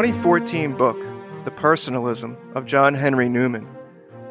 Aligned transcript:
2014 0.00 0.78
book, 0.78 0.96
The 1.44 1.50
Personalism 1.50 2.34
of 2.54 2.64
John 2.64 2.94
Henry 2.94 3.28
Newman, 3.28 3.68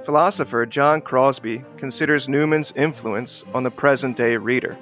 philosopher 0.01 0.65
John 0.65 0.99
Crosby 0.99 1.63
considers 1.77 2.27
Newman's 2.27 2.73
influence 2.75 3.43
on 3.53 3.61
the 3.61 3.69
present 3.69 4.17
day 4.17 4.35
reader. 4.35 4.79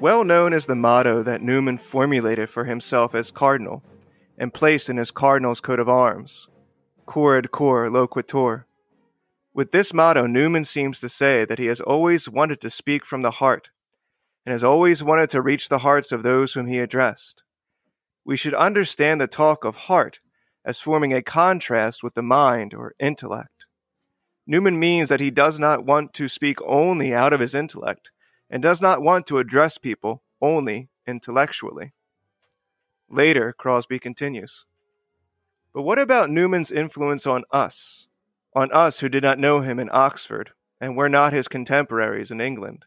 Well 0.00 0.24
known 0.24 0.54
is 0.54 0.64
the 0.64 0.74
motto 0.74 1.22
that 1.22 1.42
Newman 1.42 1.76
formulated 1.76 2.48
for 2.48 2.64
himself 2.64 3.14
as 3.14 3.30
cardinal 3.30 3.82
and 4.38 4.54
placed 4.54 4.88
in 4.88 4.96
his 4.96 5.10
cardinal's 5.10 5.60
coat 5.60 5.80
of 5.80 5.88
arms 5.90 6.48
Cor 7.04 7.36
ad 7.36 7.50
cor 7.50 7.90
loquitur. 7.90 8.64
With 9.52 9.70
this 9.70 9.92
motto, 9.92 10.26
Newman 10.26 10.64
seems 10.64 10.98
to 11.00 11.10
say 11.10 11.44
that 11.44 11.58
he 11.58 11.66
has 11.66 11.82
always 11.82 12.26
wanted 12.26 12.62
to 12.62 12.70
speak 12.70 13.04
from 13.04 13.20
the 13.20 13.32
heart 13.32 13.68
and 14.46 14.52
has 14.52 14.64
always 14.64 15.04
wanted 15.04 15.28
to 15.28 15.42
reach 15.42 15.68
the 15.68 15.80
hearts 15.80 16.10
of 16.10 16.22
those 16.22 16.54
whom 16.54 16.68
he 16.68 16.78
addressed. 16.78 17.43
We 18.24 18.36
should 18.36 18.54
understand 18.54 19.20
the 19.20 19.26
talk 19.26 19.64
of 19.64 19.76
heart 19.76 20.20
as 20.64 20.80
forming 20.80 21.12
a 21.12 21.22
contrast 21.22 22.02
with 22.02 22.14
the 22.14 22.22
mind 22.22 22.72
or 22.72 22.94
intellect. 22.98 23.66
Newman 24.46 24.78
means 24.78 25.08
that 25.08 25.20
he 25.20 25.30
does 25.30 25.58
not 25.58 25.84
want 25.84 26.12
to 26.14 26.28
speak 26.28 26.58
only 26.62 27.14
out 27.14 27.32
of 27.32 27.40
his 27.40 27.54
intellect 27.54 28.10
and 28.50 28.62
does 28.62 28.80
not 28.80 29.02
want 29.02 29.26
to 29.26 29.38
address 29.38 29.78
people 29.78 30.22
only 30.40 30.88
intellectually. 31.06 31.92
Later, 33.08 33.52
Crosby 33.52 33.98
continues. 33.98 34.64
But 35.72 35.82
what 35.82 35.98
about 35.98 36.30
Newman's 36.30 36.70
influence 36.70 37.26
on 37.26 37.44
us, 37.50 38.06
on 38.54 38.70
us 38.72 39.00
who 39.00 39.08
did 39.08 39.22
not 39.22 39.38
know 39.38 39.60
him 39.60 39.78
in 39.78 39.90
Oxford 39.92 40.52
and 40.80 40.96
were 40.96 41.08
not 41.08 41.32
his 41.32 41.48
contemporaries 41.48 42.30
in 42.30 42.40
England? 42.40 42.84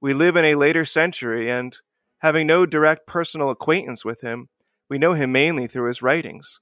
We 0.00 0.14
live 0.14 0.36
in 0.36 0.44
a 0.44 0.54
later 0.54 0.84
century, 0.84 1.50
and 1.50 1.76
having 2.18 2.46
no 2.46 2.66
direct 2.66 3.06
personal 3.06 3.50
acquaintance 3.50 4.04
with 4.04 4.20
him, 4.20 4.48
we 4.88 4.98
know 4.98 5.12
him 5.12 5.32
mainly 5.32 5.66
through 5.66 5.88
his 5.88 6.02
writings. 6.02 6.60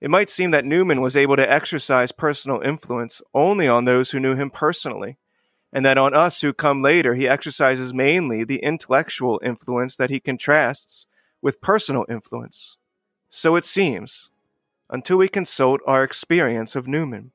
It 0.00 0.10
might 0.10 0.30
seem 0.30 0.50
that 0.52 0.64
Newman 0.64 1.00
was 1.00 1.16
able 1.16 1.36
to 1.36 1.52
exercise 1.52 2.10
personal 2.10 2.60
influence 2.62 3.20
only 3.34 3.68
on 3.68 3.84
those 3.84 4.10
who 4.10 4.20
knew 4.20 4.34
him 4.34 4.50
personally, 4.50 5.18
and 5.72 5.84
that 5.84 5.98
on 5.98 6.14
us 6.14 6.40
who 6.40 6.52
come 6.52 6.82
later 6.82 7.14
he 7.14 7.28
exercises 7.28 7.94
mainly 7.94 8.44
the 8.44 8.62
intellectual 8.62 9.40
influence 9.44 9.96
that 9.96 10.10
he 10.10 10.18
contrasts 10.18 11.06
with 11.42 11.60
personal 11.60 12.06
influence. 12.08 12.76
So 13.28 13.56
it 13.56 13.64
seems, 13.64 14.30
until 14.88 15.18
we 15.18 15.28
consult 15.28 15.80
our 15.86 16.02
experience 16.02 16.74
of 16.74 16.88
Newman. 16.88 17.32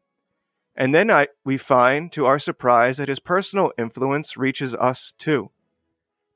And 0.76 0.94
then 0.94 1.10
I, 1.10 1.28
we 1.46 1.58
find, 1.58 2.12
to 2.12 2.26
our 2.26 2.40
surprise, 2.40 2.98
that 2.98 3.08
his 3.08 3.20
personal 3.20 3.72
influence 3.78 4.36
reaches 4.36 4.76
us 4.76 5.14
too. 5.18 5.52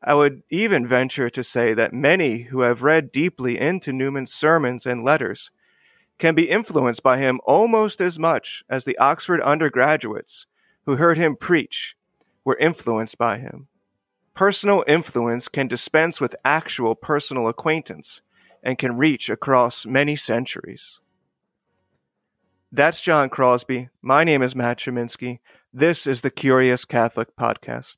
I 0.02 0.14
would 0.14 0.44
even 0.50 0.88
venture 0.88 1.30
to 1.30 1.44
say 1.44 1.73
that 1.73 1.94
many 1.94 2.44
who 2.44 2.61
have 2.61 2.83
read 2.83 3.11
deeply 3.11 3.59
into 3.59 3.92
Newman's 3.92 4.33
sermons 4.33 4.86
and 4.86 5.03
letters 5.03 5.52
can 6.17 6.36
be 6.36 6.50
influenced 6.50 7.03
by 7.03 7.17
him 7.17 7.39
almost 7.45 8.00
as 8.00 8.17
much 8.17 8.64
as 8.70 8.86
the 8.86 8.97
Oxford 8.97 9.42
undergraduates 9.42 10.45
who 10.86 10.95
heard 10.95 11.17
him 11.17 11.36
preach 11.36 11.95
were 12.45 12.58
influenced 12.58 13.17
by 13.17 13.38
him. 13.38 13.67
Personal 14.33 14.86
influence 14.88 15.50
can 15.50 15.67
dispense 15.67 16.22
with 16.22 16.36
actual 16.45 16.95
personal 16.95 17.47
acquaintance 17.47 18.22
and 18.64 18.77
can 18.77 18.97
reach 18.97 19.30
across 19.30 19.86
many 19.86 20.16
centuries. 20.16 21.02
That's 22.72 23.02
John 23.02 23.30
Crosby. 23.30 23.89
My 24.02 24.23
name 24.23 24.42
is 24.42 24.55
Matt 24.55 24.80
Cheminsky. 24.80 25.39
This 25.73 26.08
is 26.08 26.22
the 26.22 26.31
Curious 26.31 26.86
Catholic 26.86 27.36
Podcast. 27.36 27.97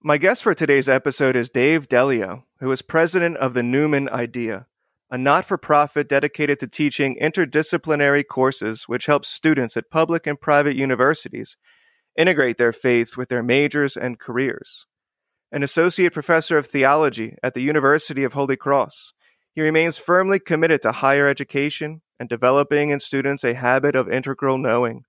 My 0.00 0.16
guest 0.16 0.44
for 0.44 0.54
today's 0.54 0.88
episode 0.88 1.34
is 1.34 1.50
Dave 1.50 1.88
Delio, 1.88 2.44
who 2.60 2.70
is 2.70 2.82
president 2.82 3.36
of 3.38 3.54
the 3.54 3.64
Newman 3.64 4.08
Idea, 4.10 4.68
a 5.10 5.18
not 5.18 5.44
for 5.44 5.58
profit 5.58 6.08
dedicated 6.08 6.60
to 6.60 6.68
teaching 6.68 7.18
interdisciplinary 7.20 8.24
courses 8.24 8.84
which 8.86 9.06
helps 9.06 9.26
students 9.26 9.76
at 9.76 9.90
public 9.90 10.28
and 10.28 10.40
private 10.40 10.76
universities 10.76 11.56
integrate 12.16 12.58
their 12.58 12.72
faith 12.72 13.16
with 13.16 13.28
their 13.28 13.42
majors 13.42 13.96
and 13.96 14.20
careers. 14.20 14.86
An 15.50 15.64
associate 15.64 16.12
professor 16.12 16.56
of 16.56 16.68
theology 16.68 17.34
at 17.42 17.54
the 17.54 17.62
University 17.62 18.22
of 18.22 18.34
Holy 18.34 18.56
Cross, 18.56 19.14
he 19.52 19.62
remains 19.62 19.98
firmly 19.98 20.38
committed 20.38 20.80
to 20.82 20.92
higher 20.92 21.26
education 21.26 22.02
and 22.20 22.28
developing 22.28 22.90
in 22.90 23.00
students 23.00 23.42
a 23.42 23.52
habit 23.52 23.96
of 23.96 24.08
integral 24.08 24.58
knowing. 24.58 25.02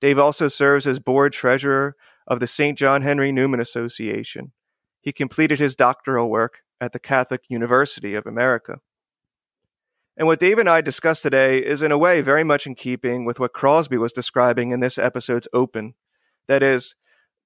Dave 0.00 0.18
also 0.18 0.48
serves 0.48 0.88
as 0.88 0.98
board 0.98 1.32
treasurer 1.32 1.94
of 2.26 2.40
the 2.40 2.46
St. 2.46 2.76
John 2.76 3.02
Henry 3.02 3.32
Newman 3.32 3.60
Association. 3.60 4.52
He 5.00 5.12
completed 5.12 5.58
his 5.58 5.76
doctoral 5.76 6.28
work 6.28 6.62
at 6.80 6.92
the 6.92 6.98
Catholic 6.98 7.42
University 7.48 8.14
of 8.14 8.26
America. 8.26 8.78
And 10.16 10.26
what 10.26 10.40
Dave 10.40 10.58
and 10.58 10.68
I 10.68 10.80
discussed 10.80 11.22
today 11.22 11.58
is, 11.58 11.82
in 11.82 11.92
a 11.92 11.98
way, 11.98 12.22
very 12.22 12.42
much 12.42 12.66
in 12.66 12.74
keeping 12.74 13.24
with 13.24 13.38
what 13.38 13.52
Crosby 13.52 13.98
was 13.98 14.12
describing 14.12 14.70
in 14.70 14.80
this 14.80 14.98
episode's 14.98 15.48
open. 15.52 15.94
That 16.48 16.62
is, 16.62 16.94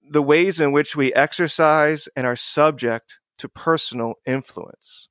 the 0.08 0.22
ways 0.22 0.60
in 0.60 0.72
which 0.72 0.96
we 0.96 1.12
exercise 1.12 2.08
and 2.14 2.26
are 2.26 2.36
subject 2.36 3.18
to 3.38 3.48
personal 3.48 4.14
influence. 4.24 5.08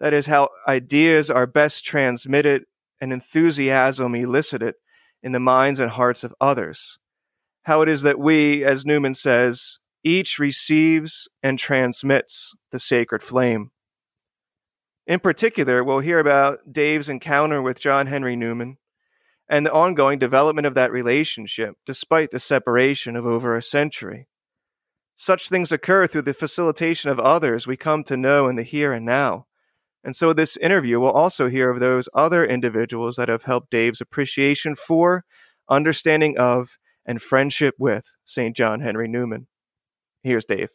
That 0.00 0.12
is, 0.12 0.26
how 0.26 0.50
ideas 0.66 1.30
are 1.30 1.46
best 1.46 1.84
transmitted 1.84 2.64
and 3.00 3.12
enthusiasm 3.12 4.14
elicited 4.14 4.74
in 5.22 5.32
the 5.32 5.40
minds 5.40 5.80
and 5.80 5.90
hearts 5.90 6.24
of 6.24 6.34
others. 6.40 6.98
How 7.62 7.82
it 7.82 7.88
is 7.88 8.02
that 8.02 8.18
we, 8.18 8.64
as 8.64 8.86
Newman 8.86 9.14
says, 9.14 9.78
each 10.04 10.38
receives 10.38 11.28
and 11.42 11.58
transmits 11.58 12.54
the 12.70 12.78
sacred 12.78 13.22
flame. 13.22 13.70
In 15.06 15.20
particular, 15.20 15.82
we'll 15.82 16.00
hear 16.00 16.18
about 16.18 16.70
Dave's 16.70 17.08
encounter 17.08 17.62
with 17.62 17.80
John 17.80 18.06
Henry 18.06 18.36
Newman 18.36 18.76
and 19.48 19.64
the 19.64 19.72
ongoing 19.72 20.18
development 20.18 20.66
of 20.66 20.74
that 20.74 20.92
relationship 20.92 21.76
despite 21.86 22.30
the 22.30 22.38
separation 22.38 23.16
of 23.16 23.24
over 23.24 23.56
a 23.56 23.62
century. 23.62 24.28
Such 25.16 25.48
things 25.48 25.72
occur 25.72 26.06
through 26.06 26.22
the 26.22 26.34
facilitation 26.34 27.10
of 27.10 27.18
others 27.18 27.66
we 27.66 27.76
come 27.76 28.04
to 28.04 28.16
know 28.16 28.48
in 28.48 28.56
the 28.56 28.62
here 28.62 28.92
and 28.92 29.04
now. 29.04 29.46
And 30.04 30.14
so 30.14 30.32
this 30.32 30.56
interview 30.58 31.00
will 31.00 31.10
also 31.10 31.48
hear 31.48 31.70
of 31.70 31.80
those 31.80 32.08
other 32.14 32.44
individuals 32.44 33.16
that 33.16 33.28
have 33.28 33.42
helped 33.42 33.70
Dave's 33.70 34.00
appreciation 34.00 34.76
for, 34.76 35.24
understanding 35.68 36.38
of, 36.38 36.78
and 37.08 37.20
friendship 37.20 37.74
with 37.78 38.04
St. 38.26 38.54
John 38.54 38.80
Henry 38.80 39.08
Newman. 39.08 39.48
Here's 40.22 40.44
Dave. 40.44 40.68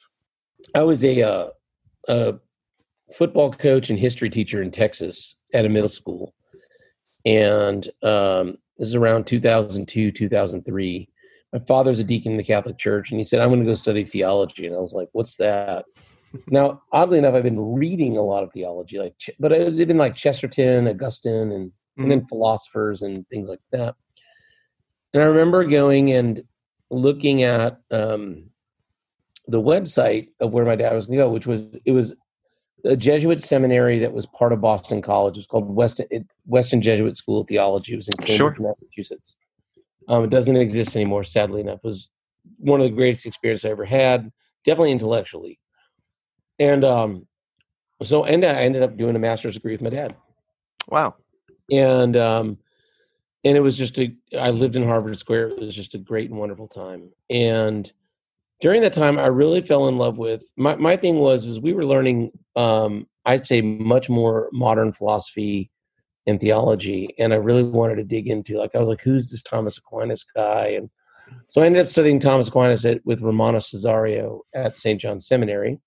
I 0.75 0.81
was 0.81 1.05
a, 1.05 1.21
uh, 1.21 1.49
a 2.09 2.33
football 3.16 3.53
coach 3.53 3.89
and 3.89 3.99
history 3.99 4.29
teacher 4.29 4.61
in 4.61 4.71
Texas 4.71 5.38
at 5.53 5.66
a 5.66 5.69
middle 5.69 5.88
school. 5.88 6.33
And 7.23 7.88
um, 8.01 8.57
this 8.77 8.89
is 8.89 8.95
around 8.95 9.27
2002, 9.27 10.11
2003. 10.11 11.07
My 11.53 11.59
father's 11.59 11.99
a 11.99 12.03
deacon 12.03 12.31
in 12.31 12.38
the 12.38 12.44
Catholic 12.44 12.79
Church, 12.79 13.11
and 13.11 13.19
he 13.19 13.23
said, 13.23 13.39
I'm 13.39 13.50
going 13.50 13.59
to 13.59 13.65
go 13.65 13.75
study 13.75 14.03
theology. 14.03 14.65
And 14.65 14.75
I 14.75 14.79
was 14.79 14.94
like, 14.94 15.09
What's 15.11 15.35
that? 15.35 15.85
now, 16.47 16.81
oddly 16.91 17.19
enough, 17.19 17.35
I've 17.35 17.44
been 17.44 17.59
reading 17.59 18.17
a 18.17 18.23
lot 18.23 18.44
of 18.44 18.51
theology, 18.51 18.97
like, 18.97 19.13
but 19.39 19.51
it's 19.51 19.85
been 19.85 19.97
like 19.97 20.15
Chesterton, 20.15 20.88
Augustine, 20.88 21.51
and, 21.51 21.67
mm-hmm. 21.67 22.01
and 22.01 22.11
then 22.11 22.19
mm-hmm. 22.21 22.27
philosophers 22.27 23.03
and 23.03 23.27
things 23.29 23.47
like 23.47 23.59
that. 23.71 23.95
And 25.13 25.22
I 25.22 25.25
remember 25.25 25.63
going 25.66 26.12
and 26.12 26.44
looking 26.90 27.44
at 27.44 27.79
um, 27.91 28.46
the 29.47 29.62
website 29.62 30.29
of 30.40 30.51
where 30.51 30.66
my 30.66 30.75
dad 30.75 30.94
was 30.94 31.07
going 31.07 31.19
to 31.19 31.25
go, 31.25 31.29
which 31.29 31.47
was 31.47 31.78
it 31.85 31.91
was 31.91 32.16
a 32.85 32.96
Jesuit 32.96 33.41
seminary 33.41 34.00
that 34.00 34.13
was 34.13 34.25
part 34.25 34.51
of 34.53 34.62
Boston 34.62 35.01
College. 35.01 35.35
It 35.35 35.40
was 35.40 35.47
called 35.47 35.74
Weston, 35.74 36.28
Weston 36.46 36.81
Jesuit 36.81 37.16
School 37.18 37.41
of 37.41 37.47
Theology. 37.47 37.94
It 37.94 37.97
was 37.97 38.09
in 38.09 38.18
Cambridge, 38.18 38.38
sure. 38.38 38.56
Massachusetts. 38.60 39.36
Um, 40.10 40.25
it 40.25 40.30
doesn't 40.30 40.57
exist 40.57 40.95
anymore, 40.95 41.24
sadly 41.24 41.62
enough. 41.62 41.80
It 41.83 41.88
was 41.88 42.09
one 42.57 42.81
of 42.81 42.86
the 42.86 42.95
greatest 42.95 43.25
experiences 43.25 43.66
I 43.66 43.69
ever 43.69 43.86
had, 43.86 44.31
definitely 44.66 44.92
intellectually. 44.92 45.59
And 46.59 46.83
um, 46.83 47.27
so, 48.04 48.25
and 48.25 48.44
I 48.44 48.63
ended 48.63 48.83
up 48.83 48.98
doing 48.98 49.16
a 49.16 49.19
master's 49.19 49.54
degree 49.54 49.71
with 49.71 49.81
my 49.81 49.89
dad. 49.89 50.16
Wow. 50.89 51.16
And 51.71 52.18
um, 52.18 52.57
and 53.44 53.57
it 53.57 53.62
was 53.62 53.78
just 53.78 54.00
a. 54.00 54.16
I 54.38 54.50
lived 54.51 54.75
in 54.75 54.84
Harvard 54.84 55.18
Square. 55.18 55.50
It 55.50 55.60
was 55.60 55.75
just 55.75 55.95
a 55.95 56.00
great 56.00 56.30
and 56.30 56.40
wonderful 56.40 56.68
time. 56.68 57.12
And 57.30 57.92
during 58.62 58.81
that 58.81 58.94
time, 58.94 59.19
I 59.19 59.28
really 59.28 59.62
fell 59.62 59.88
in 59.88 59.98
love 59.98 60.18
with 60.18 60.44
my 60.56 60.75
my 60.75 60.95
thing 60.95 61.16
was 61.16 61.45
is 61.45 61.60
we 61.60 61.74
were 61.74 61.86
learning. 61.86 62.31
Um, 62.56 63.07
I'd 63.25 63.45
say 63.45 63.62
much 63.62 64.10
more 64.10 64.50
modern 64.51 64.94
philosophy 64.94 65.72
and 66.25 66.40
theology, 66.40 67.13
and 67.19 67.34
I 67.34 67.38
really 67.38 67.63
wanted 67.63 67.95
to 67.95 68.04
dig 68.04 68.28
into. 68.28 68.57
Like 68.57 68.75
I 68.75 68.80
was 68.80 68.90
like, 68.90 69.01
who's 69.01 69.30
this 69.30 69.44
Thomas 69.44 69.78
Aquinas 69.78 70.24
guy? 70.24 70.68
And 70.68 70.90
so 71.48 71.62
I 71.62 71.66
ended 71.66 71.81
up 71.81 71.90
studying 71.90 72.19
Thomas 72.19 72.48
Aquinas 72.48 72.86
at, 72.86 73.06
with 73.06 73.22
Romanus 73.22 73.74
Cessario 73.74 74.40
at 74.54 74.78
St. 74.78 75.00
John 75.00 75.19
Seminary. 75.19 75.80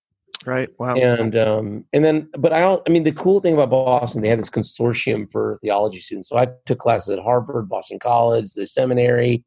Right. 0.45 0.69
Wow. 0.79 0.97
And 0.97 1.37
um, 1.37 1.85
and 1.93 2.05
then, 2.05 2.29
but 2.39 2.53
I, 2.53 2.79
I 2.87 2.91
mean, 2.91 3.05
the 3.05 3.13
cool 3.13 3.41
thing 3.41 3.55
about 3.55 3.71
Boston, 3.71 4.23
they 4.23 4.29
had 4.29 4.39
this 4.39 4.51
consortium 4.51 5.31
for 5.31 5.59
theology 5.63 5.99
students. 5.99 6.29
So 6.29 6.37
I 6.37 6.49
took 6.67 6.79
classes 6.79 7.11
at 7.11 7.19
Harvard, 7.19 7.69
Boston 7.69 7.99
College, 7.99 8.53
the 8.53 8.67
seminary, 8.67 9.45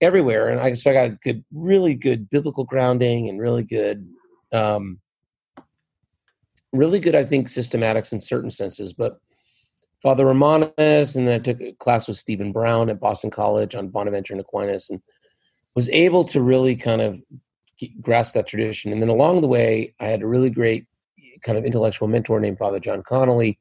everywhere, 0.00 0.48
and 0.48 0.60
I 0.60 0.72
so 0.74 0.90
I 0.90 0.94
got 0.94 1.06
a 1.06 1.18
good, 1.24 1.44
really 1.52 1.94
good 1.94 2.30
biblical 2.30 2.64
grounding 2.64 3.28
and 3.28 3.40
really 3.40 3.64
good, 3.64 4.08
um, 4.52 5.00
really 6.72 7.00
good, 7.00 7.14
I 7.14 7.24
think, 7.24 7.48
systematics 7.48 8.12
in 8.12 8.20
certain 8.20 8.50
senses. 8.50 8.92
But 8.92 9.18
Father 10.02 10.26
Romanus, 10.26 11.16
and 11.16 11.26
then 11.26 11.40
I 11.40 11.42
took 11.42 11.60
a 11.60 11.72
class 11.72 12.06
with 12.06 12.16
Stephen 12.16 12.52
Brown 12.52 12.90
at 12.90 13.00
Boston 13.00 13.30
College 13.30 13.74
on 13.74 13.88
Bonaventure 13.88 14.34
and 14.34 14.40
Aquinas, 14.40 14.90
and 14.90 15.00
was 15.74 15.88
able 15.88 16.24
to 16.26 16.42
really 16.42 16.76
kind 16.76 17.00
of 17.00 17.20
grasp 18.00 18.32
that 18.32 18.46
tradition. 18.46 18.92
And 18.92 19.00
then 19.00 19.08
along 19.08 19.40
the 19.40 19.48
way, 19.48 19.94
I 20.00 20.06
had 20.06 20.22
a 20.22 20.26
really 20.26 20.50
great 20.50 20.86
kind 21.42 21.56
of 21.56 21.64
intellectual 21.64 22.08
mentor 22.08 22.40
named 22.40 22.58
Father 22.58 22.80
John 22.80 23.02
Connolly, 23.02 23.58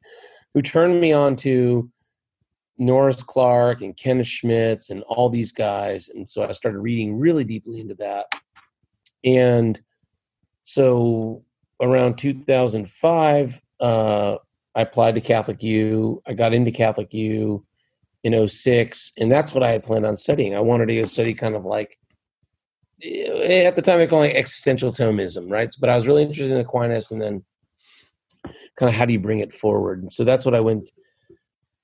who 0.54 0.62
turned 0.62 1.00
me 1.00 1.14
on 1.14 1.36
to 1.38 1.90
Norris 2.78 3.24
Clarke 3.24 3.82
and 3.82 3.98
Kenneth 3.98 4.28
Schmitz 4.28 4.90
and 4.90 5.04
all 5.04 5.30
these 5.30 5.52
guys. 5.52 6.10
And 6.10 6.30
so 6.30 6.44
I 6.44 6.52
started 6.52 6.80
reading 6.80 7.18
really 7.18 7.44
deeply 7.44 7.80
into 7.80 7.96
that. 7.96 8.28
And 9.24 9.80
so 10.64 11.44
around 11.82 12.18
2005, 12.18 13.62
uh, 13.80 14.36
I 14.76 14.82
applied 14.82 15.16
to 15.16 15.22
Catholic 15.22 15.64
U. 15.64 16.22
I 16.28 16.34
got 16.34 16.54
into 16.54 16.72
Catholic 16.72 17.14
U 17.14 17.66
in 18.24 18.48
06, 18.48 19.14
and 19.18 19.32
that's 19.32 19.54
what 19.54 19.64
I 19.64 19.72
had 19.72 19.84
planned 19.84 20.06
on 20.06 20.18
studying. 20.18 20.56
I 20.56 20.60
wanted 20.60 20.88
to 20.88 21.08
study 21.08 21.34
kind 21.34 21.56
of 21.56 21.66
like 21.66 21.98
at 23.04 23.76
the 23.76 23.82
time 23.82 24.00
I 24.00 24.08
call 24.08 24.24
it 24.24 24.36
existential 24.36 24.92
Thomism, 24.92 25.52
right? 25.52 25.74
But 25.80 25.90
I 25.90 25.96
was 25.96 26.08
really 26.08 26.24
interested 26.24 26.52
in 26.52 26.60
Aquinas, 26.60 27.12
and 27.12 27.22
then 27.22 27.44
kind 28.76 28.90
of 28.90 28.96
how 28.96 29.06
do 29.06 29.14
you 29.14 29.20
bring 29.20 29.40
it 29.40 29.54
forward? 29.54 30.02
And 30.02 30.12
so 30.12 30.24
that's 30.24 30.46
what 30.46 30.56
I 30.56 30.60
went 30.60 30.90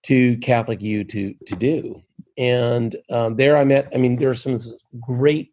to 0.04 0.38
Catholic 0.38 0.82
U 0.82 1.04
to 1.04 1.36
to 1.48 1.56
do. 1.56 2.02
And 2.38 2.96
um, 3.12 3.36
there 3.36 3.58
I 3.58 3.64
met. 3.64 3.90
I 3.94 3.98
mean, 3.98 4.18
there 4.18 4.30
are 4.30 4.36
some 4.36 4.58
great, 5.00 5.52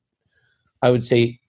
I 0.82 0.90
would 0.90 1.04
say, 1.04 1.40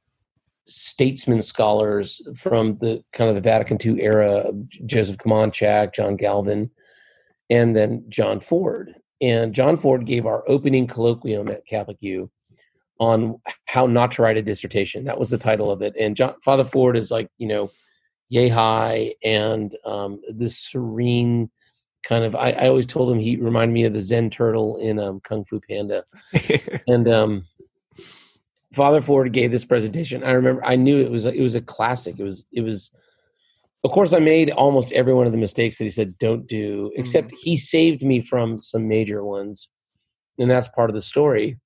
statesman 0.66 1.42
scholars 1.42 2.22
from 2.36 2.78
the 2.80 3.04
kind 3.14 3.30
of 3.30 3.36
the 3.36 3.42
Vatican 3.42 3.78
II 3.84 4.02
era, 4.02 4.52
Joseph 4.86 5.18
Komonchak, 5.18 5.94
John 5.94 6.18
Galvin, 6.18 6.70
and 7.50 7.76
then 7.76 8.04
John 8.10 8.40
Ford. 8.40 8.94
And 9.22 9.54
John 9.54 9.78
Ford 9.78 10.06
gave 10.06 10.26
our 10.26 10.44
opening 10.50 10.88
colloquium 10.88 11.50
at 11.50 11.66
Catholic 11.66 11.98
U 12.02 12.30
on 13.02 13.42
how 13.66 13.88
not 13.88 14.12
to 14.12 14.22
write 14.22 14.38
a 14.38 14.44
dissertation. 14.44 15.04
That 15.06 15.20
was 15.20 15.32
the 15.32 15.38
title 15.38 15.72
of 15.72 15.82
it. 15.82 15.96
And 16.00 16.16
John, 16.16 16.36
Father 16.44 16.64
Ford 16.64 16.96
is 16.96 17.10
like, 17.10 17.30
you 17.40 17.48
know, 17.48 17.72
yay 18.30 18.48
high 18.48 19.16
and 19.24 19.76
um, 19.86 20.22
this 20.30 20.56
serene 20.56 21.50
kind 22.04 22.24
of. 22.24 22.36
I, 22.36 22.52
I, 22.52 22.68
always 22.68 22.86
told 22.86 23.12
him 23.12 23.18
he 23.18 23.38
reminded 23.38 23.74
me 23.74 23.86
of 23.86 23.94
the 23.94 24.04
Zen 24.04 24.30
turtle 24.30 24.78
in 24.78 25.00
um, 25.00 25.20
Kung 25.22 25.44
Fu 25.46 25.60
Panda. 25.60 26.04
and 26.88 27.08
um, 27.08 27.44
Father 28.76 29.02
Ford 29.02 29.34
gave 29.34 29.50
this 29.50 29.66
presentation. 29.66 30.24
I 30.24 30.32
remember 30.32 30.64
I 30.64 30.76
knew 30.76 31.00
it 31.00 31.10
was 31.10 31.26
it 31.26 31.42
was 31.42 31.56
a 31.56 31.62
classic. 31.62 32.20
It 32.20 32.24
was 32.24 32.46
it 32.54 32.62
was 32.62 32.92
of 33.84 33.90
course 33.90 34.14
I 34.14 34.20
made 34.20 34.52
almost 34.52 34.92
every 34.92 35.16
one 35.16 35.26
of 35.26 35.32
the 35.32 35.40
mistakes 35.40 35.80
that 35.80 35.86
he 35.86 35.92
said 35.92 36.20
don't 36.20 36.46
do, 36.46 36.92
except 36.96 37.30
mm-hmm. 37.30 37.38
he 37.42 37.58
saved 37.58 38.04
me 38.04 38.22
from 38.22 38.62
some 38.62 38.88
major 38.88 39.26
ones. 39.26 39.70
And 40.38 40.52
that's 40.52 40.68
part 40.68 40.92
of 40.92 40.94
the 40.94 41.02
story. 41.02 41.58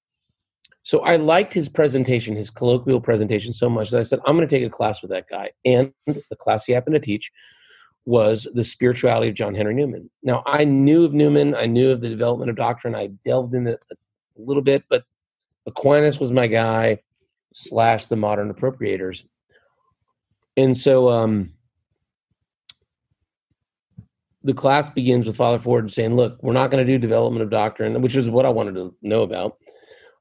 So 0.85 0.99
I 0.99 1.15
liked 1.15 1.51
his 1.51 1.67
presentation, 1.67 2.35
his 2.35 2.51
colloquial 2.51 3.01
presentation 3.01 3.53
so 3.53 3.67
much 3.67 3.89
that 3.89 3.99
I 3.99 4.03
said, 4.03 4.19
I'm 4.25 4.37
going 4.37 4.47
to 4.47 4.55
take 4.55 4.65
a 4.65 4.69
class 4.69 5.01
with 5.01 5.09
that 5.09 5.27
guy. 5.27 5.49
And 5.65 5.91
the 6.05 6.35
class 6.37 6.63
he 6.65 6.73
happened 6.73 6.93
to 6.93 6.99
teach 6.99 7.31
was 8.05 8.47
the 8.53 8.63
spirituality 8.63 9.29
of 9.29 9.35
John 9.35 9.55
Henry 9.55 9.73
Newman. 9.73 10.11
Now, 10.21 10.43
I 10.45 10.63
knew 10.63 11.03
of 11.03 11.11
Newman, 11.11 11.55
I 11.55 11.65
knew 11.65 11.89
of 11.91 12.01
the 12.01 12.09
development 12.09 12.51
of 12.51 12.55
doctrine, 12.55 12.93
I 12.93 13.07
delved 13.25 13.55
in 13.55 13.65
it 13.65 13.83
a 13.91 13.95
little 14.37 14.61
bit, 14.61 14.83
but 14.87 15.03
Aquinas 15.65 16.19
was 16.19 16.31
my 16.31 16.45
guy, 16.45 16.99
slash 17.55 18.05
the 18.05 18.15
modern 18.15 18.53
appropriators. 18.53 19.25
And 20.55 20.77
so 20.77 21.09
um, 21.09 21.53
the 24.43 24.53
class 24.53 24.91
begins 24.91 25.25
with 25.25 25.35
Father 25.35 25.57
Ford 25.57 25.91
saying, 25.91 26.15
Look, 26.15 26.37
we're 26.43 26.53
not 26.53 26.69
going 26.69 26.85
to 26.85 26.91
do 26.91 26.99
development 26.99 27.41
of 27.41 27.49
doctrine, 27.49 27.99
which 28.03 28.15
is 28.15 28.29
what 28.29 28.45
I 28.45 28.49
wanted 28.49 28.75
to 28.75 28.93
know 29.01 29.23
about. 29.23 29.57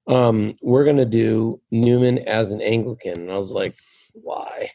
Um, 0.06 0.56
we're 0.62 0.84
going 0.84 0.98
to 0.98 1.06
do 1.06 1.60
Newman 1.70 2.18
as 2.18 2.52
an 2.52 2.60
Anglican. 2.60 3.22
And 3.22 3.32
I 3.32 3.36
was 3.36 3.52
like, 3.52 3.74
Why? 4.12 4.70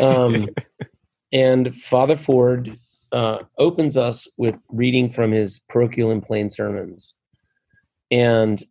Um, 0.00 0.48
and 1.32 1.74
Father 1.74 2.16
Ford 2.16 2.78
uh, 3.12 3.40
opens 3.58 3.96
us 3.96 4.26
with 4.36 4.56
reading 4.68 5.10
from 5.10 5.32
his 5.32 5.60
parochial 5.68 6.10
and 6.10 6.22
plain 6.22 6.50
sermons. 6.50 7.14
And 8.10 8.62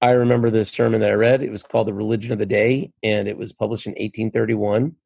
I 0.00 0.10
remember 0.10 0.50
the 0.50 0.64
sermon 0.64 1.00
that 1.00 1.10
I 1.10 1.14
read. 1.14 1.42
It 1.42 1.50
was 1.50 1.62
called 1.62 1.86
The 1.86 1.94
Religion 1.94 2.32
of 2.32 2.38
the 2.38 2.46
Day, 2.46 2.90
and 3.02 3.28
it 3.28 3.38
was 3.38 3.52
published 3.52 3.86
in 3.86 3.92
1831. 3.92 4.96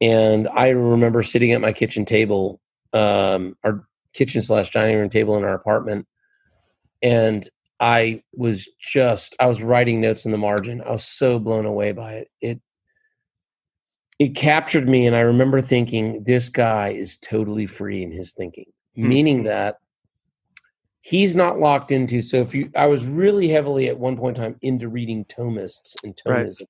And 0.00 0.48
I 0.48 0.68
remember 0.68 1.22
sitting 1.22 1.52
at 1.52 1.60
my 1.60 1.72
kitchen 1.72 2.04
table, 2.04 2.60
um, 2.92 3.56
our 3.64 3.86
kitchen 4.14 4.40
slash 4.40 4.70
dining 4.70 4.96
room 4.96 5.10
table 5.10 5.36
in 5.36 5.44
our 5.44 5.54
apartment, 5.54 6.06
and 7.02 7.48
I 7.80 8.22
was 8.34 8.68
just 8.78 9.34
I 9.40 9.46
was 9.46 9.62
writing 9.62 10.00
notes 10.00 10.26
in 10.26 10.32
the 10.32 10.38
margin. 10.38 10.82
I 10.82 10.92
was 10.92 11.04
so 11.04 11.38
blown 11.38 11.64
away 11.64 11.92
by 11.92 12.14
it. 12.14 12.30
It 12.40 12.60
it 14.18 14.34
captured 14.36 14.86
me, 14.86 15.06
and 15.06 15.16
I 15.16 15.20
remember 15.20 15.62
thinking, 15.62 16.24
this 16.24 16.50
guy 16.50 16.90
is 16.90 17.16
totally 17.16 17.66
free 17.66 18.02
in 18.02 18.12
his 18.12 18.34
thinking, 18.34 18.66
mm-hmm. 18.96 19.08
meaning 19.08 19.42
that 19.44 19.76
he's 21.02 21.34
not 21.34 21.58
locked 21.58 21.90
into 21.90 22.20
so 22.20 22.38
if 22.38 22.54
you 22.54 22.70
i 22.76 22.86
was 22.86 23.06
really 23.06 23.48
heavily 23.48 23.88
at 23.88 23.98
one 23.98 24.16
point 24.16 24.36
in 24.36 24.44
time 24.44 24.56
into 24.62 24.88
reading 24.88 25.24
thomists 25.24 25.94
and 26.04 26.14
thomism 26.14 26.60
right. 26.60 26.68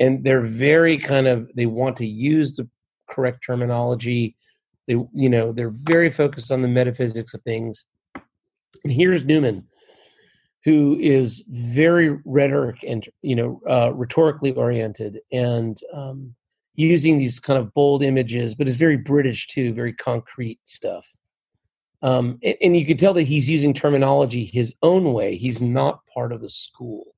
and 0.00 0.24
they're 0.24 0.40
very 0.40 0.96
kind 0.96 1.26
of 1.26 1.50
they 1.54 1.66
want 1.66 1.96
to 1.96 2.06
use 2.06 2.56
the 2.56 2.68
correct 3.08 3.44
terminology 3.44 4.34
they 4.86 4.94
you 5.12 5.28
know 5.28 5.52
they're 5.52 5.70
very 5.70 6.10
focused 6.10 6.50
on 6.50 6.62
the 6.62 6.68
metaphysics 6.68 7.34
of 7.34 7.42
things 7.42 7.84
and 8.84 8.92
here's 8.92 9.24
newman 9.24 9.66
who 10.68 10.96
is 11.00 11.44
very 11.48 12.10
rhetoric 12.24 12.78
and 12.86 13.08
you 13.22 13.34
know 13.34 13.60
uh, 13.68 13.90
rhetorically 13.94 14.52
oriented 14.52 15.20
and 15.32 15.80
um, 15.94 16.34
using 16.74 17.18
these 17.18 17.40
kind 17.40 17.58
of 17.58 17.72
bold 17.74 18.02
images 18.02 18.54
but 18.54 18.68
is 18.68 18.76
very 18.76 18.96
british 18.96 19.46
too 19.46 19.72
very 19.72 19.92
concrete 19.92 20.60
stuff 20.64 21.16
um, 22.02 22.38
and, 22.42 22.56
and 22.62 22.76
you 22.76 22.86
can 22.86 22.96
tell 22.96 23.14
that 23.14 23.22
he's 23.22 23.48
using 23.48 23.74
terminology 23.74 24.44
his 24.44 24.74
own 24.82 25.12
way. 25.12 25.36
He's 25.36 25.60
not 25.60 26.06
part 26.06 26.32
of 26.32 26.42
a 26.42 26.48
school. 26.48 27.14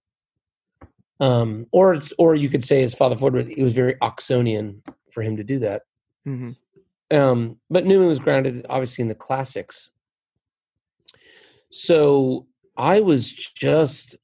Um, 1.20 1.66
or 1.70 1.94
it's, 1.94 2.12
or 2.18 2.34
you 2.34 2.48
could 2.48 2.64
say, 2.64 2.82
as 2.82 2.94
Father 2.94 3.16
Ford, 3.16 3.36
it 3.36 3.62
was 3.62 3.74
very 3.74 3.94
Oxonian 3.96 4.80
for 5.12 5.22
him 5.22 5.36
to 5.36 5.44
do 5.44 5.58
that. 5.58 5.82
Mm-hmm. 6.26 7.16
Um, 7.16 7.58
but 7.68 7.84
Newman 7.84 8.08
was 8.08 8.20
grounded, 8.20 8.64
obviously, 8.70 9.02
in 9.02 9.08
the 9.08 9.14
classics. 9.14 9.90
So 11.70 12.46
I 12.80 13.00
was 13.00 13.30
just 13.30 14.16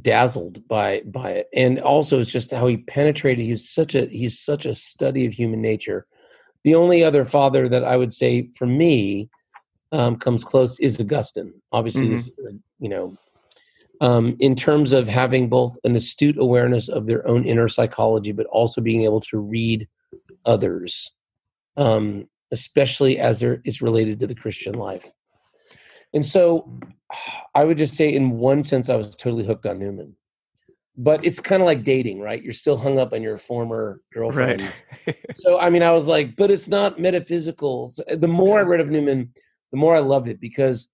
dazzled 0.00 0.68
by 0.68 1.00
by 1.06 1.30
it, 1.30 1.48
and 1.54 1.80
also 1.80 2.20
it's 2.20 2.30
just 2.30 2.50
how 2.50 2.66
he 2.66 2.76
penetrated. 2.76 3.44
He's 3.44 3.70
such 3.70 3.94
a 3.94 4.06
he's 4.06 4.38
such 4.38 4.66
a 4.66 4.74
study 4.74 5.24
of 5.26 5.32
human 5.32 5.62
nature. 5.62 6.06
The 6.62 6.74
only 6.74 7.02
other 7.02 7.24
father 7.24 7.68
that 7.70 7.82
I 7.82 7.96
would 7.96 8.12
say 8.12 8.50
for 8.54 8.66
me 8.66 9.30
um, 9.92 10.16
comes 10.16 10.44
close 10.44 10.78
is 10.78 11.00
Augustine. 11.00 11.54
Obviously, 11.72 12.04
mm-hmm. 12.04 12.14
this, 12.14 12.30
you 12.78 12.90
know, 12.90 13.16
um, 14.02 14.36
in 14.40 14.56
terms 14.56 14.92
of 14.92 15.08
having 15.08 15.48
both 15.48 15.78
an 15.84 15.96
astute 15.96 16.38
awareness 16.38 16.88
of 16.88 17.06
their 17.06 17.26
own 17.26 17.46
inner 17.46 17.68
psychology, 17.68 18.32
but 18.32 18.46
also 18.46 18.82
being 18.82 19.04
able 19.04 19.20
to 19.20 19.38
read 19.38 19.88
others, 20.44 21.10
um, 21.78 22.28
especially 22.50 23.18
as 23.18 23.42
it's 23.42 23.80
related 23.80 24.20
to 24.20 24.26
the 24.26 24.34
Christian 24.34 24.74
life. 24.74 25.10
And 26.12 26.24
so, 26.24 26.80
I 27.54 27.64
would 27.64 27.78
just 27.78 27.94
say, 27.94 28.12
in 28.12 28.30
one 28.32 28.62
sense, 28.62 28.88
I 28.88 28.96
was 28.96 29.16
totally 29.16 29.44
hooked 29.44 29.66
on 29.66 29.78
Newman. 29.78 30.16
But 30.96 31.24
it's 31.24 31.40
kind 31.40 31.62
of 31.62 31.66
like 31.66 31.82
dating, 31.82 32.20
right? 32.20 32.42
You're 32.42 32.52
still 32.52 32.76
hung 32.76 32.98
up 32.98 33.12
on 33.12 33.22
your 33.22 33.38
former 33.38 34.00
girlfriend. 34.12 34.70
Right. 35.06 35.16
so, 35.36 35.58
I 35.58 35.70
mean, 35.70 35.82
I 35.82 35.92
was 35.92 36.08
like, 36.08 36.36
but 36.36 36.50
it's 36.50 36.68
not 36.68 37.00
metaphysical. 37.00 37.90
So 37.90 38.02
the 38.08 38.28
more 38.28 38.58
I 38.58 38.62
read 38.62 38.80
of 38.80 38.90
Newman, 38.90 39.32
the 39.70 39.78
more 39.78 39.96
I 39.96 40.00
loved 40.00 40.28
it 40.28 40.40
because 40.40 40.88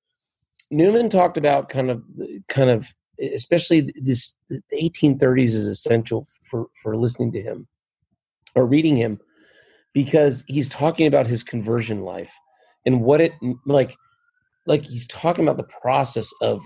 Newman 0.70 1.11
talked 1.11 1.37
about 1.37 1.68
kind 1.68 1.90
of 1.90 2.02
kind 2.49 2.70
of 2.70 2.92
especially 3.32 3.92
this 3.96 4.35
the 4.50 4.62
1830s 4.75 5.44
is 5.44 5.66
essential 5.66 6.26
for 6.44 6.66
for 6.82 6.96
listening 6.96 7.32
to 7.32 7.42
him 7.42 7.66
or 8.54 8.66
reading 8.66 8.96
him 8.96 9.20
because 9.92 10.44
he's 10.46 10.68
talking 10.68 11.06
about 11.06 11.26
his 11.26 11.42
conversion 11.42 12.02
life 12.02 12.35
and 12.85 13.00
what 13.00 13.20
it 13.20 13.32
like 13.64 13.96
like 14.66 14.85
he's 14.85 15.06
talking 15.06 15.44
about 15.44 15.56
the 15.56 15.73
process 15.80 16.30
of 16.42 16.62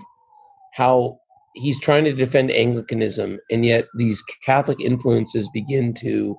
how 0.73 1.17
he's 1.55 1.79
trying 1.79 2.03
to 2.05 2.13
defend 2.13 2.51
Anglicanism 2.51 3.39
and 3.49 3.65
yet 3.65 3.87
these 3.97 4.23
Catholic 4.45 4.79
influences 4.79 5.49
begin 5.53 5.93
to 5.95 6.35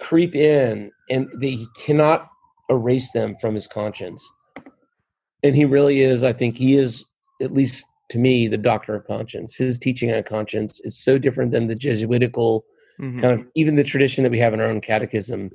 creep 0.00 0.34
in 0.34 0.90
and 1.10 1.28
they, 1.36 1.50
he 1.50 1.66
cannot 1.76 2.28
erase 2.68 3.12
them 3.12 3.36
from 3.40 3.54
his 3.54 3.66
conscience 3.66 4.24
and 5.44 5.54
he 5.54 5.64
really 5.64 6.00
is. 6.00 6.24
I 6.24 6.32
think 6.32 6.56
he 6.56 6.74
is, 6.74 7.04
at 7.40 7.52
least 7.52 7.86
to 8.10 8.18
me, 8.18 8.48
the 8.48 8.58
doctor 8.58 8.94
of 8.94 9.06
conscience. 9.06 9.54
His 9.54 9.78
teaching 9.78 10.12
on 10.12 10.22
conscience 10.22 10.80
is 10.82 10.98
so 10.98 11.18
different 11.18 11.52
than 11.52 11.68
the 11.68 11.74
Jesuitical 11.74 12.64
mm-hmm. 12.98 13.20
kind 13.20 13.38
of 13.38 13.46
even 13.54 13.76
the 13.76 13.84
tradition 13.84 14.24
that 14.24 14.32
we 14.32 14.38
have 14.38 14.54
in 14.54 14.60
our 14.60 14.66
own 14.66 14.80
catechism. 14.80 15.50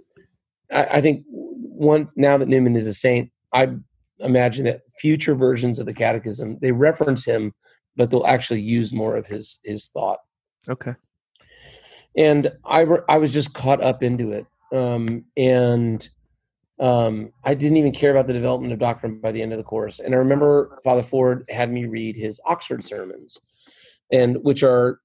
I, 0.72 0.84
I 0.86 1.02
think 1.02 1.26
once 1.28 2.14
now 2.16 2.38
that 2.38 2.48
Newman 2.48 2.76
is 2.76 2.88
a 2.88 2.94
saint, 2.94 3.32
I 3.52 3.70
imagine 4.22 4.66
that 4.66 4.82
future 4.98 5.36
versions 5.36 5.80
of 5.80 5.86
the 5.86 5.94
catechism 5.94 6.58
they 6.62 6.72
reference 6.72 7.26
him 7.26 7.54
but 7.96 8.10
they'll 8.10 8.26
actually 8.26 8.62
use 8.62 8.94
more 8.94 9.16
of 9.16 9.28
his 9.28 9.60
his 9.64 9.88
thought 9.88 10.20
Okay. 10.68 10.94
and 12.18 12.52
i 12.66 12.82
re- 12.82 13.02
i 13.08 13.18
was 13.18 13.32
just 13.32 13.54
caught 13.54 13.82
up 13.84 14.04
into 14.04 14.32
it 14.32 14.46
um 14.74 15.24
and 15.38 16.10
um 16.80 17.32
i 17.44 17.54
didn't 17.54 17.78
even 17.78 17.92
care 17.92 18.12
about 18.12 18.28
the 18.28 18.34
development 18.34 18.74
of 18.74 18.80
doctrine 18.80 19.20
by 19.20 19.32
the 19.32 19.42
end 19.42 19.52
of 19.52 19.58
the 19.58 19.64
course 19.64 20.00
and 20.00 20.14
i 20.14 20.18
remember 20.18 20.80
father 20.84 21.04
ford 21.04 21.46
had 21.50 21.72
me 21.72 21.86
read 21.86 22.16
his 22.16 22.40
oxford 22.46 22.84
sermons 22.84 23.38
and 24.12 24.38
which 24.44 24.64
are 24.64 25.00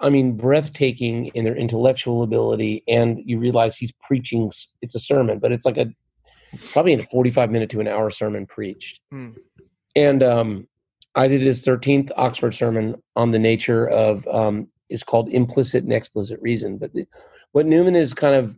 i 0.00 0.08
mean 0.08 0.36
breathtaking 0.36 1.26
in 1.34 1.44
their 1.44 1.56
intellectual 1.56 2.22
ability 2.22 2.82
and 2.88 3.20
you 3.24 3.38
realize 3.38 3.76
he's 3.76 3.92
preaching 4.02 4.50
it's 4.80 4.94
a 4.94 5.00
sermon 5.00 5.38
but 5.38 5.52
it's 5.52 5.66
like 5.66 5.76
a 5.76 5.86
probably 6.72 6.92
in 6.92 7.00
a 7.00 7.06
45 7.06 7.50
minute 7.50 7.70
to 7.70 7.80
an 7.80 7.88
hour 7.88 8.10
sermon 8.10 8.46
preached. 8.46 9.00
Hmm. 9.10 9.30
and 9.96 10.22
um 10.22 10.68
i 11.14 11.26
did 11.26 11.40
his 11.40 11.64
13th 11.64 12.10
oxford 12.16 12.54
sermon 12.54 12.94
on 13.16 13.32
the 13.32 13.38
nature 13.38 13.88
of 13.88 14.26
um 14.28 14.68
is 14.90 15.04
called 15.04 15.28
implicit 15.30 15.84
and 15.84 15.92
explicit 15.92 16.38
reason. 16.42 16.76
But 16.76 16.92
the, 16.92 17.06
what 17.52 17.66
newman 17.66 17.96
is 17.96 18.12
kind 18.12 18.34
of 18.34 18.56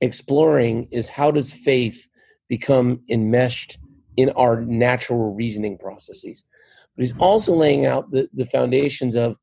exploring 0.00 0.88
is 0.90 1.08
how 1.08 1.30
does 1.30 1.52
faith 1.52 2.08
become 2.48 3.00
enmeshed 3.08 3.78
in 4.16 4.30
our 4.30 4.62
natural 4.62 5.34
reasoning 5.34 5.78
processes? 5.78 6.44
But 6.96 7.04
he's 7.04 7.14
also 7.18 7.54
laying 7.54 7.86
out 7.86 8.10
the, 8.10 8.28
the 8.32 8.46
foundations 8.46 9.14
of 9.14 9.36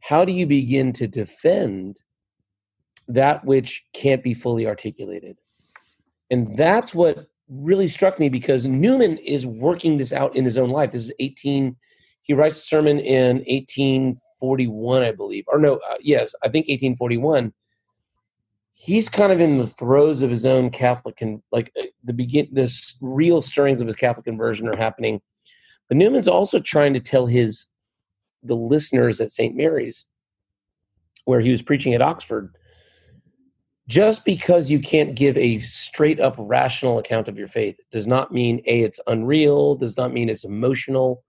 how 0.00 0.24
do 0.24 0.32
you 0.32 0.46
begin 0.46 0.92
to 0.94 1.06
defend 1.06 2.00
that 3.08 3.44
which 3.44 3.84
can't 3.92 4.22
be 4.22 4.32
fully 4.32 4.66
articulated 4.66 5.38
and 6.34 6.56
that's 6.56 6.94
what 6.94 7.28
really 7.48 7.88
struck 7.88 8.18
me 8.18 8.28
because 8.28 8.66
newman 8.66 9.16
is 9.18 9.46
working 9.46 9.96
this 9.96 10.12
out 10.12 10.34
in 10.34 10.44
his 10.44 10.58
own 10.58 10.70
life. 10.70 10.90
This 10.90 11.04
is 11.04 11.12
18 11.20 11.76
he 12.24 12.32
writes 12.32 12.58
a 12.58 12.62
sermon 12.62 12.98
in 12.98 13.36
1841 13.36 15.02
i 15.02 15.12
believe 15.12 15.44
or 15.46 15.58
no 15.58 15.74
uh, 15.76 15.96
yes 16.00 16.34
i 16.42 16.48
think 16.48 16.64
1841 16.64 17.52
he's 18.72 19.08
kind 19.08 19.30
of 19.30 19.40
in 19.40 19.56
the 19.56 19.66
throes 19.66 20.22
of 20.22 20.30
his 20.30 20.44
own 20.44 20.70
catholic 20.70 21.20
and 21.20 21.40
like 21.52 21.70
uh, 21.78 21.84
the 22.02 22.12
begin 22.12 22.48
the 22.52 22.70
real 23.00 23.40
stirrings 23.40 23.80
of 23.80 23.86
his 23.86 23.96
catholic 23.96 24.24
conversion 24.24 24.68
are 24.68 24.76
happening. 24.76 25.20
But 25.88 25.98
newman's 25.98 26.28
also 26.28 26.60
trying 26.60 26.94
to 26.94 27.00
tell 27.00 27.26
his 27.26 27.68
the 28.42 28.56
listeners 28.56 29.20
at 29.20 29.30
st 29.30 29.54
mary's 29.54 30.04
where 31.26 31.40
he 31.40 31.50
was 31.50 31.62
preaching 31.62 31.94
at 31.94 32.02
oxford 32.02 32.54
just 33.88 34.24
because 34.24 34.70
you 34.70 34.78
can't 34.78 35.14
give 35.14 35.36
a 35.36 35.58
straight 35.60 36.20
up 36.20 36.34
rational 36.38 36.98
account 36.98 37.28
of 37.28 37.36
your 37.36 37.48
faith 37.48 37.78
does 37.92 38.06
not 38.06 38.32
mean 38.32 38.62
a 38.66 38.82
it's 38.82 39.00
unreal 39.06 39.74
does 39.74 39.96
not 39.96 40.12
mean 40.12 40.28
it's 40.28 40.44
emotional. 40.44 41.22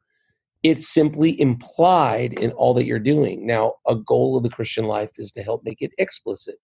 It's 0.63 0.87
simply 0.87 1.39
implied 1.39 2.33
in 2.33 2.51
all 2.53 2.73
that 2.75 2.85
you're 2.85 2.97
doing. 2.97 3.45
Now 3.45 3.73
a 3.87 3.95
goal 3.95 4.37
of 4.37 4.43
the 4.43 4.49
christian 4.49 4.85
life 4.85 5.11
is 5.17 5.31
to 5.33 5.43
help 5.43 5.63
make 5.65 5.81
it 5.81 5.91
explicit. 5.97 6.55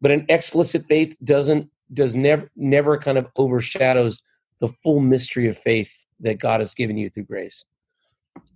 But 0.00 0.10
an 0.10 0.26
explicit 0.28 0.84
faith 0.86 1.16
doesn't 1.24 1.70
does 1.94 2.14
never 2.14 2.50
never 2.54 2.98
kind 2.98 3.16
of 3.16 3.26
overshadows 3.36 4.20
the 4.60 4.68
full 4.82 5.00
mystery 5.00 5.48
of 5.48 5.56
faith 5.56 5.92
that 6.20 6.40
god 6.40 6.60
has 6.60 6.74
given 6.74 6.98
you 6.98 7.08
through 7.08 7.24
grace. 7.24 7.64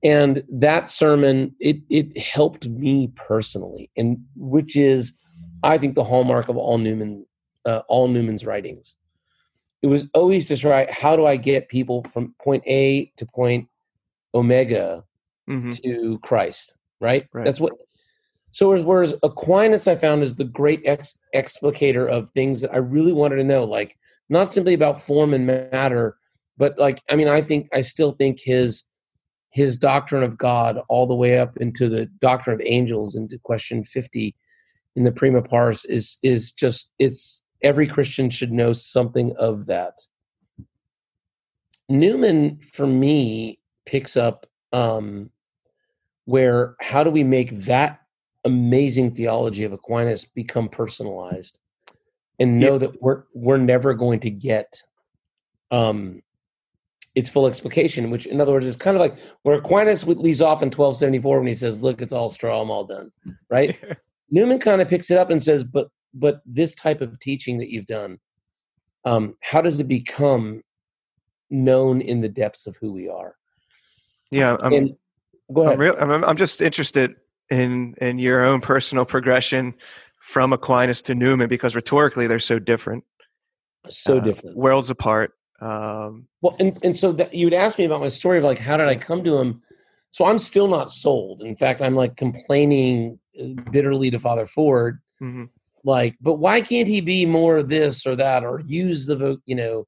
And 0.05 0.45
that 0.50 0.90
sermon 0.90 1.55
it 1.59 1.79
it 1.88 2.19
helped 2.19 2.69
me 2.69 3.11
personally 3.17 3.90
and 3.97 4.19
which 4.37 4.76
is 4.76 5.14
I 5.62 5.79
think 5.79 5.95
the 5.95 6.05
hallmark 6.05 6.49
of 6.49 6.57
all 6.57 6.79
Newman, 6.79 7.26
uh, 7.64 7.83
all 7.88 8.09
Newman's 8.09 8.45
writings. 8.45 8.97
It 9.83 9.87
was 9.87 10.07
always 10.14 10.49
to 10.49 10.57
try 10.57 10.90
how 10.90 11.17
do 11.17 11.26
I 11.26 11.37
get 11.37 11.69
people 11.69 12.05
from 12.12 12.35
point 12.43 12.62
A 12.67 13.07
to 13.17 13.26
point 13.26 13.69
Omega 14.35 15.05
hmm 15.47 15.71
to 15.71 16.19
Christ, 16.23 16.75
right? 17.00 17.26
Right. 17.33 17.45
That's 17.45 17.61
what. 17.61 17.73
So 18.52 18.69
whereas, 18.69 18.85
whereas 18.85 19.14
Aquinas, 19.23 19.87
I 19.87 19.95
found 19.95 20.23
is 20.23 20.35
the 20.35 20.45
great 20.45 20.83
ex, 20.85 21.17
explicator 21.35 22.09
of 22.09 22.31
things 22.31 22.61
that 22.62 22.73
I 22.73 22.79
really 22.79 23.12
wanted 23.12 23.37
to 23.37 23.45
know, 23.45 23.64
like 23.64 23.97
not 24.29 24.52
simply 24.52 24.75
about 24.75 25.00
form 25.00 25.33
and 25.35 25.47
matter, 25.47 26.17
but 26.57 26.76
like 26.79 27.00
I 27.09 27.17
mean, 27.17 27.29
I 27.29 27.40
think 27.40 27.69
I 27.73 27.83
still 27.83 28.12
think 28.12 28.40
his 28.40 28.85
his 29.50 29.76
doctrine 29.76 30.23
of 30.23 30.37
God 30.37 30.81
all 30.88 31.07
the 31.07 31.14
way 31.14 31.38
up 31.38 31.57
into 31.57 31.88
the 31.88 32.07
doctrine 32.21 32.55
of 32.55 32.67
angels 32.67 33.17
into 33.17 33.38
question 33.38 33.85
fifty 33.85 34.35
in 34.97 35.04
the 35.04 35.12
prima 35.12 35.42
pars 35.42 35.85
is 35.85 36.18
is 36.23 36.52
just 36.52 36.90
it's 36.99 37.42
every 37.62 37.87
Christian 37.87 38.30
should 38.30 38.52
know 38.52 38.73
something 38.73 39.35
of 39.37 39.66
that. 39.66 39.99
Newman, 41.88 42.61
for 42.61 42.87
me, 42.87 43.59
picks 43.87 44.16
up 44.16 44.47
um, 44.73 45.30
where 46.25 46.76
how 46.80 47.02
do 47.02 47.11
we 47.11 47.25
make 47.25 47.50
that 47.61 48.00
amazing 48.44 49.14
theology 49.14 49.64
of 49.64 49.73
Aquinas 49.73 50.25
become 50.25 50.68
personalized 50.68 51.59
and 52.38 52.59
know 52.59 52.78
that 52.78 53.00
we're 53.02 53.25
we're 53.35 53.59
never 53.59 53.94
going 53.94 54.20
to 54.20 54.30
get 54.30 54.82
um, 55.70 56.23
its 57.14 57.28
full 57.28 57.47
explication. 57.47 58.11
Which, 58.11 58.26
in 58.26 58.40
other 58.40 58.52
words, 58.52 58.66
is 58.66 58.76
kind 58.76 58.97
of 58.97 59.00
like 59.00 59.18
where 59.42 59.56
Aquinas 59.56 60.06
leaves 60.06 60.40
off 60.40 60.62
in 60.62 60.68
1274 60.68 61.38
when 61.38 61.47
he 61.47 61.54
says, 61.54 61.82
"Look, 61.82 62.00
it's 62.00 62.12
all 62.12 62.28
straw. 62.28 62.62
I'm 62.62 62.70
all 62.70 62.85
done." 62.85 63.12
Right? 63.49 63.78
Newman 64.31 64.59
kind 64.59 64.81
of 64.81 64.89
picks 64.89 65.11
it 65.11 65.19
up 65.19 65.31
and 65.31 65.43
says, 65.43 65.65
"But 65.65 65.89
but 66.15 66.41
this 66.47 66.75
type 66.75 67.01
of 67.01 67.19
teaching 67.21 67.59
that 67.59 67.71
you've 67.71 67.87
done, 67.87 68.19
um, 69.05 69.37
how 69.41 69.61
does 69.61 69.81
it 69.81 69.89
become 69.89 70.63
known 71.51 72.01
in 72.01 72.21
the 72.21 72.29
depths 72.29 72.67
of 72.67 72.77
who 72.77 72.93
we 72.93 73.09
are?" 73.09 73.37
yeah. 74.31 74.57
I'm, 74.63 74.73
and 74.73 74.97
go 75.53 75.63
ahead. 75.63 75.75
I'm, 75.75 75.81
real, 75.81 75.97
I'm, 75.99 76.25
I'm 76.25 76.37
just 76.37 76.61
interested 76.61 77.17
in 77.51 77.95
in 78.01 78.19
your 78.19 78.45
own 78.45 78.61
personal 78.61 79.05
progression 79.05 79.75
from 80.21 80.53
Aquinas 80.53 81.03
to 81.03 81.15
Newman 81.15 81.49
because 81.49 81.75
rhetorically 81.75 82.27
they're 82.27 82.39
so 82.39 82.59
different, 82.59 83.05
so 83.89 84.19
uh, 84.19 84.21
different. 84.21 84.57
worlds 84.57 84.91
apart. 84.91 85.33
Um, 85.61 86.27
Well, 86.41 86.57
and 86.59 86.79
and 86.83 86.97
so 86.97 87.13
that 87.13 87.35
you 87.35 87.47
would 87.47 87.55
ask 87.55 87.79
me 87.79 87.85
about 87.85 88.01
my 88.01 88.09
story 88.09 88.39
of 88.39 88.45
like 88.45 88.59
how 88.59 88.77
did 88.77 88.89
I 88.89 88.97
come 88.97 89.25
to 89.25 89.39
him? 89.39 89.63
So 90.13 90.25
I'm 90.25 90.39
still 90.39 90.67
not 90.67 90.91
sold. 90.91 91.43
In 91.43 91.55
fact, 91.55 91.81
I'm 91.81 91.95
like 91.95 92.17
complaining 92.17 93.20
bitterly 93.71 94.11
to 94.11 94.19
Father 94.19 94.47
Ford, 94.47 95.01
mhm. 95.21 95.49
like, 95.85 96.17
but 96.21 96.35
why 96.35 96.61
can't 96.61 96.89
he 96.89 97.01
be 97.01 97.27
more 97.27 97.63
this 97.63 98.07
or 98.07 98.17
that 98.17 98.45
or 98.45 98.63
use 98.67 99.07
the 99.07 99.17
vote? 99.17 99.41
You 99.47 99.57
know, 99.57 99.87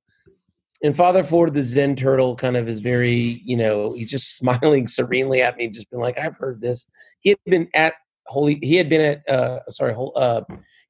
and 0.83 0.97
Father 0.97 1.23
Ford, 1.23 1.55
the 1.55 1.63
Zen 1.63 1.97
turtle, 1.97 2.35
kind 2.35 2.57
of 2.57 2.69
is 2.69 2.81
very, 2.81 3.41
you 3.45 3.57
know, 3.57 3.93
he's 3.93 4.11
just 4.11 4.37
smiling 4.37 4.87
serenely 4.87 5.43
at 5.43 5.57
me, 5.57 5.69
just 5.69 5.91
been 5.91 6.01
like, 6.01 6.19
I've 6.19 6.37
heard 6.37 6.61
this. 6.61 6.87
He 7.21 7.31
had 7.31 7.39
been 7.47 7.69
at 7.75 7.95
Holy, 8.27 8.59
he 8.63 8.77
had 8.77 8.89
been 8.89 9.01
at, 9.01 9.29
uh, 9.29 9.61
sorry, 9.71 9.95
uh, 10.17 10.43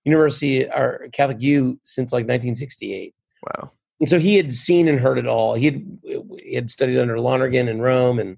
University 0.04 0.66
or 0.66 1.08
Catholic 1.12 1.40
U 1.40 1.78
since 1.84 2.12
like 2.12 2.24
1968. 2.24 3.14
wow. 3.46 3.70
And 4.00 4.08
so 4.08 4.18
he 4.18 4.36
had 4.36 4.52
seen 4.52 4.88
and 4.88 4.98
heard 4.98 5.16
it 5.16 5.28
all. 5.28 5.54
He 5.54 5.66
had 5.66 5.98
he 6.40 6.54
had 6.56 6.68
studied 6.68 6.98
under 6.98 7.20
Lonergan 7.20 7.68
in 7.68 7.80
Rome, 7.80 8.18
and 8.18 8.36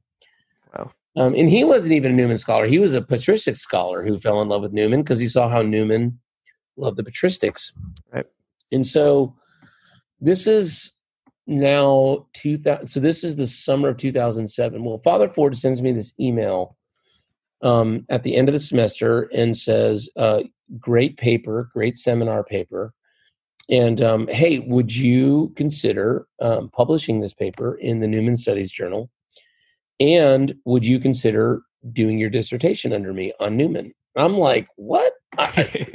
Wow. 0.76 0.92
Um, 1.16 1.35
and 1.35 1.49
he 1.49 1.64
wasn't 1.64 1.92
even 1.92 2.12
a 2.12 2.14
Newman 2.14 2.38
scholar. 2.38 2.66
He 2.66 2.78
was 2.78 2.92
a 2.92 3.02
patristic 3.02 3.56
scholar 3.56 4.04
who 4.04 4.18
fell 4.18 4.40
in 4.42 4.49
love 4.49 4.62
with 4.62 4.73
Newman 4.73 5.02
because 5.02 5.21
he 5.21 5.28
saw 5.28 5.49
how 5.49 5.62
Newman 5.62 6.18
loved 6.76 6.97
the 6.97 7.04
patristics. 7.04 7.73
Right. 8.12 8.26
And 8.73 8.87
so 8.87 9.37
this 10.21 10.47
is 10.47 10.92
now 11.47 12.26
2000 12.33 12.87
so 12.87 13.00
this 13.00 13.23
is 13.23 13.37
the 13.37 13.47
summer 13.47 13.90
of 13.90 13.99
2007 13.99 14.83
well 14.83 14.99
father 15.04 15.28
ford 15.28 15.54
sends 15.54 15.83
me 15.83 15.92
this 15.92 16.14
email 16.18 16.75
um, 17.62 18.06
at 18.09 18.23
the 18.23 18.35
end 18.35 18.49
of 18.49 18.54
the 18.54 18.61
semester 18.61 19.28
and 19.35 19.54
says 19.54 20.09
uh, 20.16 20.40
great 20.80 21.18
paper 21.18 21.68
great 21.75 21.99
seminar 21.99 22.42
paper 22.42 22.94
and 23.68 24.00
um, 24.00 24.26
hey 24.28 24.61
would 24.61 24.94
you 24.94 25.52
consider 25.54 26.26
um, 26.40 26.71
publishing 26.71 27.21
this 27.21 27.35
paper 27.35 27.75
in 27.75 28.00
the 28.00 28.09
newman 28.09 28.37
studies 28.37 28.73
journal 28.73 29.11
and 30.00 30.54
would 30.64 30.86
you 30.86 30.98
consider 30.98 31.62
doing 31.92 32.18
your 32.18 32.30
dissertation 32.30 32.92
under 32.92 33.12
me 33.12 33.32
on 33.40 33.56
newman? 33.56 33.92
I'm 34.16 34.36
like 34.36 34.68
what? 34.76 35.12
I, 35.36 35.86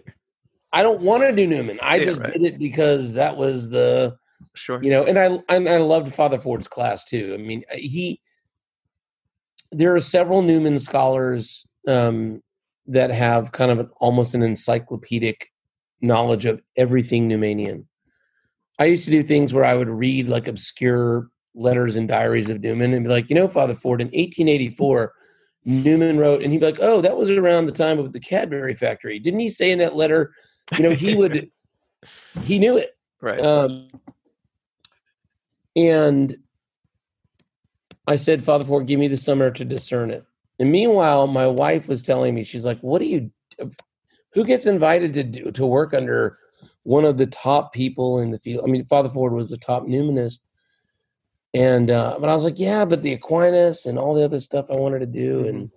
I 0.72 0.84
don't 0.84 1.02
want 1.02 1.24
to 1.24 1.32
do 1.34 1.48
newman. 1.48 1.80
I 1.82 1.98
Yeah, 1.98 2.06
just 2.06 2.22
right. 2.22 2.34
did 2.34 2.44
it 2.44 2.60
because 2.60 3.14
that 3.14 3.38
was 3.38 3.70
the 3.70 4.18
sure. 4.56 4.82
you 4.84 4.90
know 4.90 5.04
and 5.04 5.18
i 5.20 5.26
and 5.54 5.70
i 5.70 5.78
loved 5.78 6.14
father 6.14 6.40
ford's 6.40 6.68
class 6.68 7.04
too. 7.04 7.36
I 7.38 7.42
mean 7.42 7.64
uh, 7.72 7.78
he 7.78 8.22
there 9.72 9.96
are 9.96 10.02
several 10.02 10.42
newman 10.42 10.80
scholars 10.80 11.66
um, 11.88 12.42
that 12.88 13.12
have 13.12 13.52
kind 13.52 13.70
of 13.70 13.80
an, 13.80 13.90
almost 13.98 14.34
an 14.34 14.42
encyclopedic 14.42 15.48
knowledge 16.02 16.46
of 16.46 16.60
everything 16.76 17.30
newmanian. 17.30 17.86
I 18.80 18.86
used 18.86 19.06
to 19.06 19.12
do 19.12 19.24
things 19.24 19.54
where 19.54 19.66
i 19.66 19.76
would 19.76 19.90
read 19.90 20.28
like 20.30 20.48
obscure 20.48 21.30
letters 21.56 21.96
and 21.96 22.08
diaries 22.08 22.50
of 22.50 22.62
newman 22.62 22.94
and 22.94 23.04
be 23.04 23.10
like 23.10 23.30
you 23.30 23.36
know 23.36 23.48
father 23.48 23.76
ford 23.76 24.02
in 24.02 24.08
1884 24.08 25.14
newman 25.66 26.18
wrote 26.18 26.42
and 26.42 26.52
he'd 26.54 26.60
be 26.60 26.66
like 26.66 26.80
oh 26.82 27.02
that 27.02 27.18
was 27.18 27.30
around 27.30 27.66
the 27.66 27.72
time 27.72 28.00
of 28.00 28.14
the 28.14 28.20
cadbury 28.20 28.74
factory 28.74 29.20
didn't 29.20 29.40
he 29.40 29.50
say 29.50 29.72
in 29.72 29.80
that 29.80 29.96
letter 29.96 30.32
you 30.78 30.84
know 30.84 30.92
he 30.92 31.16
would 31.16 31.50
he 32.44 32.60
knew 32.60 32.78
it 32.78 32.96
right. 33.22 33.42
um, 33.42 33.90
and 35.76 36.36
I 38.10 38.16
said, 38.16 38.44
Father 38.44 38.66
Ford, 38.66 38.88
give 38.88 39.00
me 39.00 39.08
the 39.08 39.16
summer 39.16 39.52
to 39.52 39.64
discern 39.64 40.10
it. 40.10 40.26
And 40.58 40.72
meanwhile, 40.72 41.28
my 41.28 41.46
wife 41.46 41.88
was 41.88 42.02
telling 42.02 42.34
me, 42.34 42.44
she's 42.44 42.66
like, 42.66 42.80
"What 42.82 43.00
do 43.00 43.06
you? 43.06 43.32
Who 44.34 44.46
gets 44.46 44.66
invited 44.66 45.14
to 45.14 45.24
do 45.24 45.52
to 45.52 45.66
work 45.66 45.94
under 45.94 46.40
one 46.84 47.06
of 47.06 47.20
the 47.20 47.28
top 47.28 47.72
people 47.72 48.20
in 48.20 48.32
the 48.32 48.40
field? 48.40 48.66
I 48.66 48.72
mean, 48.72 48.84
Father 48.86 49.10
Ford 49.10 49.34
was 49.34 49.52
a 49.52 49.58
top 49.58 49.88
Newmanist, 49.88 50.40
and 51.54 51.90
uh, 51.90 52.18
but 52.20 52.30
I 52.30 52.36
was 52.36 52.44
like, 52.44 52.60
yeah, 52.60 52.86
but 52.86 53.02
the 53.02 53.14
Aquinas 53.14 53.86
and 53.86 53.98
all 53.98 54.14
the 54.14 54.24
other 54.24 54.40
stuff 54.40 54.70
I 54.70 54.76
wanted 54.76 55.00
to 55.00 55.06
do, 55.06 55.48
and 55.48 55.72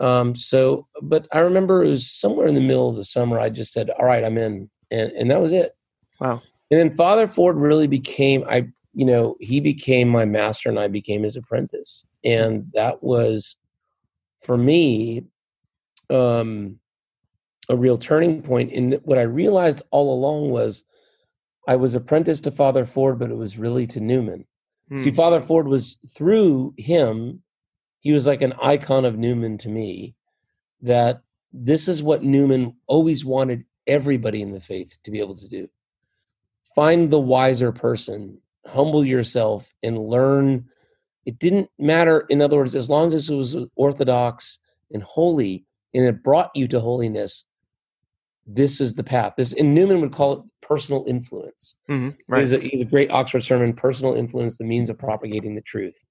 Mm-hmm. 0.00 0.04
um, 0.04 0.36
so, 0.36 0.86
but 1.02 1.26
I 1.32 1.38
remember 1.40 1.84
it 1.84 1.90
was 1.90 2.10
somewhere 2.10 2.46
in 2.46 2.54
the 2.54 2.60
middle 2.60 2.88
of 2.88 2.96
the 2.96 3.04
summer. 3.04 3.40
I 3.40 3.48
just 3.50 3.72
said, 3.72 3.90
all 3.90 4.06
right, 4.06 4.24
I'm 4.24 4.38
in, 4.38 4.70
and 4.90 5.12
and 5.12 5.30
that 5.30 5.40
was 5.40 5.52
it. 5.52 5.74
Wow. 6.20 6.42
And 6.70 6.78
then 6.78 6.94
Father 6.96 7.26
Ford 7.26 7.56
really 7.56 7.86
became 7.86 8.44
I 8.48 8.68
you 8.94 9.04
know, 9.04 9.36
he 9.40 9.60
became 9.60 10.08
my 10.08 10.24
master 10.24 10.68
and 10.68 10.78
I 10.78 10.88
became 10.88 11.22
his 11.22 11.36
apprentice. 11.36 12.04
And 12.24 12.70
that 12.74 13.02
was 13.02 13.56
for 14.40 14.56
me 14.56 15.24
um 16.10 16.78
a 17.68 17.76
real 17.76 17.98
turning 17.98 18.42
point 18.42 18.72
in 18.72 18.90
that 18.90 19.06
what 19.06 19.18
I 19.18 19.22
realized 19.22 19.82
all 19.90 20.12
along 20.12 20.50
was 20.50 20.84
I 21.68 21.76
was 21.76 21.94
apprenticed 21.94 22.44
to 22.44 22.50
Father 22.50 22.86
Ford, 22.86 23.18
but 23.18 23.30
it 23.30 23.36
was 23.36 23.58
really 23.58 23.86
to 23.88 24.00
Newman. 24.00 24.46
See, 24.96 25.10
Hmm. 25.10 25.16
Father 25.16 25.40
Ford 25.40 25.68
was 25.68 25.98
through 26.14 26.74
him, 26.78 27.42
he 28.00 28.12
was 28.12 28.26
like 28.26 28.42
an 28.42 28.54
icon 28.62 29.04
of 29.04 29.18
Newman 29.18 29.58
to 29.58 29.68
me, 29.68 30.14
that 30.80 31.22
this 31.52 31.88
is 31.88 32.02
what 32.02 32.22
Newman 32.22 32.76
always 32.86 33.24
wanted 33.24 33.64
everybody 33.86 34.40
in 34.40 34.52
the 34.52 34.60
faith 34.60 34.96
to 35.04 35.10
be 35.10 35.18
able 35.18 35.36
to 35.36 35.48
do. 35.48 35.68
Find 36.74 37.10
the 37.10 37.18
wiser 37.18 37.72
person, 37.72 38.40
humble 38.66 39.04
yourself, 39.04 39.74
and 39.82 39.98
learn. 39.98 40.68
It 41.26 41.38
didn't 41.38 41.70
matter, 41.78 42.20
in 42.28 42.40
other 42.40 42.56
words, 42.56 42.74
as 42.74 42.88
long 42.88 43.12
as 43.12 43.28
it 43.28 43.34
was 43.34 43.56
orthodox 43.76 44.58
and 44.90 45.02
holy 45.02 45.66
and 45.94 46.04
it 46.04 46.22
brought 46.22 46.50
you 46.54 46.68
to 46.68 46.80
holiness, 46.80 47.44
this 48.48 48.80
is 48.80 48.94
the 48.94 49.04
path. 49.04 49.34
This 49.36 49.52
and 49.52 49.74
Newman 49.74 50.00
would 50.00 50.12
call 50.12 50.32
it 50.32 50.40
personal 50.62 51.04
influence. 51.06 51.76
Mhm. 51.88 52.16
Right. 52.26 52.40
He's, 52.40 52.52
a, 52.52 52.58
he's 52.58 52.80
a 52.80 52.86
great 52.86 53.10
Oxford 53.10 53.44
sermon, 53.44 53.72
personal 53.74 54.14
influence, 54.14 54.58
the 54.58 54.64
means 54.64 54.90
of 54.90 54.98
propagating 54.98 55.54
the 55.54 55.60
truth. 55.60 56.02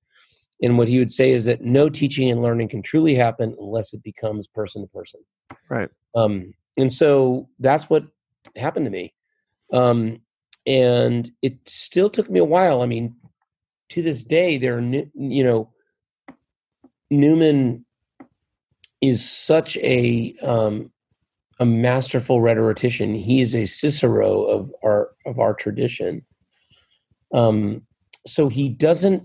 And 0.62 0.77
what 0.77 0.88
he 0.88 1.00
would 1.00 1.12
say 1.12 1.32
is 1.32 1.46
that 1.46 1.62
no 1.62 1.89
teaching 1.89 2.29
and 2.32 2.41
learning 2.41 2.70
can 2.70 2.82
truly 2.82 3.15
happen 3.15 3.56
unless 3.60 3.94
it 3.94 4.03
becomes 4.03 4.48
person 4.48 4.82
to 4.82 4.88
person. 4.88 5.22
Right. 5.70 5.89
Um, 6.15 6.53
and 6.77 6.91
so 6.94 7.50
that's 7.60 7.89
what 7.89 8.06
happened 8.56 8.86
to 8.86 8.91
me. 8.91 9.13
Um, 9.74 10.22
and 10.65 11.29
it 11.41 11.58
still 11.67 12.10
took 12.10 12.29
me 12.29 12.39
a 12.39 12.46
while. 12.46 12.82
I 12.82 12.86
mean, 12.86 13.15
to 13.89 14.01
this 14.01 14.24
day, 14.24 14.58
there 14.58 14.77
are, 14.77 14.82
new, 14.82 15.10
you 15.15 15.44
know, 15.44 15.72
Newman 17.10 17.86
is 19.00 19.29
such 19.29 19.77
a 19.77 20.36
um, 20.41 20.91
a 21.60 21.66
masterful 21.66 22.42
rhetorician. 22.42 23.16
He 23.16 23.42
is 23.42 23.56
a 23.56 23.66
Cicero 23.66 24.44
of 24.44 24.74
our 24.84 25.12
of 25.26 25.40
our 25.40 25.54
tradition. 25.54 26.24
Um, 27.34 27.82
so 28.26 28.48
he 28.48 28.70
doesn't 28.70 29.24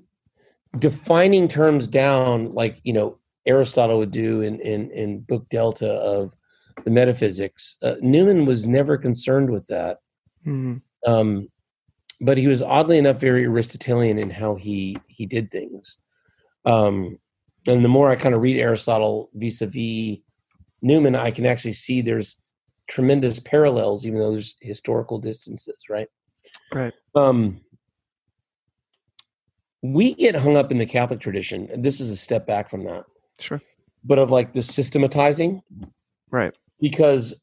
defining 0.79 1.49
terms 1.49 1.87
down 1.87 2.55
like 2.55 2.79
you 2.85 2.93
know 2.93 3.19
Aristotle 3.47 3.99
would 3.99 4.13
do 4.13 4.41
in 4.41 4.61
in, 4.61 4.91
in 4.91 5.21
Book 5.21 5.49
Delta 5.49 5.89
of 5.89 6.35
the 6.85 6.91
metaphysics. 6.91 7.77
Uh, 7.83 7.97
Newman 8.01 8.47
was 8.47 8.67
never 8.67 8.97
concerned 8.97 9.51
with 9.51 9.67
that, 9.67 9.99
Mhm. 10.47 10.81
um, 11.07 11.49
but 12.21 12.39
he 12.39 12.47
was 12.47 12.63
oddly 12.63 12.99
enough 12.99 13.21
very 13.21 13.45
Aristotelian 13.45 14.19
in 14.19 14.31
how 14.31 14.55
he 14.55 14.97
he 15.09 15.27
did 15.27 15.51
things. 15.51 15.99
Um, 16.65 17.19
and 17.67 17.85
the 17.85 17.89
more 17.89 18.11
I 18.11 18.17
kind 18.17 18.35
of 18.35 18.41
read 18.41 18.59
Aristotle 18.59 19.31
vis-a-vis 19.35 20.19
Newman, 20.83 21.15
I 21.15 21.31
can 21.31 21.47
actually 21.47 21.73
see 21.73 22.03
there's 22.03 22.37
tremendous 22.89 23.39
parallels, 23.39 24.05
even 24.05 24.19
though 24.19 24.33
there's 24.33 24.57
historical 24.61 25.19
distances, 25.19 25.77
right? 25.89 26.09
Right. 26.75 26.93
Um, 27.15 27.61
we 29.83 30.15
get 30.15 30.35
hung 30.37 30.57
up 30.57 30.71
in 30.71 30.79
the 30.79 30.87
Catholic 30.87 31.21
tradition, 31.21 31.69
and 31.73 31.85
this 31.85 32.01
is 32.01 32.11
a 32.11 32.17
step 32.17 32.47
back 32.47 32.69
from 32.71 32.85
that, 32.85 33.05
Sure. 33.39 33.61
but 34.05 34.19
of 34.19 34.31
like 34.31 34.53
the 34.53 34.63
systematizing, 34.63 35.63
Right. 36.31 36.57
because 36.81 37.35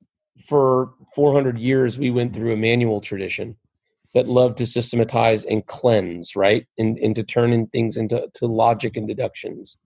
for 0.46 0.94
400 1.16 1.58
years 1.58 1.98
we 2.00 2.12
went 2.12 2.34
through 2.34 2.54
a 2.54 2.58
manual 2.58 3.02
tradition 3.02 3.58
that 4.14 4.28
loved 4.28 4.58
to 4.58 4.66
systematize 4.66 5.44
and 5.46 5.66
cleanse, 5.68 6.36
right, 6.36 6.66
and, 6.78 6.98
and 7.00 7.16
to 7.16 7.24
turn 7.24 7.52
in 7.54 7.68
things 7.68 7.98
into 7.98 8.30
to 8.36 8.48
logic 8.48 8.98
and 8.98 9.08
deductions. 9.08 9.78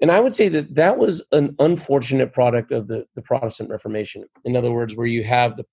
And 0.00 0.12
I 0.12 0.20
would 0.20 0.34
say 0.34 0.48
that 0.48 0.74
that 0.76 0.96
was 0.96 1.24
an 1.32 1.56
unfortunate 1.58 2.32
product 2.32 2.70
of 2.70 2.86
the, 2.86 3.04
the 3.14 3.22
Protestant 3.22 3.68
Reformation. 3.68 4.24
In 4.44 4.56
other 4.56 4.70
words, 4.70 4.96
where 4.96 5.06
you 5.06 5.24
have 5.24 5.56
the 5.56 5.64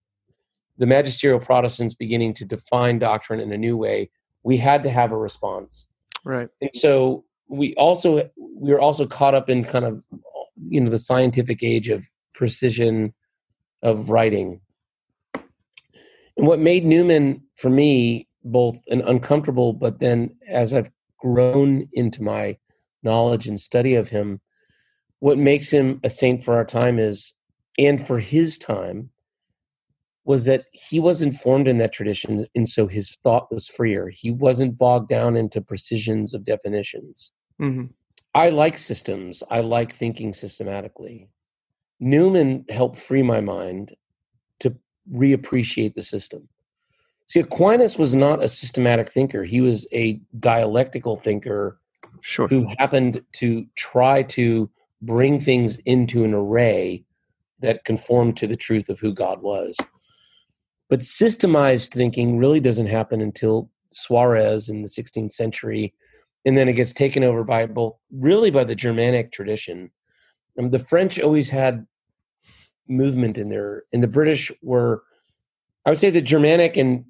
the 0.77 0.85
magisterial 0.85 1.39
Protestants 1.39 1.95
beginning 1.95 2.33
to 2.33 2.45
define 2.45 2.99
doctrine 2.99 3.39
in 3.39 3.51
a 3.53 3.57
new 3.57 3.77
way, 3.77 4.09
we 4.43 4.57
had 4.57 4.83
to 4.83 4.89
have 4.89 5.11
a 5.11 5.17
response. 5.17 5.87
Right. 6.25 6.49
And 6.61 6.69
so 6.73 7.23
we 7.47 7.73
also 7.75 8.29
we 8.37 8.73
were 8.73 8.79
also 8.79 9.05
caught 9.05 9.35
up 9.35 9.49
in 9.49 9.63
kind 9.63 9.85
of 9.85 10.03
you 10.57 10.81
know 10.81 10.89
the 10.89 10.99
scientific 10.99 11.63
age 11.63 11.89
of 11.89 12.03
precision 12.33 13.13
of 13.83 14.09
writing. 14.09 14.59
And 15.33 16.47
what 16.47 16.59
made 16.59 16.85
Newman 16.85 17.41
for 17.55 17.69
me 17.69 18.27
both 18.43 18.81
an 18.87 19.01
uncomfortable, 19.01 19.73
but 19.73 19.99
then 19.99 20.35
as 20.47 20.73
I've 20.73 20.91
grown 21.19 21.87
into 21.93 22.21
my 22.21 22.57
knowledge 23.05 23.47
and 23.47 23.59
study 23.59 23.95
of 23.95 24.09
him, 24.09 24.41
what 25.19 25.37
makes 25.37 25.71
him 25.71 25.99
a 26.03 26.09
saint 26.09 26.43
for 26.43 26.55
our 26.55 26.65
time 26.65 26.99
is, 26.99 27.33
and 27.77 28.05
for 28.05 28.19
his 28.19 28.57
time, 28.57 29.11
was 30.25 30.45
that 30.45 30.65
he 30.71 30.99
was 30.99 31.21
informed 31.21 31.67
in 31.67 31.77
that 31.77 31.93
tradition, 31.93 32.47
and 32.55 32.67
so 32.67 32.87
his 32.87 33.15
thought 33.23 33.51
was 33.51 33.67
freer. 33.67 34.09
He 34.09 34.31
wasn't 34.31 34.77
bogged 34.77 35.07
down 35.07 35.37
into 35.37 35.61
precisions 35.61 36.33
of 36.33 36.43
definitions. 36.43 37.31
hmm 37.59 37.85
I 38.33 38.49
like 38.49 38.77
systems. 38.77 39.43
I 39.49 39.61
like 39.61 39.93
thinking 39.93 40.33
systematically. 40.33 41.29
Newman 42.01 42.65
helped 42.69 42.99
free 42.99 43.23
my 43.23 43.39
mind 43.39 43.95
to 44.59 44.75
reappreciate 45.09 45.95
the 45.95 46.01
system. 46.01 46.49
See, 47.27 47.39
Aquinas 47.39 47.97
was 47.97 48.13
not 48.13 48.43
a 48.43 48.49
systematic 48.49 49.09
thinker. 49.09 49.43
He 49.45 49.61
was 49.61 49.87
a 49.93 50.19
dialectical 50.39 51.15
thinker 51.15 51.79
Sure. 52.27 52.47
who 52.47 52.65
happened 52.79 53.21
to 53.33 53.67
try 53.75 54.23
to 54.23 54.67
bring 55.03 55.39
things 55.39 55.77
into 55.85 56.23
an 56.23 56.33
array 56.33 57.05
that 57.59 57.85
conformed 57.85 58.35
to 58.37 58.47
the 58.47 58.57
truth 58.57 58.89
of 58.89 58.99
who 58.99 59.13
God 59.13 59.43
was. 59.43 59.77
But 60.89 61.01
systemized 61.01 61.93
thinking 61.93 62.39
really 62.39 62.59
doesn't 62.59 62.87
happen 62.87 63.21
until 63.21 63.69
Suarez 63.91 64.69
in 64.69 64.81
the 64.81 64.87
16th 64.87 65.33
century, 65.33 65.93
and 66.45 66.57
then 66.57 66.67
it 66.67 66.73
gets 66.73 66.93
taken 66.93 67.23
over 67.23 67.43
by 67.43 67.67
both 67.67 67.93
really 68.11 68.49
by 68.49 68.63
the 68.63 68.75
Germanic 68.75 69.31
tradition. 69.31 69.91
And 70.57 70.71
the 70.71 70.79
French 70.79 71.19
always 71.19 71.49
had 71.49 71.85
movement 72.87 73.37
in 73.37 73.49
there, 73.49 73.83
and 73.93 74.01
the 74.01 74.07
British 74.07 74.51
were, 74.63 75.03
I 75.85 75.91
would 75.91 75.99
say, 75.99 76.09
the 76.09 76.21
Germanic 76.21 76.75
and 76.75 77.05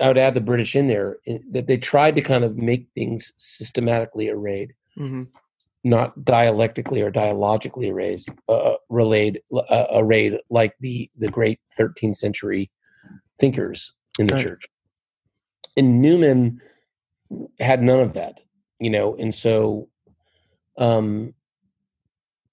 I 0.00 0.08
would 0.08 0.18
add 0.18 0.34
the 0.34 0.40
British 0.40 0.74
in 0.74 0.88
there 0.88 1.18
that 1.50 1.66
they 1.66 1.76
tried 1.76 2.16
to 2.16 2.22
kind 2.22 2.44
of 2.44 2.56
make 2.56 2.88
things 2.94 3.32
systematically 3.36 4.28
arrayed 4.28 4.72
hmm 4.96 5.24
not 5.84 6.24
dialectically 6.24 7.02
or 7.02 7.10
dialogically 7.10 7.90
arrayed, 7.90 8.20
uh, 8.48 8.74
relayed, 8.88 9.40
uh, 9.52 9.86
arrayed 9.92 10.38
like 10.48 10.74
the 10.80 11.10
the 11.18 11.28
great 11.28 11.58
13th 11.78 12.16
century 12.16 12.70
thinkers 13.40 13.92
in 14.18 14.26
the 14.26 14.34
Right. 14.34 14.44
church. 14.44 14.64
And 15.76 16.00
Newman 16.00 16.60
had 17.58 17.82
none 17.82 18.00
of 18.00 18.14
that, 18.14 18.40
you 18.78 18.90
know, 18.90 19.16
and 19.16 19.34
so 19.34 19.88
um, 20.78 21.34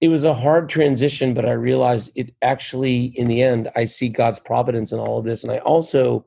it 0.01 0.07
was 0.07 0.23
a 0.23 0.33
hard 0.33 0.69
transition, 0.69 1.33
but 1.33 1.45
I 1.45 1.51
realized 1.51 2.11
it 2.15 2.33
actually, 2.41 3.05
in 3.05 3.27
the 3.27 3.43
end, 3.43 3.69
I 3.75 3.85
see 3.85 4.07
God's 4.09 4.39
providence 4.39 4.91
in 4.91 4.99
all 4.99 5.19
of 5.19 5.25
this, 5.25 5.43
and 5.43 5.51
I 5.51 5.59
also 5.59 6.25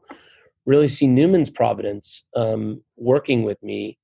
really 0.67 0.89
see 0.89 1.07
Newman's 1.07 1.51
providence 1.51 2.25
um, 2.37 2.83
working 2.97 3.43
with 3.43 3.63
me 3.63 3.99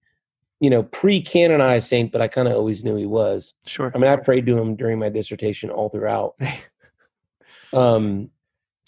you 0.61 0.71
know, 0.71 0.83
pre-canonized 0.83 1.89
saint, 1.89 2.11
but 2.11 2.21
I 2.21 2.29
kind 2.29 2.49
of 2.49 2.55
always 2.55 2.85
knew 2.85 2.97
he 2.97 3.07
was. 3.07 3.55
Sure. 3.67 3.93
I 3.95 3.99
mean, 3.99 4.11
I 4.11 4.17
prayed 4.17 4.47
to 4.47 4.59
him 4.59 4.75
during 4.75 4.99
my 4.99 5.09
dissertation 5.09 5.71
all 5.71 5.89
throughout. 5.89 6.35
um, 7.73 8.31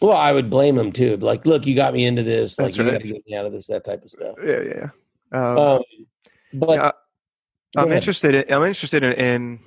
well, 0.02 0.16
I 0.16 0.32
would 0.32 0.50
blame 0.50 0.76
him 0.76 0.92
too. 0.92 1.16
Like, 1.18 1.46
look, 1.46 1.66
you 1.66 1.74
got 1.76 1.94
me 1.94 2.04
into 2.06 2.22
this. 2.22 2.58
Like, 2.58 2.66
That's 2.66 2.78
you 2.78 2.84
right. 2.84 2.92
got 2.92 3.02
to 3.02 3.08
get 3.08 3.22
me 3.26 3.36
out 3.36 3.46
of 3.46 3.52
this. 3.52 3.66
That 3.68 3.84
type 3.84 4.02
of 4.02 4.10
stuff. 4.10 4.36
yeah. 4.44 4.60
Yeah. 4.62 4.90
yeah. 5.32 5.46
Um, 5.46 5.58
Um, 5.58 5.82
but 6.52 6.70
yeah, 6.70 6.90
I'm 7.76 7.92
interested. 7.92 8.34
In, 8.34 8.52
I'm 8.52 8.64
interested 8.64 9.04
in, 9.04 9.12
in, 9.12 9.60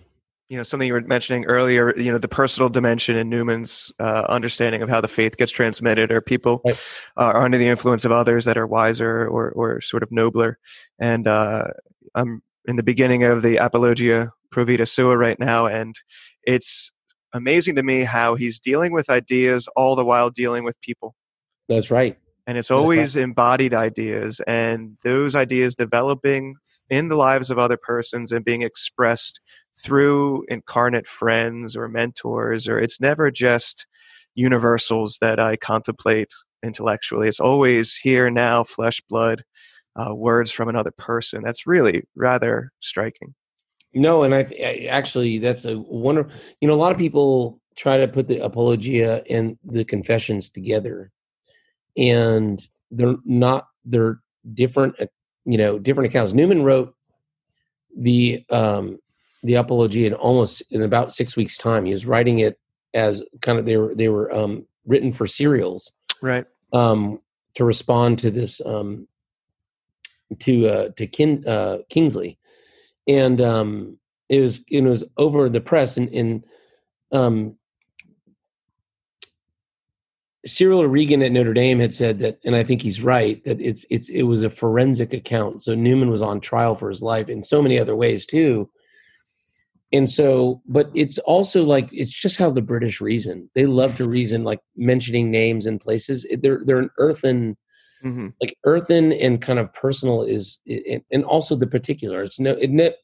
you 0.50 0.58
know, 0.58 0.64
something 0.64 0.88
you 0.88 0.94
were 0.94 1.02
mentioning 1.02 1.46
earlier. 1.46 1.98
You 1.98 2.12
know, 2.12 2.18
the 2.18 2.28
personal 2.28 2.70
dimension 2.70 3.16
in 3.16 3.30
Newman's 3.30 3.92
uh, 4.00 4.26
understanding 4.30 4.82
of 4.82 4.90
how 4.90 5.02
the 5.02 5.08
faith 5.08 5.38
gets 5.38 5.52
transmitted, 5.52 6.12
or 6.12 6.22
people 6.22 6.62
Right. 6.66 6.80
are 7.18 7.44
under 7.44 7.58
the 7.58 7.68
influence 7.68 8.06
of 8.06 8.12
others 8.12 8.46
that 8.46 8.58
are 8.58 8.68
wiser 8.68 9.28
or 9.28 9.52
or 9.52 9.82
sort 9.82 10.04
of 10.04 10.12
nobler. 10.12 10.60
And 11.00 11.28
uh, 11.28 11.66
I'm 12.14 12.42
in 12.66 12.76
the 12.76 12.84
beginning 12.84 13.24
of 13.24 13.42
the 13.42 13.58
Apologia 13.58 14.32
Pro 14.52 14.66
Vita 14.66 14.86
Sua 14.86 15.16
right 15.18 15.40
now, 15.40 15.66
and 15.66 15.96
it's 16.44 16.92
amazing 17.34 17.76
to 17.76 17.84
me 17.84 18.04
how 18.04 18.36
he's 18.36 18.60
dealing 18.60 18.92
with 18.92 19.10
ideas 19.10 19.68
all 19.76 19.96
the 19.96 20.06
while 20.06 20.30
dealing 20.30 20.64
with 20.64 20.80
people. 20.82 21.16
That's 21.68 21.90
right. 21.90 22.18
And 22.46 22.58
it's 22.58 22.70
always 22.70 23.16
right. 23.16 23.24
embodied 23.24 23.74
ideas, 23.74 24.42
and 24.46 24.98
those 25.06 25.36
ideas 25.36 25.76
developing 25.76 26.56
in 26.90 27.08
the 27.08 27.16
lives 27.16 27.50
of 27.50 27.58
other 27.58 27.78
persons 27.78 28.34
and 28.34 28.44
being 28.44 28.62
expressed 28.62 29.40
through 29.76 30.46
incarnate 30.48 31.08
friends 31.08 31.76
or 31.76 31.88
mentors, 31.88 32.68
or 32.68 32.80
it's 32.80 33.02
never 33.02 33.32
just 33.32 33.88
universals 34.36 35.18
that 35.22 35.40
I 35.40 35.56
contemplate 35.56 36.32
intellectually. 36.64 37.28
It's 37.28 37.40
always 37.40 37.96
here 37.96 38.30
now, 38.30 38.64
flesh, 38.64 39.02
blood, 39.10 39.44
uh, 39.96 40.14
words 40.16 40.52
from 40.52 40.70
another 40.70 40.92
person. 40.92 41.44
That's 41.44 41.68
really 41.68 42.04
rather 42.16 42.72
striking. 42.80 43.36
No, 43.94 44.24
and 44.24 44.34
I, 44.34 44.48
I 44.60 44.88
actually 44.90 45.38
that's 45.38 45.66
a 45.66 45.78
wonder. 45.78 46.28
You 46.62 46.68
know, 46.68 46.74
a 46.74 46.76
lot 46.76 46.92
of 46.92 46.98
people 46.98 47.60
try 47.76 47.98
to 47.98 48.08
put 48.08 48.28
the 48.28 48.40
apologia 48.40 49.24
and 49.30 49.58
the 49.64 49.86
confessions 49.86 50.50
together, 50.50 51.12
and 51.96 52.66
they're 52.90 53.18
not. 53.26 53.68
They're 53.86 54.20
different. 54.54 55.00
Uh, 55.00 55.06
you 55.46 55.58
know, 55.58 55.78
different 55.78 56.10
accounts. 56.10 56.34
Newman 56.34 56.64
wrote 56.64 56.96
the 57.96 58.44
um, 58.50 58.98
the 59.44 59.56
apologia 59.56 60.08
in 60.08 60.14
almost 60.14 60.64
in 60.72 60.82
about 60.82 61.14
six 61.14 61.36
weeks' 61.36 61.58
time. 61.58 61.86
He 61.86 61.94
was 61.94 62.06
writing 62.06 62.40
it 62.40 62.58
as 62.94 63.24
kind 63.42 63.60
of 63.60 63.66
they 63.66 63.78
were 63.78 63.94
they 63.94 64.10
were 64.10 64.34
um, 64.34 64.66
written 64.86 65.12
for 65.12 65.28
serials, 65.28 65.92
right? 66.22 66.46
Um, 66.72 67.22
to 67.56 67.66
respond 67.66 68.20
to 68.20 68.32
this 68.32 68.62
um, 68.66 69.08
to 70.40 70.68
uh, 70.68 70.90
to 70.98 71.08
Kin, 71.08 71.44
uh, 71.46 71.80
Kingsley, 71.90 72.40
and 73.08 73.42
um, 73.42 73.98
it 74.30 74.42
was 74.42 74.62
it 74.70 74.84
was 74.84 75.04
over 75.18 75.50
the 75.50 75.62
press 75.62 75.98
and, 75.98 76.10
and 76.10 76.46
um, 77.12 77.58
Cyril 80.46 80.80
O'Regan 80.80 81.22
at 81.22 81.32
Notre 81.32 81.54
Dame 81.54 81.80
had 81.80 81.94
said 81.94 82.20
that, 82.20 82.40
and 82.44 82.54
I 82.54 82.64
think 82.64 82.82
he's 82.82 83.02
right 83.02 83.44
that 83.46 83.62
it's 83.62 83.86
it's 83.90 84.10
it 84.10 84.24
was 84.24 84.44
a 84.44 84.50
forensic 84.50 85.14
account. 85.14 85.64
So 85.64 85.76
Newman 85.76 86.10
was 86.10 86.22
on 86.22 86.40
trial 86.40 86.76
for 86.76 86.90
his 86.90 87.02
life 87.02 87.30
in 87.30 87.44
so 87.44 87.62
many 87.62 87.80
other 87.80 87.96
ways 87.96 88.26
too 88.26 88.70
and 89.94 90.10
so 90.10 90.62
but 90.68 90.90
it's 90.94 91.20
also 91.20 91.64
like 91.64 91.88
it's 91.94 92.12
just 92.12 92.38
how 92.38 92.50
the 92.50 92.62
british 92.62 93.00
reason. 93.00 93.50
They 93.56 93.66
love 93.66 93.96
to 93.98 94.10
reason 94.20 94.44
like 94.44 94.60
mentioning 94.76 95.32
names 95.32 95.66
and 95.66 95.80
places. 95.80 96.28
They're 96.42 96.62
they're 96.66 96.80
an 96.80 96.90
earthen 96.98 97.56
mm-hmm. 98.04 98.30
like 98.42 98.58
earthen 98.66 99.14
and 99.14 99.42
kind 99.42 99.60
of 99.60 99.74
personal 99.74 100.24
is 100.24 100.60
and 101.12 101.24
also 101.24 101.56
the 101.56 101.68
particular. 101.68 102.24
It's 102.24 102.40
no 102.40 102.52
it 102.60 102.96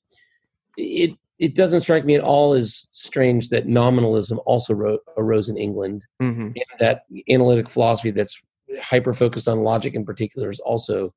it 0.78 1.12
it 1.38 1.56
doesn't 1.56 1.82
strike 1.82 2.04
me 2.04 2.16
at 2.16 2.22
all 2.22 2.54
as 2.54 2.86
strange 2.92 3.48
that 3.48 3.66
nominalism 3.66 4.42
also 4.46 4.74
wrote, 4.74 5.02
arose 5.16 5.48
in 5.48 5.58
england. 5.58 6.04
Mm-hmm. 6.22 6.42
and 6.42 6.80
that 6.80 7.04
analytic 7.30 7.70
philosophy 7.70 8.12
that's 8.12 8.42
hyper 8.82 9.14
focused 9.14 9.48
on 9.48 9.64
logic 9.64 9.94
in 9.94 10.06
particular 10.06 10.50
is 10.50 10.60
also 10.60 11.14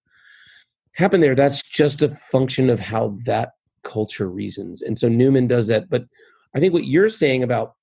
happened 0.94 1.22
there. 1.22 1.34
That's 1.34 1.62
just 1.62 2.02
a 2.02 2.08
function 2.08 2.70
of 2.70 2.78
how 2.78 3.16
that 3.24 3.52
culture 3.82 4.28
reasons. 4.28 4.82
And 4.82 4.96
so 4.98 5.08
Newman 5.08 5.46
does 5.46 5.68
that. 5.68 5.88
But 5.88 6.04
I 6.54 6.60
think 6.60 6.72
what 6.72 6.86
you're 6.86 7.10
saying 7.10 7.42
about 7.42 7.74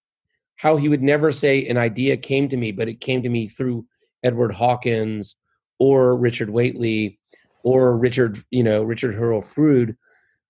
how 0.55 0.75
he 0.75 0.89
would 0.89 1.01
never 1.01 1.31
say 1.31 1.65
an 1.67 1.77
idea 1.77 2.17
came 2.17 2.49
to 2.49 2.57
me, 2.57 2.71
but 2.71 2.89
it 2.89 3.01
came 3.01 3.23
to 3.23 3.29
me 3.29 3.47
through 3.47 3.85
Edward 4.23 4.51
Hawkins 4.51 5.35
or 5.79 6.17
Richard 6.17 6.49
Whately 6.49 7.17
or 7.63 7.97
Richard, 7.97 8.37
you 8.51 8.63
know, 8.63 8.83
Richard 8.83 9.15
Hurrell 9.15 9.41
Froude 9.41 9.95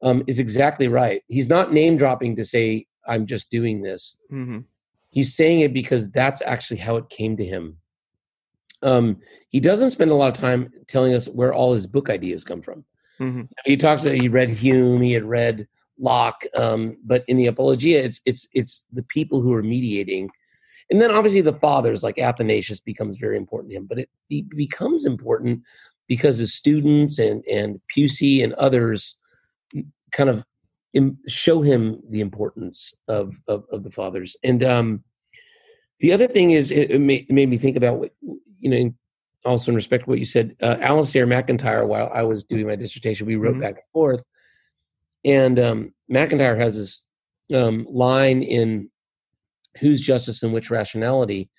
um, 0.01 0.23
is 0.27 0.39
exactly 0.39 0.87
right. 0.87 1.21
He's 1.27 1.47
not 1.47 1.73
name 1.73 1.97
dropping 1.97 2.35
to 2.37 2.45
say, 2.45 2.87
I'm 3.07 3.25
just 3.25 3.49
doing 3.49 3.81
this. 3.81 4.15
Mm-hmm. 4.31 4.59
He's 5.11 5.35
saying 5.35 5.61
it 5.61 5.73
because 5.73 6.09
that's 6.09 6.41
actually 6.41 6.77
how 6.77 6.95
it 6.97 7.09
came 7.09 7.35
to 7.37 7.45
him. 7.45 7.77
Um, 8.81 9.17
he 9.49 9.59
doesn't 9.59 9.91
spend 9.91 10.11
a 10.11 10.15
lot 10.15 10.29
of 10.29 10.39
time 10.39 10.71
telling 10.87 11.13
us 11.13 11.27
where 11.27 11.53
all 11.53 11.73
his 11.73 11.87
book 11.87 12.09
ideas 12.09 12.43
come 12.43 12.61
from. 12.61 12.85
Mm-hmm. 13.19 13.43
He 13.65 13.77
talks 13.77 14.03
about 14.03 14.15
he 14.15 14.27
read 14.27 14.49
Hume, 14.49 15.01
he 15.01 15.13
had 15.13 15.25
read 15.25 15.67
Locke, 15.97 16.45
um, 16.55 16.97
but 17.03 17.23
in 17.27 17.37
the 17.37 17.47
Apologia, 17.47 18.03
it's 18.03 18.21
it's 18.25 18.47
it's 18.53 18.85
the 18.91 19.03
people 19.03 19.41
who 19.41 19.53
are 19.53 19.63
mediating, 19.63 20.29
and 20.89 21.01
then 21.01 21.11
obviously 21.11 21.41
the 21.41 21.53
fathers 21.53 22.03
like 22.03 22.17
Athanasius 22.17 22.79
becomes 22.79 23.17
very 23.17 23.37
important 23.37 23.71
to 23.71 23.77
him. 23.77 23.85
But 23.85 23.99
it, 23.99 24.09
it 24.29 24.49
becomes 24.49 25.05
important 25.05 25.61
because 26.07 26.39
the 26.39 26.47
students 26.47 27.19
and 27.19 27.43
and 27.45 27.81
Pusey 27.95 28.43
and 28.43 28.53
others 28.53 29.17
kind 30.11 30.29
of 30.29 30.43
show 31.27 31.61
him 31.61 32.01
the 32.09 32.21
importance 32.21 32.93
of 33.07 33.35
of, 33.47 33.65
of 33.71 33.83
the 33.83 33.91
fathers. 33.91 34.35
And 34.43 34.63
um, 34.63 35.03
the 35.99 36.13
other 36.13 36.27
thing 36.27 36.51
is, 36.51 36.71
it, 36.71 36.91
it, 36.91 36.99
made, 36.99 37.25
it 37.29 37.33
made 37.33 37.49
me 37.49 37.57
think 37.57 37.75
about 37.75 37.99
what 37.99 38.13
you 38.59 38.69
know 38.69 38.93
also 39.45 39.71
in 39.71 39.75
respect 39.75 40.05
to 40.05 40.09
what 40.09 40.19
you 40.19 40.25
said, 40.25 40.55
uh, 40.61 40.75
Alasdair 40.75 41.27
MacIntyre, 41.27 41.85
while 41.85 42.11
I 42.13 42.23
was 42.23 42.43
doing 42.43 42.67
my 42.67 42.75
dissertation, 42.75 43.27
we 43.27 43.35
wrote 43.35 43.53
mm-hmm. 43.53 43.61
back 43.61 43.75
and 43.75 43.83
forth. 43.93 44.23
And 45.25 45.59
um, 45.59 45.93
MacIntyre 46.07 46.55
has 46.55 46.75
this 46.75 47.03
um, 47.53 47.85
line 47.89 48.41
in 48.41 48.89
Whose 49.79 50.01
Justice 50.01 50.43
and 50.43 50.53
Which 50.53 50.69
Rationality, 50.69 51.49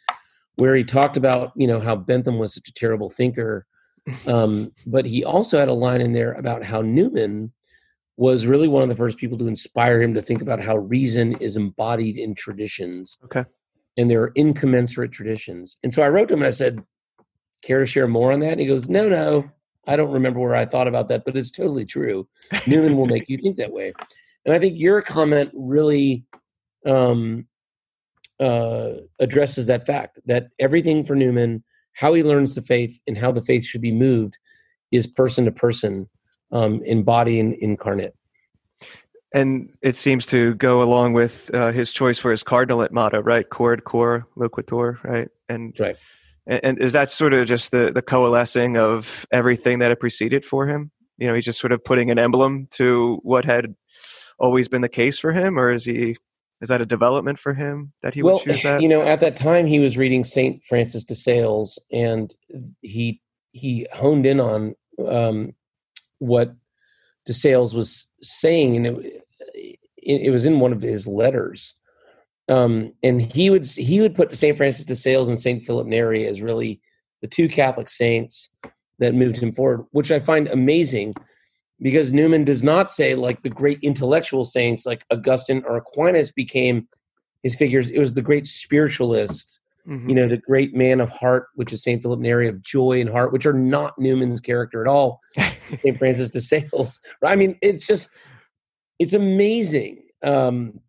where 0.56 0.74
he 0.74 0.84
talked 0.84 1.16
about, 1.16 1.52
you 1.56 1.66
know, 1.66 1.80
how 1.80 1.96
Bentham 1.96 2.38
was 2.38 2.54
such 2.54 2.68
a 2.68 2.74
terrible 2.74 3.10
thinker. 3.10 3.66
Um, 4.26 4.72
but 4.86 5.04
he 5.04 5.24
also 5.24 5.58
had 5.58 5.68
a 5.68 5.74
line 5.74 6.00
in 6.00 6.14
there 6.14 6.32
about 6.32 6.64
how 6.64 6.80
Newman 6.80 7.52
was 8.16 8.46
really 8.46 8.66
one 8.66 8.82
of 8.82 8.88
the 8.88 8.96
first 8.96 9.18
people 9.18 9.38
to 9.38 9.46
inspire 9.46 10.02
him 10.02 10.14
to 10.14 10.22
think 10.22 10.42
about 10.42 10.60
how 10.60 10.76
reason 10.78 11.32
is 11.34 11.56
embodied 11.56 12.18
in 12.18 12.34
traditions. 12.34 13.18
Okay. 13.24 13.44
And 13.96 14.10
there 14.10 14.22
are 14.22 14.32
incommensurate 14.36 15.12
traditions. 15.12 15.76
And 15.82 15.94
so 15.94 16.02
I 16.02 16.08
wrote 16.08 16.28
to 16.28 16.34
him 16.34 16.40
and 16.40 16.48
I 16.48 16.50
said, 16.50 16.82
care 17.62 17.80
to 17.80 17.86
share 17.86 18.08
more 18.08 18.32
on 18.32 18.40
that? 18.40 18.52
And 18.52 18.60
he 18.60 18.66
goes, 18.66 18.88
no, 18.88 19.08
no, 19.08 19.50
I 19.86 19.96
don't 19.96 20.12
remember 20.12 20.40
where 20.40 20.54
I 20.54 20.66
thought 20.66 20.88
about 20.88 21.08
that, 21.08 21.24
but 21.24 21.36
it's 21.36 21.50
totally 21.50 21.84
true. 21.84 22.28
Newman 22.66 22.96
will 22.96 23.06
make 23.06 23.28
you 23.28 23.38
think 23.38 23.56
that 23.56 23.72
way. 23.72 23.92
And 24.44 24.54
I 24.54 24.58
think 24.58 24.78
your 24.78 25.02
comment 25.02 25.50
really 25.54 26.24
um, 26.86 27.46
uh, 28.38 28.92
addresses 29.18 29.66
that 29.66 29.86
fact 29.86 30.18
that 30.26 30.48
everything 30.58 31.04
for 31.04 31.14
Newman, 31.14 31.64
how 31.92 32.14
he 32.14 32.22
learns 32.22 32.54
the 32.54 32.62
faith 32.62 33.00
and 33.06 33.16
how 33.18 33.32
the 33.32 33.42
faith 33.42 33.64
should 33.64 33.82
be 33.82 33.92
moved, 33.92 34.38
is 34.90 35.06
person 35.06 35.44
to 35.44 35.52
person, 35.52 36.08
um, 36.52 36.82
in 36.84 37.02
body 37.02 37.38
and 37.38 37.54
incarnate. 37.54 38.14
And 39.32 39.72
it 39.82 39.94
seems 39.94 40.26
to 40.26 40.54
go 40.54 40.82
along 40.82 41.12
with 41.12 41.54
uh, 41.54 41.70
his 41.70 41.92
choice 41.92 42.18
for 42.18 42.32
his 42.32 42.42
cardinalate 42.42 42.90
motto, 42.90 43.20
right? 43.20 43.48
Cor 43.48 43.76
cor 43.76 44.26
loquitur, 44.36 45.02
right? 45.04 45.28
And 45.48 45.78
right 45.78 45.96
and, 46.46 46.60
and 46.62 46.78
is 46.78 46.92
that 46.92 47.10
sort 47.10 47.34
of 47.34 47.46
just 47.46 47.70
the 47.70 47.90
the 47.92 48.02
coalescing 48.02 48.76
of 48.76 49.26
everything 49.32 49.78
that 49.80 49.90
had 49.90 50.00
preceded 50.00 50.44
for 50.44 50.66
him? 50.66 50.90
You 51.18 51.28
know, 51.28 51.34
he's 51.34 51.44
just 51.44 51.60
sort 51.60 51.72
of 51.72 51.84
putting 51.84 52.10
an 52.10 52.18
emblem 52.18 52.68
to 52.72 53.20
what 53.22 53.44
had 53.44 53.74
always 54.38 54.68
been 54.68 54.80
the 54.80 54.88
case 54.88 55.18
for 55.18 55.32
him, 55.32 55.58
or 55.58 55.70
is 55.70 55.84
he 55.84 56.16
is 56.60 56.68
that 56.68 56.82
a 56.82 56.86
development 56.86 57.38
for 57.38 57.54
him 57.54 57.92
that 58.02 58.14
he 58.14 58.22
well, 58.22 58.34
would 58.34 58.42
choose 58.42 58.62
that? 58.62 58.82
You 58.82 58.88
know, 58.88 59.02
at 59.02 59.20
that 59.20 59.36
time 59.36 59.66
he 59.66 59.78
was 59.78 59.96
reading 59.96 60.24
Saint 60.24 60.62
Francis 60.64 61.04
de 61.04 61.14
Sales, 61.14 61.78
and 61.92 62.34
he 62.82 63.20
he 63.52 63.86
honed 63.92 64.26
in 64.26 64.40
on 64.40 64.74
um, 65.06 65.54
what 66.18 66.54
de 67.26 67.32
Sales 67.32 67.74
was 67.74 68.06
saying, 68.22 68.76
and 68.76 68.86
it, 68.86 69.22
it 69.96 70.30
was 70.30 70.44
in 70.44 70.60
one 70.60 70.72
of 70.72 70.82
his 70.82 71.06
letters. 71.06 71.74
Um, 72.50 72.92
and 73.04 73.22
he 73.22 73.48
would 73.48 73.64
he 73.64 74.00
would 74.00 74.16
put 74.16 74.36
Saint 74.36 74.56
Francis 74.56 74.84
de 74.84 74.96
Sales 74.96 75.28
and 75.28 75.38
Saint 75.38 75.62
Philip 75.62 75.86
Neri 75.86 76.26
as 76.26 76.42
really 76.42 76.80
the 77.22 77.28
two 77.28 77.48
Catholic 77.48 77.88
saints 77.88 78.50
that 78.98 79.14
moved 79.14 79.36
him 79.36 79.52
forward, 79.52 79.86
which 79.92 80.10
I 80.10 80.18
find 80.18 80.48
amazing 80.48 81.14
because 81.80 82.12
Newman 82.12 82.44
does 82.44 82.62
not 82.62 82.90
say 82.90 83.14
like 83.14 83.42
the 83.42 83.50
great 83.50 83.78
intellectual 83.82 84.44
saints 84.44 84.84
like 84.84 85.04
Augustine 85.10 85.62
or 85.66 85.76
Aquinas 85.76 86.32
became 86.32 86.88
his 87.42 87.54
figures. 87.54 87.90
It 87.90 88.00
was 88.00 88.14
the 88.14 88.22
great 88.22 88.46
spiritualists, 88.46 89.60
mm-hmm. 89.88 90.08
you 90.08 90.14
know, 90.14 90.28
the 90.28 90.36
great 90.36 90.74
man 90.74 91.00
of 91.00 91.08
heart, 91.08 91.46
which 91.54 91.72
is 91.72 91.82
Saint 91.84 92.02
Philip 92.02 92.20
Neri 92.20 92.48
of 92.48 92.62
joy 92.62 93.00
and 93.00 93.08
heart, 93.08 93.32
which 93.32 93.46
are 93.46 93.54
not 93.54 93.98
Newman's 93.98 94.40
character 94.40 94.82
at 94.82 94.90
all. 94.90 95.20
Saint 95.82 95.98
Francis 95.98 96.30
de 96.30 96.40
Sales. 96.40 97.00
I 97.24 97.36
mean, 97.36 97.56
it's 97.62 97.86
just 97.86 98.10
it's 98.98 99.14
amazing. 99.14 100.02
Um, 100.22 100.80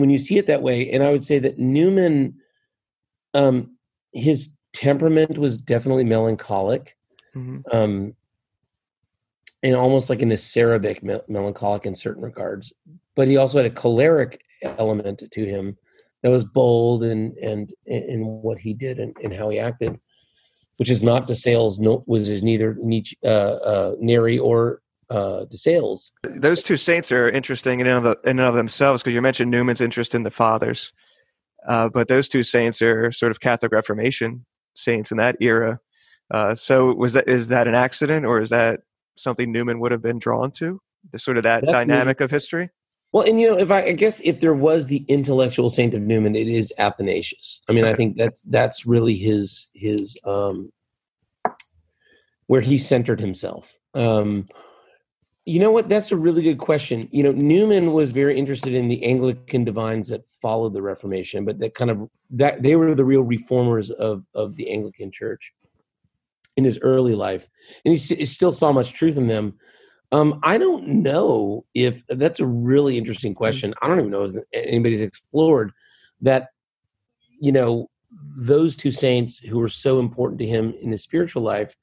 when 0.00 0.10
you 0.10 0.18
see 0.18 0.38
it 0.38 0.46
that 0.46 0.62
way, 0.62 0.90
and 0.90 1.02
I 1.02 1.10
would 1.10 1.24
say 1.24 1.38
that 1.38 1.58
Newman, 1.58 2.34
um, 3.34 3.76
his 4.12 4.50
temperament 4.72 5.38
was 5.38 5.58
definitely 5.58 6.04
melancholic, 6.04 6.96
mm-hmm. 7.34 7.60
um, 7.72 8.14
and 9.62 9.74
almost 9.74 10.08
like 10.08 10.22
an 10.22 10.30
acerbic 10.30 11.02
me- 11.02 11.20
melancholic 11.28 11.86
in 11.86 11.94
certain 11.94 12.22
regards. 12.22 12.72
But 13.16 13.28
he 13.28 13.36
also 13.36 13.58
had 13.58 13.66
a 13.66 13.74
choleric 13.74 14.40
element 14.62 15.22
to 15.30 15.44
him 15.44 15.76
that 16.22 16.30
was 16.30 16.44
bold 16.44 17.04
and 17.04 17.36
and 17.38 17.72
in 17.86 18.24
what 18.24 18.58
he 18.58 18.74
did 18.74 18.98
and, 18.98 19.16
and 19.22 19.32
how 19.32 19.48
he 19.50 19.58
acted, 19.58 19.98
which 20.76 20.90
is 20.90 21.02
not 21.02 21.26
to 21.28 21.34
Sales. 21.34 21.78
No, 21.78 22.04
was 22.06 22.42
neither 22.42 22.74
Nietzsche, 22.80 23.16
uh, 23.24 23.28
uh, 23.28 23.96
Neri 24.00 24.38
or 24.38 24.82
uh, 25.10 25.44
sales. 25.50 26.12
Those 26.22 26.62
two 26.62 26.76
saints 26.76 27.10
are 27.12 27.28
interesting 27.28 27.80
in 27.80 27.86
and 27.86 28.06
of, 28.06 28.16
in 28.24 28.38
and 28.38 28.48
of 28.48 28.54
themselves 28.54 29.02
because 29.02 29.14
you 29.14 29.22
mentioned 29.22 29.50
Newman's 29.50 29.80
interest 29.80 30.14
in 30.14 30.22
the 30.22 30.30
fathers, 30.30 30.92
uh, 31.68 31.88
but 31.88 32.08
those 32.08 32.28
two 32.28 32.42
saints 32.42 32.82
are 32.82 33.10
sort 33.12 33.32
of 33.32 33.40
Catholic 33.40 33.72
Reformation 33.72 34.44
saints 34.74 35.10
in 35.10 35.18
that 35.18 35.36
era. 35.40 35.80
Uh, 36.30 36.54
so 36.54 36.94
was 36.94 37.14
that 37.14 37.28
is 37.28 37.48
that 37.48 37.66
an 37.66 37.74
accident 37.74 38.26
or 38.26 38.40
is 38.40 38.50
that 38.50 38.80
something 39.16 39.50
Newman 39.50 39.80
would 39.80 39.92
have 39.92 40.02
been 40.02 40.18
drawn 40.18 40.50
to? 40.52 40.80
The 41.12 41.18
sort 41.18 41.36
of 41.36 41.42
that 41.44 41.64
That's 41.64 41.72
dynamic 41.72 42.20
of 42.20 42.30
history. 42.30 42.70
Well, 43.12 43.26
and 43.26 43.40
you 43.40 43.48
know, 43.50 43.58
if 43.58 43.70
I, 43.70 43.84
I, 43.84 43.92
guess 43.92 44.20
if 44.20 44.40
there 44.40 44.52
was 44.52 44.88
the 44.88 45.04
intellectual 45.08 45.70
saint 45.70 45.94
of 45.94 46.02
Newman, 46.02 46.36
it 46.36 46.46
is 46.46 46.74
Athanasius. 46.78 47.62
I 47.66 47.72
mean, 47.72 47.86
I 47.86 47.94
think 47.94 48.18
that's 48.18 48.42
that's 48.42 48.84
really 48.84 49.14
his 49.14 49.70
his 49.72 50.18
um, 50.26 50.70
where 52.48 52.60
he 52.60 52.76
centered 52.76 53.20
himself. 53.20 53.78
Um, 53.94 54.48
you 55.48 55.58
know 55.58 55.70
what? 55.70 55.88
That's 55.88 56.12
a 56.12 56.16
really 56.16 56.42
good 56.42 56.58
question. 56.58 57.08
You 57.10 57.22
know, 57.22 57.32
Newman 57.32 57.94
was 57.94 58.10
very 58.10 58.38
interested 58.38 58.74
in 58.74 58.88
the 58.88 59.02
Anglican 59.02 59.64
divines 59.64 60.08
that 60.08 60.26
followed 60.26 60.74
the 60.74 60.82
Reformation, 60.82 61.46
but 61.46 61.58
that 61.60 61.74
kind 61.74 61.90
of 61.90 62.06
that 62.32 62.62
they 62.62 62.76
were 62.76 62.94
the 62.94 63.04
real 63.06 63.22
reformers 63.22 63.90
of 63.90 64.26
of 64.34 64.56
the 64.56 64.70
Anglican 64.70 65.10
Church 65.10 65.54
in 66.58 66.64
his 66.64 66.78
early 66.82 67.14
life, 67.14 67.48
and 67.86 67.96
he, 67.96 68.14
he 68.14 68.26
still 68.26 68.52
saw 68.52 68.72
much 68.72 68.92
truth 68.92 69.16
in 69.16 69.26
them. 69.26 69.54
Um, 70.12 70.38
I 70.42 70.58
don't 70.58 70.86
know 70.86 71.64
if 71.72 72.06
that's 72.08 72.40
a 72.40 72.46
really 72.46 72.98
interesting 72.98 73.32
question. 73.32 73.72
I 73.80 73.88
don't 73.88 74.00
even 74.00 74.10
know 74.10 74.24
if 74.24 74.36
anybody's 74.52 75.00
explored 75.00 75.72
that. 76.20 76.48
You 77.40 77.52
know, 77.52 77.88
those 78.36 78.76
two 78.76 78.92
saints 78.92 79.38
who 79.38 79.58
were 79.58 79.70
so 79.70 79.98
important 79.98 80.40
to 80.40 80.46
him 80.46 80.74
in 80.82 80.90
his 80.90 81.02
spiritual 81.02 81.42
life, 81.42 81.74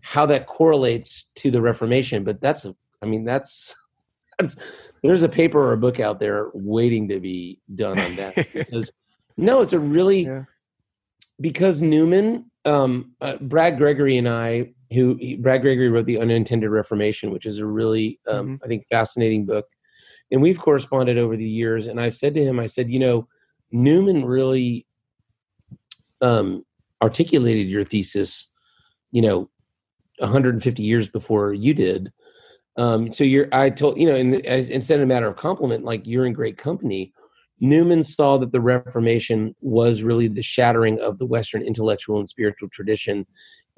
how 0.00 0.24
that 0.26 0.46
correlates 0.46 1.26
to 1.34 1.50
the 1.50 1.60
Reformation. 1.60 2.24
But 2.24 2.40
that's 2.40 2.64
a 2.64 2.74
I 3.04 3.06
mean, 3.06 3.24
that's 3.24 3.76
that's 4.38 4.56
there's 5.02 5.22
a 5.22 5.28
paper 5.28 5.60
or 5.60 5.74
a 5.74 5.78
book 5.78 6.00
out 6.00 6.18
there 6.18 6.50
waiting 6.54 7.08
to 7.08 7.20
be 7.20 7.60
done 7.74 7.98
on 7.98 8.16
that 8.16 8.34
because 8.52 8.90
no, 9.36 9.60
it's 9.60 9.74
a 9.74 9.78
really 9.78 10.22
yeah. 10.22 10.44
because 11.40 11.82
Newman, 11.82 12.50
um, 12.64 13.12
uh, 13.20 13.36
Brad 13.36 13.76
Gregory 13.76 14.16
and 14.16 14.28
I, 14.28 14.72
who 14.92 15.16
he, 15.20 15.36
Brad 15.36 15.60
Gregory 15.60 15.90
wrote 15.90 16.06
the 16.06 16.18
Unintended 16.18 16.70
Reformation, 16.70 17.30
which 17.30 17.44
is 17.44 17.58
a 17.58 17.66
really 17.66 18.18
um, 18.26 18.46
mm-hmm. 18.46 18.64
I 18.64 18.66
think 18.66 18.86
fascinating 18.88 19.44
book, 19.44 19.66
and 20.30 20.40
we've 20.40 20.58
corresponded 20.58 21.18
over 21.18 21.36
the 21.36 21.44
years. 21.44 21.86
And 21.86 22.00
I've 22.00 22.14
said 22.14 22.34
to 22.34 22.42
him, 22.42 22.58
I 22.58 22.66
said, 22.66 22.90
you 22.90 22.98
know, 22.98 23.28
Newman 23.70 24.24
really 24.24 24.86
um, 26.22 26.64
articulated 27.02 27.68
your 27.68 27.84
thesis, 27.84 28.48
you 29.12 29.20
know, 29.20 29.50
150 30.20 30.82
years 30.82 31.08
before 31.08 31.52
you 31.52 31.74
did 31.74 32.12
um, 32.76 33.12
so 33.12 33.24
you're, 33.24 33.48
I 33.52 33.70
told, 33.70 33.98
you 33.98 34.06
know, 34.06 34.14
in, 34.14 34.44
as, 34.46 34.70
instead 34.70 34.98
of 34.98 35.04
a 35.04 35.06
matter 35.06 35.26
of 35.26 35.36
compliment, 35.36 35.84
like 35.84 36.06
you're 36.06 36.26
in 36.26 36.32
great 36.32 36.56
company. 36.56 37.12
Newman 37.60 38.02
saw 38.02 38.36
that 38.38 38.50
the 38.52 38.60
Reformation 38.60 39.54
was 39.60 40.02
really 40.02 40.28
the 40.28 40.42
shattering 40.42 41.00
of 41.00 41.18
the 41.18 41.26
Western 41.26 41.62
intellectual 41.62 42.18
and 42.18 42.28
spiritual 42.28 42.68
tradition, 42.68 43.24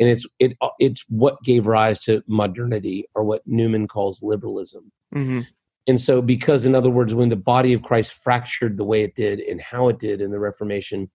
and 0.00 0.08
it's 0.08 0.26
it 0.38 0.56
it's 0.78 1.04
what 1.08 1.42
gave 1.42 1.66
rise 1.66 2.00
to 2.04 2.22
modernity, 2.26 3.06
or 3.14 3.22
what 3.22 3.42
Newman 3.46 3.86
calls 3.86 4.22
liberalism. 4.22 4.90
Mm-hmm. 5.14 5.42
And 5.86 6.00
so, 6.00 6.22
because 6.22 6.64
in 6.64 6.74
other 6.74 6.90
words, 6.90 7.14
when 7.14 7.28
the 7.28 7.36
body 7.36 7.74
of 7.74 7.82
Christ 7.82 8.14
fractured 8.14 8.76
the 8.76 8.84
way 8.84 9.02
it 9.02 9.14
did 9.14 9.40
and 9.40 9.60
how 9.60 9.88
it 9.88 9.98
did 9.98 10.20
in 10.20 10.30
the 10.30 10.40
Reformation, 10.40 11.10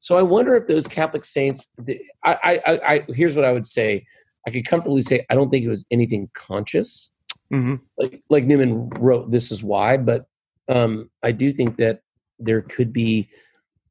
so 0.00 0.16
I 0.16 0.22
wonder 0.22 0.56
if 0.56 0.66
those 0.66 0.88
Catholic 0.88 1.24
saints. 1.24 1.68
I, 2.24 2.60
I, 2.66 2.80
I 2.86 3.04
here's 3.12 3.36
what 3.36 3.44
I 3.44 3.52
would 3.52 3.66
say. 3.66 4.04
I 4.46 4.50
could 4.50 4.66
comfortably 4.66 5.02
say 5.02 5.24
I 5.30 5.34
don't 5.34 5.48
think 5.50 5.64
it 5.64 5.68
was 5.70 5.86
anything 5.90 6.28
conscious. 6.34 7.12
Mm-hmm. 7.52 7.76
Like 7.98 8.22
like 8.28 8.44
Newman 8.44 8.88
wrote, 8.90 9.30
this 9.30 9.50
is 9.50 9.62
why. 9.62 9.96
But 9.96 10.26
um, 10.68 11.10
I 11.22 11.32
do 11.32 11.52
think 11.52 11.76
that 11.78 12.02
there 12.38 12.62
could 12.62 12.92
be. 12.92 13.28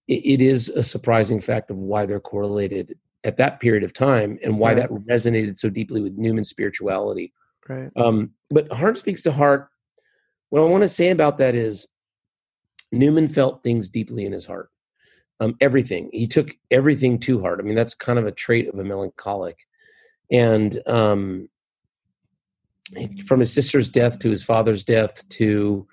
It, 0.08 0.26
it 0.26 0.41
is 0.41 0.69
a 0.69 0.84
surprising 0.84 1.39
fact 1.39 1.69
of 1.69 1.78
why 1.78 2.06
they're 2.06 2.19
correlated 2.19 2.98
at 3.24 3.38
that 3.38 3.60
period 3.60 3.84
of 3.84 3.93
time 3.93 4.39
and 4.43 4.58
why 4.58 4.74
that 4.74 4.89
resonated 4.89 5.60
so 5.60 5.69
deeply 5.69 6.02
with 6.02 6.17
Newman's 6.17 6.50
spirituality. 6.50 7.34
Right. 7.67 7.91
Um, 7.95 8.32
but 8.50 8.72
heart 8.72 8.98
speaks 8.98 9.22
to 9.24 9.32
heart. 9.32 9.69
What 10.50 10.62
I 10.62 10.65
want 10.65 10.84
to 10.84 10.89
say 10.89 11.12
about 11.12 11.38
that 11.39 11.54
is 11.54 11.88
Newman 12.91 13.28
felt 13.28 13.62
things 13.62 13.89
deeply 13.89 14.26
in 14.26 14.32
his 14.32 14.45
heart. 14.45 14.69
Um, 15.39 15.56
everything. 15.62 16.10
He 16.12 16.28
took 16.28 16.56
everything 16.72 17.19
to 17.19 17.41
heart. 17.41 17.60
I 17.60 17.63
mean, 17.63 17.76
that's 17.76 17.93
kind 17.93 18.19
of 18.19 18.26
a 18.26 18.32
trait 18.32 18.67
of 18.67 18.80
a 18.80 18.84
melancholic. 18.84 19.58
And 20.32 20.82
um, 20.86 21.50
from 23.25 23.39
his 23.39 23.54
sister's 23.54 23.89
death 23.89 24.19
to 24.19 24.30
his 24.30 24.43
father's 24.43 24.84
death 24.84 25.28
to 25.30 25.88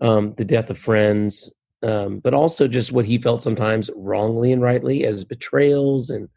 um, 0.00 0.34
the 0.36 0.44
death 0.44 0.70
of 0.70 0.78
friends, 0.78 1.50
um, 1.82 2.18
but 2.20 2.34
also 2.34 2.68
just 2.68 2.92
what 2.92 3.04
he 3.04 3.18
felt 3.18 3.42
sometimes 3.42 3.90
wrongly 3.96 4.52
and 4.52 4.62
rightly 4.62 5.04
as 5.04 5.24
betrayals 5.24 6.10
and 6.10 6.28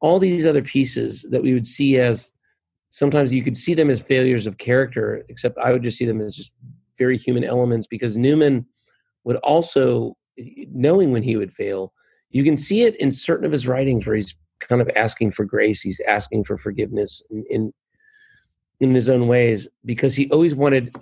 all 0.00 0.18
these 0.18 0.46
other 0.46 0.62
pieces 0.62 1.26
that 1.30 1.42
we 1.42 1.52
would 1.52 1.66
see 1.66 1.98
as 1.98 2.32
sometimes 2.90 3.32
you 3.32 3.42
could 3.42 3.56
see 3.56 3.74
them 3.74 3.90
as 3.90 4.02
failures 4.02 4.46
of 4.46 4.58
character, 4.58 5.24
except 5.28 5.58
I 5.58 5.72
would 5.72 5.82
just 5.82 5.98
see 5.98 6.06
them 6.06 6.20
as 6.20 6.34
just 6.34 6.52
very 6.98 7.16
human 7.16 7.44
elements 7.44 7.86
because 7.86 8.16
Newman 8.16 8.66
would 9.24 9.36
also, 9.36 10.16
knowing 10.36 11.12
when 11.12 11.22
he 11.22 11.36
would 11.36 11.52
fail, 11.52 11.92
you 12.30 12.44
can 12.44 12.56
see 12.56 12.82
it 12.82 12.96
in 12.96 13.10
certain 13.10 13.44
of 13.44 13.52
his 13.52 13.66
writings 13.66 14.06
where 14.06 14.16
he's 14.16 14.34
kind 14.60 14.80
of 14.80 14.90
asking 14.96 15.30
for 15.32 15.44
grace, 15.44 15.80
he's 15.80 16.00
asking 16.00 16.44
for 16.44 16.58
forgiveness 16.58 17.22
in, 17.30 17.44
in 17.48 17.72
in 18.80 18.94
his 18.94 19.08
own 19.08 19.28
ways 19.28 19.68
because 19.84 20.16
he 20.16 20.28
always 20.30 20.54
wanted 20.54 20.96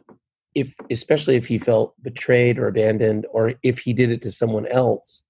if 0.54 0.74
especially 0.90 1.36
if 1.36 1.46
he 1.46 1.58
felt 1.58 1.94
betrayed 2.02 2.58
or 2.58 2.66
abandoned 2.66 3.26
or 3.30 3.54
if 3.62 3.78
he 3.78 3.92
did 3.92 4.10
it 4.10 4.20
to 4.22 4.32
someone 4.32 4.66
else 4.66 5.22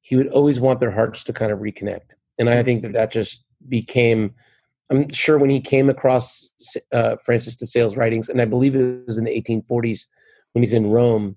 he 0.00 0.16
would 0.16 0.28
always 0.28 0.60
want 0.60 0.80
their 0.80 0.90
hearts 0.90 1.22
to 1.24 1.32
kind 1.32 1.52
of 1.52 1.58
reconnect. 1.58 2.14
And 2.38 2.48
i 2.48 2.62
think 2.62 2.82
that 2.82 2.92
that 2.92 3.12
just 3.12 3.44
became 3.68 4.34
i'm 4.90 5.08
sure 5.12 5.38
when 5.38 5.50
he 5.50 5.60
came 5.60 5.88
across 5.88 6.50
uh, 6.92 7.16
francis 7.24 7.56
de 7.56 7.66
sales 7.66 7.96
writings 7.96 8.28
and 8.28 8.40
i 8.40 8.44
believe 8.44 8.74
it 8.74 9.06
was 9.06 9.18
in 9.18 9.24
the 9.24 9.42
1840s 9.42 10.06
when 10.52 10.62
he's 10.62 10.74
in 10.74 10.90
rome 10.90 11.36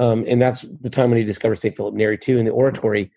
um, 0.00 0.24
and 0.26 0.42
that's 0.42 0.62
the 0.80 0.90
time 0.90 1.10
when 1.10 1.18
he 1.18 1.24
discovers 1.24 1.60
st 1.60 1.76
philip 1.76 1.94
neri 1.94 2.16
too 2.16 2.38
in 2.38 2.46
the 2.46 2.50
oratory 2.50 3.12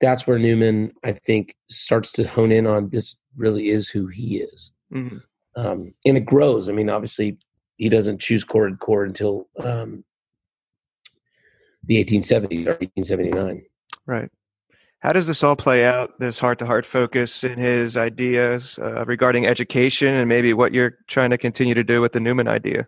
that's 0.00 0.26
where 0.26 0.38
newman 0.38 0.92
i 1.04 1.12
think 1.12 1.54
starts 1.70 2.10
to 2.10 2.26
hone 2.26 2.50
in 2.50 2.66
on 2.66 2.88
this 2.88 3.16
really 3.36 3.68
is 3.70 3.88
who 3.88 4.08
he 4.08 4.38
is. 4.38 4.72
Mm-hmm 4.92 5.18
um, 5.58 5.92
and 6.06 6.16
it 6.16 6.24
grows. 6.24 6.68
I 6.68 6.72
mean, 6.72 6.88
obviously, 6.88 7.36
he 7.76 7.88
doesn't 7.88 8.20
choose 8.20 8.44
cor 8.44 8.70
cor 8.76 9.04
until 9.04 9.48
um, 9.58 10.04
the 11.84 12.02
1870s 12.04 12.66
or 12.66 12.78
1879. 12.78 13.64
Right. 14.06 14.30
How 15.00 15.12
does 15.12 15.26
this 15.26 15.42
all 15.42 15.56
play 15.56 15.84
out? 15.84 16.18
This 16.18 16.38
heart 16.38 16.58
to 16.60 16.66
heart 16.66 16.86
focus 16.86 17.44
in 17.44 17.58
his 17.58 17.96
ideas 17.96 18.78
uh, 18.80 19.04
regarding 19.06 19.46
education 19.46 20.14
and 20.14 20.28
maybe 20.28 20.54
what 20.54 20.72
you're 20.72 20.98
trying 21.08 21.30
to 21.30 21.38
continue 21.38 21.74
to 21.74 21.84
do 21.84 22.00
with 22.00 22.12
the 22.12 22.20
Newman 22.20 22.48
idea. 22.48 22.86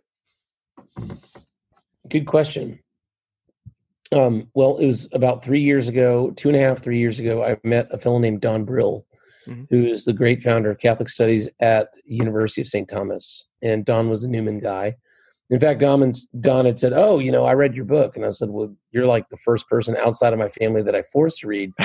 Good 2.08 2.26
question. 2.26 2.80
Um, 4.12 4.48
well, 4.54 4.78
it 4.78 4.86
was 4.86 5.08
about 5.12 5.44
three 5.44 5.60
years 5.60 5.88
ago, 5.88 6.32
two 6.36 6.48
and 6.48 6.56
a 6.56 6.60
half, 6.60 6.80
three 6.80 6.98
years 6.98 7.20
ago. 7.20 7.44
I 7.44 7.56
met 7.62 7.88
a 7.92 7.98
fellow 7.98 8.18
named 8.18 8.40
Don 8.40 8.66
Briel, 8.66 9.04
mm-hmm. 9.50 9.64
who 9.68 9.86
is 9.86 10.04
the 10.04 10.12
great 10.12 10.42
founder 10.42 10.70
of 10.70 10.78
Catholic 10.78 11.08
Studies 11.08 11.48
at 11.60 11.88
University 12.04 12.60
of 12.60 12.68
St. 12.68 12.88
Thomas. 12.88 13.44
And 13.62 13.84
Don 13.84 14.08
was 14.08 14.24
a 14.24 14.28
Newman 14.28 14.60
guy. 14.60 14.96
In 15.50 15.58
fact, 15.58 15.80
Don, 15.80 16.12
Don 16.38 16.64
had 16.64 16.78
said, 16.78 16.92
"Oh, 16.94 17.18
you 17.18 17.32
know, 17.32 17.44
I 17.44 17.54
read 17.54 17.74
your 17.74 17.84
book," 17.84 18.16
and 18.16 18.24
I 18.24 18.30
said, 18.30 18.50
"Well, 18.50 18.72
you're 18.92 19.06
like 19.06 19.28
the 19.30 19.36
first 19.36 19.68
person 19.68 19.96
outside 19.96 20.32
of 20.32 20.38
my 20.38 20.48
family 20.48 20.80
that 20.82 20.94
I 20.94 21.02
forced 21.02 21.40
to 21.40 21.48
read." 21.48 21.72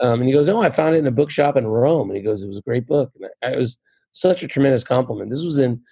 um, 0.00 0.20
and 0.20 0.24
he 0.24 0.32
goes, 0.32 0.48
"Oh, 0.48 0.62
I 0.62 0.70
found 0.70 0.94
it 0.94 0.98
in 0.98 1.06
a 1.06 1.10
bookshop 1.10 1.56
in 1.56 1.66
Rome," 1.66 2.08
and 2.08 2.16
he 2.16 2.22
goes, 2.22 2.42
"It 2.42 2.48
was 2.48 2.56
a 2.56 2.62
great 2.62 2.86
book." 2.86 3.12
And 3.14 3.28
I, 3.42 3.52
it 3.52 3.58
was 3.58 3.76
such 4.12 4.42
a 4.42 4.48
tremendous 4.48 4.84
compliment. 4.84 5.30
This 5.30 5.42
was 5.42 5.58
in, 5.58 5.82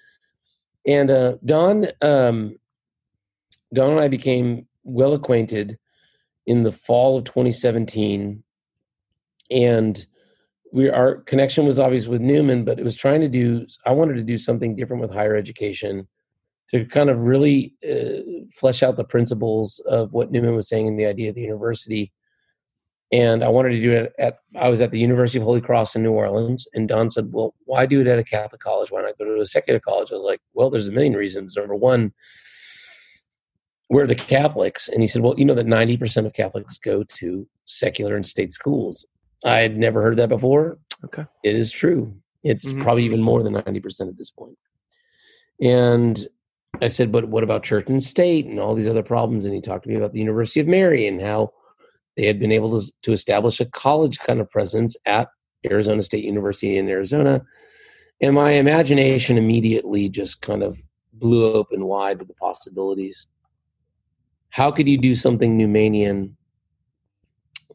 and 0.87 1.11
uh, 1.11 1.35
Don, 1.45 1.89
um, 2.01 2.57
Don 3.75 3.91
and 3.91 4.01
I 4.01 4.09
became 4.09 4.67
well 4.83 5.13
acquainted 5.13 5.79
in 6.47 6.63
the 6.63 6.73
fall 6.73 7.19
of 7.19 7.25
2017, 7.25 8.43
and 9.51 10.07
we 10.73 10.89
our 10.89 11.17
connection 11.23 11.67
was 11.67 11.79
obvious 11.79 12.07
with 12.07 12.21
Newman, 12.21 12.65
but 12.65 12.79
it 12.79 12.85
was 12.85 12.97
trying 12.97 13.21
to 13.21 13.29
do. 13.29 13.67
I 13.87 13.93
wanted 13.93 14.15
to 14.15 14.23
do 14.23 14.39
something 14.39 14.77
different 14.77 15.03
with 15.03 15.13
higher 15.13 15.37
education 15.37 16.07
to 16.71 16.85
kind 16.85 17.11
of 17.11 17.19
really 17.19 17.75
uh, 17.89 18.47
flesh 18.53 18.83
out 18.83 18.97
the 18.97 19.05
principles 19.05 19.81
of 19.87 20.13
what 20.13 20.31
Newman 20.31 20.55
was 20.55 20.69
saying 20.69 20.87
in 20.87 20.97
the 20.97 21.07
idea 21.07 21.29
of 21.29 21.35
the 21.35 21.41
university. 21.41 22.13
And 23.13 23.43
I 23.43 23.49
wanted 23.49 23.71
to 23.71 23.81
do 23.81 23.93
it 23.93 24.13
at. 24.19 24.39
I 24.57 24.69
was 24.69 24.81
at 24.81 24.93
the 24.93 25.01
University 25.01 25.39
of 25.39 25.45
Holy 25.45 25.61
Cross 25.61 25.97
in 25.97 26.03
New 26.03 26.13
Orleans, 26.13 26.67
and 26.75 26.89
Don 26.89 27.11
said, 27.11 27.33
"Well, 27.33 27.55
why 27.65 27.87
do 27.87 28.01
it 28.01 28.07
at 28.07 28.21
a 28.21 28.25
Catholic 28.25 28.61
college? 28.61 28.93
Why 28.93 29.03
not 29.03 29.19
go 29.19 29.25
to 29.25 29.41
a 29.41 29.47
secular 29.47 29.81
college?" 29.81 30.13
I 30.13 30.15
was 30.15 30.25
like, 30.25 30.41
"Well, 30.55 30.71
there's 30.71 30.87
a 30.89 30.93
million 30.93 31.15
reasons. 31.15 31.57
Number 31.57 31.75
one." 31.75 32.13
We're 33.93 34.07
the 34.07 34.15
Catholics. 34.15 34.89
And 34.89 35.03
he 35.03 35.09
said, 35.09 35.21
Well, 35.21 35.35
you 35.37 35.45
know 35.45 35.55
that 35.55 35.67
90% 35.67 36.25
of 36.25 36.33
Catholics 36.33 36.79
go 36.79 37.03
to 37.03 37.49
secular 37.67 38.15
and 38.15 38.25
state 38.25 38.53
schools. 38.53 39.05
I 39.45 39.61
had 39.61 39.77
never 39.77 40.03
heard 40.03 40.19
that 40.19 40.29
before. 40.29 40.79
Okay. 41.05 41.25
It 41.43 41.55
is 41.55 41.73
true. 41.73 42.15
It's 42.43 42.67
mm-hmm. 42.67 42.83
probably 42.83 43.05
even 43.05 43.23
more 43.23 43.43
than 43.43 43.55
90% 43.55 44.09
at 44.09 44.19
this 44.19 44.31
point. 44.31 44.57
And 45.61 46.27
I 46.81 46.89
said, 46.89 47.13
but 47.13 47.29
what 47.29 47.45
about 47.45 47.63
church 47.63 47.89
and 47.89 48.03
state 48.03 48.47
and 48.47 48.59
all 48.59 48.75
these 48.75 48.87
other 48.87 49.03
problems? 49.03 49.45
And 49.45 49.55
he 49.55 49.61
talked 49.61 49.85
to 49.85 49.89
me 49.89 49.97
about 49.97 50.13
the 50.13 50.21
University 50.21 50.61
of 50.61 50.67
Mary 50.67 51.07
and 51.07 51.21
how 51.21 51.53
they 52.17 52.27
had 52.27 52.39
been 52.39 52.53
able 52.53 52.81
to, 52.81 52.93
to 53.03 53.13
establish 53.13 53.61
a 53.61 53.67
college 53.67 54.19
kind 54.19 54.41
of 54.41 54.51
presence 54.51 54.97
at 55.07 55.29
Arizona 55.69 56.03
State 56.03 56.25
University 56.25 56.79
in 56.79 56.89
Arizona. 56.89 57.43
And 58.21 58.35
my 58.35 58.53
imagination 58.53 59.39
immediately 59.39 60.09
just 60.09 60.41
kind 60.41 60.63
of 60.63 60.79
blew 61.13 61.53
open 61.53 61.85
wide 61.85 62.19
with 62.19 62.29
the 62.29 62.35
possibilities. 62.35 63.27
How 64.51 64.71
could 64.71 64.89
you 64.89 64.99
do 64.99 65.15
something 65.15 65.59
Newmanian 65.59 66.33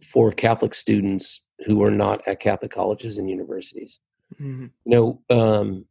for 0.01 0.32
Catholic 0.32 0.73
students 0.73 1.41
who 1.65 1.83
are 1.83 1.91
not 1.91 2.27
at 2.27 2.39
Catholic 2.39 2.71
colleges 2.71 3.17
and 3.17 3.29
universities? 3.29 3.99
Mm-hmm. 4.39 4.65
You 4.85 4.91
know, 4.91 5.21
um, 5.29 5.85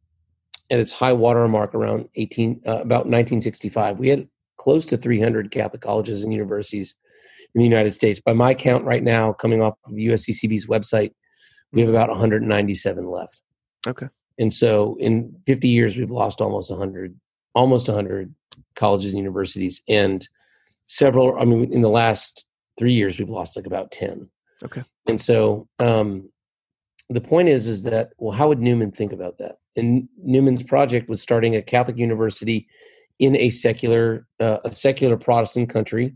at 0.69 0.79
its 0.79 0.91
high 0.91 1.13
water 1.13 1.47
mark 1.47 1.75
around 1.75 2.09
18, 2.15 2.61
uh, 2.65 2.71
about 2.71 3.05
1965, 3.05 3.99
we 3.99 4.09
had 4.09 4.27
close 4.57 4.85
to 4.87 4.97
300 4.97 5.51
Catholic 5.51 5.81
colleges 5.81 6.23
and 6.23 6.33
universities 6.33 6.95
in 7.53 7.59
the 7.59 7.65
United 7.65 7.93
States. 7.93 8.19
By 8.19 8.33
my 8.33 8.53
count 8.53 8.83
right 8.83 9.03
now, 9.03 9.33
coming 9.33 9.61
off 9.61 9.75
of 9.85 9.93
USCCB's 9.93 10.67
website, 10.67 11.11
we 11.71 11.81
have 11.81 11.89
about 11.89 12.09
197 12.09 13.09
left. 13.09 13.41
Okay. 13.87 14.07
And 14.37 14.53
so 14.53 14.97
in 14.99 15.35
50 15.45 15.67
years, 15.67 15.95
we've 15.95 16.11
lost 16.11 16.41
almost 16.41 16.69
100, 16.69 17.17
almost 17.53 17.87
100 17.87 18.33
colleges 18.75 19.11
and 19.11 19.17
universities. 19.17 19.81
And 19.87 20.27
several, 20.85 21.37
I 21.39 21.45
mean, 21.45 21.71
in 21.73 21.81
the 21.81 21.89
last 21.89 22.45
three 22.77 22.93
years, 22.93 23.17
we've 23.17 23.29
lost 23.29 23.55
like 23.55 23.65
about 23.65 23.91
10. 23.91 24.29
Okay. 24.63 24.83
And 25.07 25.19
so 25.19 25.67
um, 25.79 26.29
the 27.09 27.21
point 27.21 27.49
is, 27.49 27.67
is 27.67 27.83
that, 27.83 28.11
well, 28.17 28.31
how 28.31 28.47
would 28.47 28.59
Newman 28.59 28.91
think 28.91 29.11
about 29.11 29.37
that? 29.37 29.57
And 29.75 30.07
Newman's 30.17 30.63
project 30.63 31.09
was 31.09 31.21
starting 31.21 31.55
a 31.55 31.61
Catholic 31.61 31.97
university 31.97 32.67
in 33.19 33.35
a 33.35 33.49
secular, 33.49 34.27
uh, 34.39 34.57
a 34.63 34.71
secular 34.73 35.17
Protestant 35.17 35.69
country, 35.69 36.15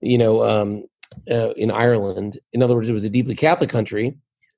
you 0.00 0.18
know, 0.18 0.44
um, 0.44 0.84
uh, 1.30 1.50
in 1.52 1.70
Ireland. 1.70 2.38
In 2.52 2.62
other 2.62 2.74
words, 2.74 2.88
it 2.88 2.92
was 2.92 3.04
a 3.04 3.10
deeply 3.10 3.34
Catholic 3.34 3.70
country, 3.70 4.16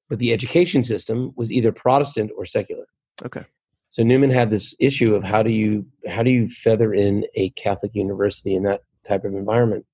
but 0.08 0.18
the 0.18 0.32
education 0.32 0.82
system 0.82 1.32
was 1.36 1.52
either 1.52 1.72
Protestant 1.72 2.30
or 2.36 2.46
secular. 2.46 2.86
Okay. 3.24 3.44
So 3.90 4.02
Newman 4.02 4.30
had 4.30 4.50
this 4.50 4.74
issue 4.78 5.14
of 5.14 5.24
how 5.24 5.42
do 5.42 5.50
you 5.50 5.86
how 6.06 6.22
do 6.22 6.30
you 6.30 6.46
feather 6.46 6.92
in 6.92 7.26
a 7.34 7.50
Catholic 7.50 7.94
university 7.94 8.54
in 8.54 8.62
that 8.64 8.82
type 9.06 9.24
of 9.24 9.34
environment? 9.34 9.86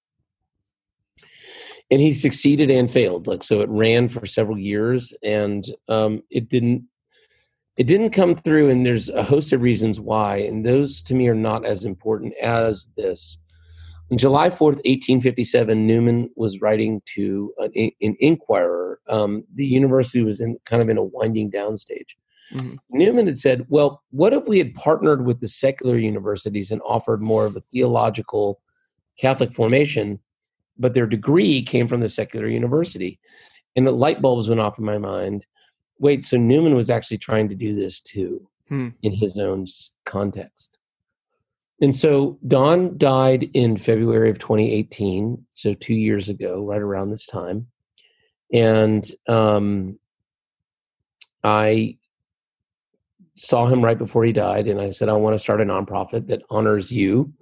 And 1.90 2.00
he 2.00 2.14
succeeded 2.14 2.70
and 2.70 2.90
failed. 2.90 3.26
Like 3.26 3.42
so, 3.42 3.60
it 3.60 3.68
ran 3.68 4.08
for 4.08 4.26
several 4.26 4.58
years, 4.58 5.14
and 5.22 5.64
um, 5.88 6.22
it 6.30 6.48
didn't 6.48 6.84
it 7.76 7.86
didn't 7.86 8.10
come 8.10 8.36
through. 8.36 8.70
And 8.70 8.86
there's 8.86 9.08
a 9.08 9.22
host 9.22 9.52
of 9.52 9.60
reasons 9.60 10.00
why, 10.00 10.38
and 10.38 10.64
those 10.64 11.02
to 11.04 11.14
me 11.14 11.28
are 11.28 11.34
not 11.34 11.66
as 11.66 11.84
important 11.84 12.34
as 12.38 12.88
this. 12.96 13.38
On 14.10 14.18
July 14.18 14.48
4th, 14.50 14.80
1857, 14.84 15.86
Newman 15.86 16.30
was 16.36 16.60
writing 16.60 17.00
to 17.14 17.52
an, 17.58 17.90
an 18.00 18.16
inquirer. 18.20 19.00
Um, 19.08 19.44
the 19.54 19.66
university 19.66 20.22
was 20.22 20.40
in 20.40 20.58
kind 20.66 20.82
of 20.82 20.88
in 20.88 20.98
a 20.98 21.02
winding 21.02 21.50
down 21.50 21.76
stage. 21.76 22.16
Mm-hmm. 22.52 22.74
Newman 22.90 23.26
had 23.26 23.38
said, 23.38 23.66
Well, 23.68 24.02
what 24.10 24.34
if 24.34 24.46
we 24.46 24.58
had 24.58 24.74
partnered 24.74 25.24
with 25.24 25.40
the 25.40 25.48
secular 25.48 25.96
universities 25.96 26.70
and 26.70 26.82
offered 26.84 27.22
more 27.22 27.46
of 27.46 27.56
a 27.56 27.60
theological 27.60 28.60
Catholic 29.18 29.52
formation, 29.52 30.20
but 30.78 30.94
their 30.94 31.06
degree 31.06 31.62
came 31.62 31.88
from 31.88 32.00
the 32.00 32.08
secular 32.08 32.48
university? 32.48 33.18
And 33.76 33.86
the 33.86 33.92
light 33.92 34.22
bulbs 34.22 34.48
went 34.48 34.60
off 34.60 34.78
in 34.78 34.84
my 34.84 34.98
mind. 34.98 35.46
Wait, 35.98 36.24
so 36.24 36.36
Newman 36.36 36.74
was 36.74 36.90
actually 36.90 37.18
trying 37.18 37.48
to 37.48 37.54
do 37.54 37.74
this 37.74 38.00
too 38.00 38.48
hmm. 38.68 38.88
in 39.02 39.12
his 39.12 39.38
own 39.38 39.66
context. 40.04 40.78
And 41.80 41.94
so 41.94 42.38
Don 42.46 42.96
died 42.98 43.50
in 43.52 43.76
February 43.76 44.30
of 44.30 44.38
2018, 44.38 45.44
so 45.54 45.74
two 45.74 45.94
years 45.94 46.28
ago, 46.28 46.64
right 46.64 46.80
around 46.80 47.10
this 47.10 47.26
time. 47.26 47.66
And 48.52 49.04
um, 49.28 49.98
I 51.42 51.98
saw 53.36 53.66
him 53.66 53.84
right 53.84 53.98
before 53.98 54.24
he 54.24 54.32
died, 54.32 54.68
and 54.68 54.80
I 54.80 54.90
said, 54.90 55.08
I 55.08 55.14
want 55.14 55.34
to 55.34 55.38
start 55.38 55.60
a 55.60 55.64
nonprofit 55.64 56.28
that 56.28 56.42
honors 56.48 56.92
you 56.92 57.32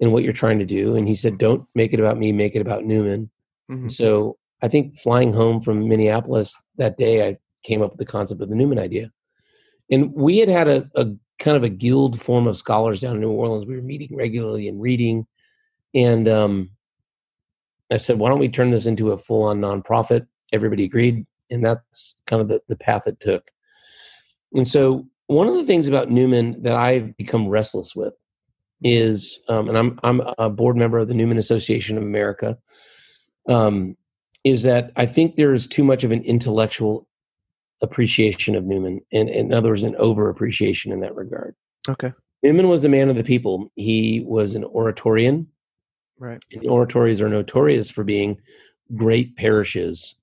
and 0.00 0.12
what 0.12 0.22
you're 0.22 0.32
trying 0.32 0.58
to 0.58 0.66
do. 0.66 0.96
And 0.96 1.06
he 1.06 1.14
said, 1.14 1.38
Don't 1.38 1.66
make 1.74 1.92
it 1.92 2.00
about 2.00 2.18
me, 2.18 2.32
make 2.32 2.54
it 2.54 2.60
about 2.60 2.84
Newman. 2.84 3.30
Mm-hmm. 3.70 3.88
So 3.88 4.36
I 4.62 4.68
think 4.68 4.96
flying 4.96 5.32
home 5.32 5.60
from 5.60 5.88
Minneapolis 5.88 6.56
that 6.76 6.96
day, 6.96 7.28
I 7.28 7.36
came 7.64 7.82
up 7.82 7.92
with 7.92 7.98
the 7.98 8.06
concept 8.06 8.40
of 8.42 8.48
the 8.48 8.56
Newman 8.56 8.78
idea. 8.78 9.10
And 9.90 10.12
we 10.14 10.38
had 10.38 10.48
had 10.48 10.68
a, 10.68 10.88
a 10.94 11.06
kind 11.38 11.56
of 11.56 11.62
a 11.62 11.68
guild 11.68 12.20
form 12.20 12.46
of 12.46 12.56
scholars 12.56 13.00
down 13.00 13.16
in 13.16 13.20
New 13.20 13.30
Orleans. 13.30 13.66
We 13.66 13.76
were 13.76 13.82
meeting 13.82 14.16
regularly 14.16 14.68
and 14.68 14.80
reading. 14.80 15.26
And 15.94 16.28
um, 16.28 16.70
I 17.90 17.98
said, 17.98 18.18
why 18.18 18.30
don't 18.30 18.38
we 18.38 18.48
turn 18.48 18.70
this 18.70 18.86
into 18.86 19.12
a 19.12 19.18
full 19.18 19.42
on 19.42 19.60
nonprofit? 19.60 20.26
Everybody 20.52 20.84
agreed. 20.84 21.26
And 21.50 21.64
that's 21.64 22.16
kind 22.26 22.40
of 22.40 22.48
the, 22.48 22.60
the 22.68 22.76
path 22.76 23.06
it 23.06 23.20
took. 23.20 23.50
And 24.52 24.66
so, 24.66 25.06
one 25.26 25.48
of 25.48 25.54
the 25.54 25.64
things 25.64 25.88
about 25.88 26.10
Newman 26.10 26.62
that 26.62 26.74
I've 26.74 27.16
become 27.16 27.48
restless 27.48 27.94
with 27.94 28.12
is, 28.82 29.38
um, 29.48 29.68
and 29.68 29.78
I'm, 29.78 29.98
I'm 30.02 30.20
a 30.38 30.50
board 30.50 30.76
member 30.76 30.98
of 30.98 31.08
the 31.08 31.14
Newman 31.14 31.38
Association 31.38 31.96
of 31.96 32.02
America, 32.02 32.58
um, 33.48 33.96
is 34.42 34.62
that 34.64 34.92
I 34.96 35.06
think 35.06 35.36
there 35.36 35.54
is 35.54 35.66
too 35.66 35.84
much 35.84 36.04
of 36.04 36.10
an 36.10 36.22
intellectual 36.24 37.06
appreciation 37.80 38.54
of 38.54 38.64
Newman, 38.64 39.00
and, 39.12 39.28
in 39.28 39.52
other 39.52 39.70
words, 39.70 39.84
an 39.84 39.96
over 39.96 40.28
appreciation 40.28 40.92
in 40.92 41.00
that 41.00 41.14
regard. 41.14 41.54
Okay. 41.88 42.12
Newman 42.42 42.68
was 42.68 42.84
a 42.84 42.88
man 42.88 43.08
of 43.08 43.16
the 43.16 43.24
people. 43.24 43.70
He 43.76 44.22
was 44.26 44.54
an 44.54 44.64
oratorian. 44.64 45.48
Right. 46.18 46.42
And 46.52 46.66
oratories 46.66 47.20
are 47.20 47.28
notorious 47.28 47.90
for 47.90 48.04
being 48.04 48.38
great 48.94 49.36
parishes 49.36 50.14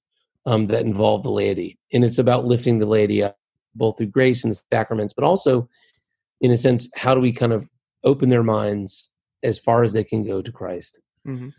um, 0.45 0.65
that 0.65 0.85
involve 0.85 1.23
the 1.23 1.31
laity. 1.31 1.77
And 1.91 2.03
it's 2.03 2.17
about 2.17 2.45
lifting 2.45 2.79
the 2.79 2.87
laity 2.87 3.21
up, 3.23 3.37
both 3.75 3.97
through 3.97 4.07
grace 4.07 4.43
and 4.43 4.53
the 4.53 4.61
sacraments, 4.71 5.13
but 5.13 5.25
also, 5.25 5.67
in 6.39 6.51
a 6.51 6.57
sense, 6.57 6.87
how 6.95 7.13
do 7.13 7.21
we 7.21 7.31
kind 7.31 7.53
of 7.53 7.67
open 8.03 8.29
their 8.29 8.43
minds 8.43 9.09
as 9.43 9.59
far 9.59 9.83
as 9.83 9.93
they 9.93 10.03
can 10.03 10.23
go 10.23 10.41
to 10.41 10.51
Christ? 10.51 10.99
Mm-hmm. 11.27 11.49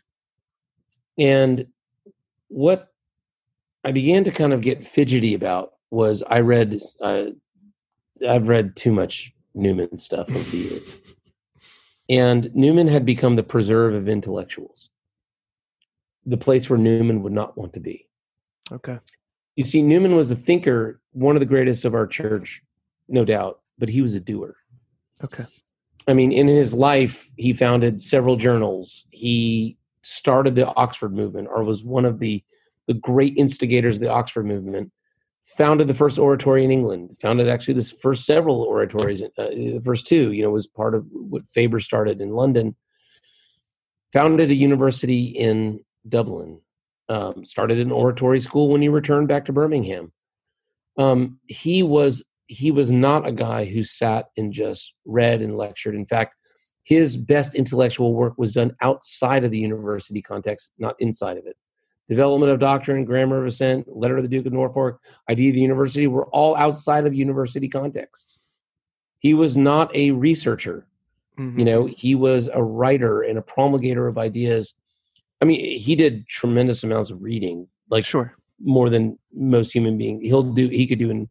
And 1.18 1.66
what 2.48 2.92
I 3.84 3.92
began 3.92 4.24
to 4.24 4.30
kind 4.30 4.52
of 4.52 4.60
get 4.60 4.86
fidgety 4.86 5.34
about 5.34 5.72
was 5.90 6.22
I 6.22 6.40
read 6.40 6.80
uh, 7.00 7.24
I've 8.26 8.48
read 8.48 8.76
too 8.76 8.92
much 8.92 9.32
Newman 9.54 9.98
stuff 9.98 10.30
over 10.30 10.50
the 10.50 10.56
years, 10.56 11.00
and 12.08 12.54
Newman 12.54 12.88
had 12.88 13.04
become 13.04 13.36
the 13.36 13.42
preserve 13.42 13.94
of 13.94 14.08
intellectuals, 14.08 14.88
the 16.24 16.36
place 16.36 16.70
where 16.70 16.78
Newman 16.78 17.22
would 17.22 17.32
not 17.32 17.58
want 17.58 17.72
to 17.74 17.80
be. 17.80 18.08
Okay. 18.70 18.98
You 19.56 19.64
see, 19.64 19.82
Newman 19.82 20.16
was 20.16 20.30
a 20.30 20.36
thinker, 20.36 21.00
one 21.12 21.36
of 21.36 21.40
the 21.40 21.46
greatest 21.46 21.84
of 21.84 21.94
our 21.94 22.06
church, 22.06 22.62
no 23.08 23.24
doubt, 23.24 23.60
but 23.78 23.90
he 23.90 24.00
was 24.00 24.14
a 24.14 24.20
doer. 24.20 24.56
Okay. 25.22 25.44
I 26.08 26.14
mean, 26.14 26.32
in 26.32 26.48
his 26.48 26.74
life, 26.74 27.30
he 27.36 27.52
founded 27.52 28.00
several 28.00 28.36
journals. 28.36 29.06
He 29.10 29.76
started 30.02 30.54
the 30.54 30.72
Oxford 30.74 31.14
movement, 31.14 31.48
or 31.50 31.62
was 31.64 31.84
one 31.84 32.04
of 32.04 32.18
the 32.18 32.42
the 32.88 32.94
great 32.94 33.34
instigators 33.36 33.96
of 33.96 34.02
the 34.02 34.10
Oxford 34.10 34.44
movement 34.44 34.90
founded 35.44 35.88
the 35.88 35.94
first 35.94 36.18
oratory 36.18 36.64
in 36.64 36.70
England, 36.70 37.16
founded 37.20 37.48
actually 37.48 37.74
the 37.74 37.84
first 37.84 38.24
several 38.24 38.62
oratories, 38.62 39.22
uh, 39.22 39.28
the 39.36 39.82
first 39.84 40.06
two, 40.06 40.32
you 40.32 40.42
know, 40.42 40.50
was 40.50 40.66
part 40.66 40.94
of 40.94 41.04
what 41.10 41.48
Faber 41.50 41.80
started 41.80 42.20
in 42.20 42.30
London, 42.30 42.76
founded 44.12 44.50
a 44.50 44.54
university 44.54 45.24
in 45.24 45.80
Dublin, 46.08 46.60
um, 47.08 47.44
started 47.44 47.78
an 47.78 47.92
oratory 47.92 48.40
school 48.40 48.68
when 48.68 48.82
he 48.82 48.88
returned 48.88 49.28
back 49.28 49.44
to 49.44 49.52
Birmingham. 49.52 50.12
Um, 50.96 51.38
he 51.46 51.82
was 51.82 52.22
he 52.46 52.70
was 52.70 52.90
not 52.90 53.26
a 53.26 53.32
guy 53.32 53.64
who 53.64 53.84
sat 53.84 54.26
and 54.36 54.52
just 54.52 54.94
read 55.04 55.42
and 55.42 55.56
lectured. 55.56 55.94
In 55.94 56.06
fact, 56.06 56.34
his 56.84 57.16
best 57.16 57.54
intellectual 57.54 58.14
work 58.14 58.34
was 58.36 58.54
done 58.54 58.74
outside 58.80 59.44
of 59.44 59.50
the 59.50 59.58
university 59.58 60.20
context, 60.20 60.72
not 60.78 60.96
inside 60.98 61.36
of 61.36 61.46
it 61.46 61.56
development 62.12 62.52
of 62.52 62.58
doctrine, 62.58 63.04
grammar 63.04 63.40
of 63.40 63.46
assent, 63.46 63.86
letter 63.88 64.16
of 64.16 64.22
the 64.22 64.28
Duke 64.28 64.44
of 64.44 64.52
Norfolk, 64.52 65.00
idea 65.30 65.48
of 65.48 65.54
the 65.54 65.60
university 65.60 66.06
were 66.06 66.26
all 66.26 66.54
outside 66.56 67.06
of 67.06 67.14
university 67.14 67.68
contexts. 67.68 68.38
He 69.18 69.32
was 69.32 69.56
not 69.56 69.94
a 69.96 70.10
researcher. 70.10 70.86
Mm-hmm. 71.38 71.58
You 71.58 71.64
know, 71.64 71.86
he 71.86 72.14
was 72.14 72.50
a 72.52 72.62
writer 72.62 73.22
and 73.22 73.38
a 73.38 73.42
promulgator 73.42 74.06
of 74.08 74.18
ideas. 74.18 74.74
I 75.40 75.46
mean, 75.46 75.80
he 75.80 75.96
did 75.96 76.28
tremendous 76.28 76.84
amounts 76.84 77.10
of 77.10 77.22
reading, 77.22 77.66
like 77.88 78.04
sure, 78.04 78.34
more 78.62 78.90
than 78.90 79.18
most 79.32 79.72
human 79.72 79.96
beings. 79.96 80.20
He'll 80.22 80.42
do. 80.42 80.68
He 80.68 80.86
could 80.86 80.98
do 80.98 81.10
in 81.10 81.30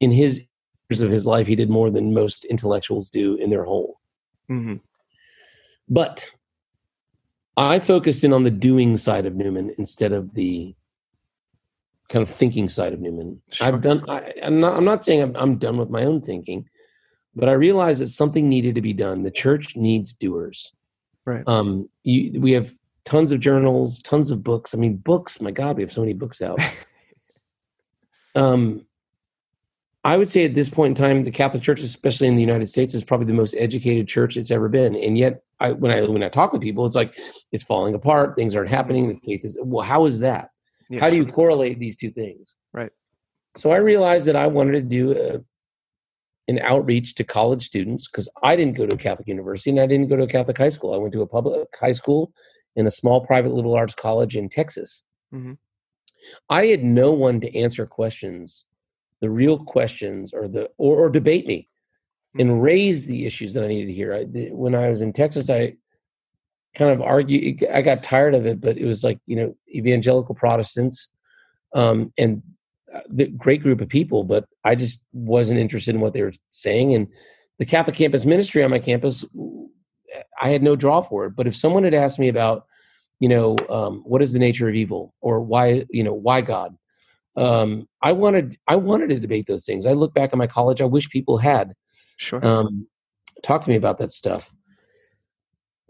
in 0.00 0.10
his 0.10 0.42
years 0.90 1.00
of 1.00 1.10
his 1.10 1.26
life. 1.26 1.46
He 1.46 1.56
did 1.56 1.70
more 1.70 1.90
than 1.90 2.14
most 2.14 2.44
intellectuals 2.46 3.10
do 3.10 3.36
in 3.36 3.50
their 3.50 3.64
whole. 3.64 4.00
Mm-hmm. 4.50 4.76
But 5.88 6.30
I 7.56 7.78
focused 7.78 8.24
in 8.24 8.32
on 8.32 8.44
the 8.44 8.50
doing 8.50 8.96
side 8.96 9.26
of 9.26 9.34
Newman 9.34 9.74
instead 9.78 10.12
of 10.12 10.34
the 10.34 10.74
kind 12.08 12.22
of 12.22 12.30
thinking 12.30 12.68
side 12.68 12.92
of 12.92 13.00
Newman. 13.00 13.40
Sure. 13.50 13.66
I've 13.66 13.80
done. 13.80 14.04
I, 14.08 14.32
am 14.42 14.60
not. 14.60 14.76
I'm 14.76 14.84
not 14.84 15.04
saying 15.04 15.22
I'm, 15.22 15.36
I'm, 15.36 15.58
done 15.58 15.76
with 15.76 15.90
my 15.90 16.04
own 16.04 16.20
thinking. 16.20 16.68
but 17.34 17.48
I 17.48 17.52
realized 17.52 18.00
that 18.00 18.08
something 18.08 18.48
needed 18.48 18.74
to 18.74 18.80
be 18.80 18.92
done. 18.92 19.22
The 19.22 19.30
church 19.30 19.76
needs 19.76 20.14
doers. 20.14 20.72
Right. 21.24 21.42
Um, 21.46 21.88
you, 22.04 22.40
we 22.40 22.52
have 22.52 22.72
tons 23.04 23.32
of 23.32 23.40
journals, 23.40 24.00
tons 24.02 24.30
of 24.30 24.42
books. 24.42 24.74
I 24.74 24.78
mean, 24.78 24.96
books. 24.96 25.40
My 25.40 25.50
God, 25.50 25.76
we 25.76 25.82
have 25.82 25.92
so 25.92 26.00
many 26.00 26.14
books 26.14 26.40
out. 26.40 26.60
um, 28.34 28.86
I 30.04 30.16
would 30.16 30.30
say 30.30 30.44
at 30.44 30.54
this 30.54 30.70
point 30.70 30.96
in 30.96 31.02
time, 31.02 31.24
the 31.24 31.30
Catholic 31.30 31.62
Church, 31.62 31.82
especially 31.82 32.28
in 32.28 32.36
the 32.36 32.40
United 32.40 32.68
States, 32.68 32.94
is 32.94 33.02
probably 33.02 33.26
the 33.26 33.32
most 33.32 33.54
educated 33.58 34.06
church 34.06 34.36
it's 34.36 34.50
ever 34.50 34.68
been. 34.68 34.94
And 34.96 35.18
yet, 35.18 35.42
I, 35.60 35.72
when 35.72 35.90
I 35.90 36.02
when 36.02 36.22
I 36.22 36.28
talk 36.28 36.52
with 36.52 36.62
people, 36.62 36.86
it's 36.86 36.94
like 36.94 37.18
it's 37.50 37.64
falling 37.64 37.94
apart. 37.94 38.36
Things 38.36 38.54
aren't 38.54 38.70
happening. 38.70 39.08
The 39.08 39.16
faith 39.16 39.44
is 39.44 39.58
well. 39.60 39.84
How 39.84 40.06
is 40.06 40.20
that? 40.20 40.50
How 40.98 41.10
do 41.10 41.16
you 41.16 41.26
correlate 41.26 41.78
these 41.78 41.96
two 41.96 42.10
things? 42.10 42.54
Right. 42.72 42.90
So 43.56 43.70
I 43.70 43.78
realized 43.78 44.26
that 44.26 44.36
I 44.36 44.46
wanted 44.46 44.72
to 44.72 44.82
do 44.82 45.12
a, 45.12 45.40
an 46.50 46.60
outreach 46.60 47.14
to 47.16 47.24
college 47.24 47.66
students 47.66 48.08
because 48.08 48.28
I 48.42 48.56
didn't 48.56 48.76
go 48.76 48.86
to 48.86 48.94
a 48.94 48.98
Catholic 48.98 49.28
university 49.28 49.70
and 49.70 49.80
I 49.80 49.86
didn't 49.86 50.08
go 50.08 50.16
to 50.16 50.22
a 50.22 50.28
Catholic 50.28 50.56
high 50.56 50.70
school. 50.70 50.94
I 50.94 50.96
went 50.96 51.12
to 51.12 51.22
a 51.22 51.26
public 51.26 51.68
high 51.78 51.92
school 51.92 52.32
in 52.76 52.86
a 52.86 52.90
small 52.90 53.26
private 53.26 53.52
liberal 53.52 53.74
arts 53.74 53.94
college 53.94 54.36
in 54.36 54.48
Texas. 54.48 55.02
Mhm. 55.34 55.58
I 56.48 56.66
had 56.66 56.84
no 56.84 57.12
one 57.12 57.40
to 57.40 57.54
answer 57.58 57.84
questions, 57.84 58.64
the 59.20 59.30
real 59.30 59.58
questions, 59.58 60.32
or 60.32 60.48
the 60.48 60.70
or, 60.78 60.96
or 60.96 61.10
debate 61.10 61.46
me 61.46 61.68
and 62.38 62.62
raise 62.62 63.06
the 63.06 63.26
issues 63.26 63.54
that 63.54 63.64
I 63.64 63.68
needed 63.68 63.86
to 63.86 63.94
hear. 63.94 64.14
I, 64.14 64.24
when 64.52 64.74
I 64.74 64.90
was 64.90 65.00
in 65.00 65.12
Texas, 65.12 65.50
I 65.50 65.76
kind 66.74 66.90
of 66.90 67.00
argued. 67.02 67.64
I 67.72 67.82
got 67.82 68.02
tired 68.02 68.34
of 68.34 68.46
it, 68.46 68.60
but 68.60 68.78
it 68.78 68.84
was 68.84 69.02
like 69.02 69.18
you 69.26 69.36
know 69.36 69.56
evangelical 69.68 70.34
Protestants 70.34 71.08
um, 71.74 72.12
and 72.18 72.42
uh, 72.92 73.00
the 73.08 73.26
great 73.26 73.62
group 73.62 73.80
of 73.80 73.88
people, 73.88 74.24
but 74.24 74.46
I 74.64 74.74
just 74.74 75.02
wasn't 75.12 75.58
interested 75.58 75.94
in 75.94 76.00
what 76.00 76.14
they 76.14 76.22
were 76.22 76.32
saying. 76.50 76.94
And 76.94 77.08
the 77.58 77.66
Catholic 77.66 77.96
campus 77.96 78.24
ministry 78.24 78.64
on 78.64 78.70
my 78.70 78.78
campus, 78.78 79.24
I 80.40 80.48
had 80.48 80.62
no 80.62 80.76
draw 80.76 81.00
for 81.00 81.26
it. 81.26 81.36
But 81.36 81.46
if 81.46 81.56
someone 81.56 81.84
had 81.84 81.94
asked 81.94 82.18
me 82.18 82.28
about, 82.28 82.66
you 83.20 83.28
know, 83.28 83.56
um, 83.68 84.02
what 84.04 84.22
is 84.22 84.32
the 84.32 84.38
nature 84.38 84.68
of 84.68 84.74
evil 84.74 85.14
or 85.20 85.40
why, 85.40 85.84
you 85.90 86.02
know, 86.02 86.14
why 86.14 86.40
God, 86.40 86.76
um, 87.38 87.88
I 88.02 88.12
wanted, 88.12 88.56
I 88.66 88.76
wanted 88.76 89.08
to 89.10 89.20
debate 89.20 89.46
those 89.46 89.64
things. 89.64 89.86
I 89.86 89.92
look 89.92 90.12
back 90.14 90.30
at 90.32 90.38
my 90.38 90.46
college. 90.46 90.80
I 90.80 90.84
wish 90.86 91.08
people 91.08 91.38
had 91.38 91.74
Sure. 92.18 92.44
um, 92.44 92.86
talk 93.42 93.62
to 93.64 93.70
me 93.70 93.76
about 93.76 93.98
that 93.98 94.12
stuff. 94.12 94.52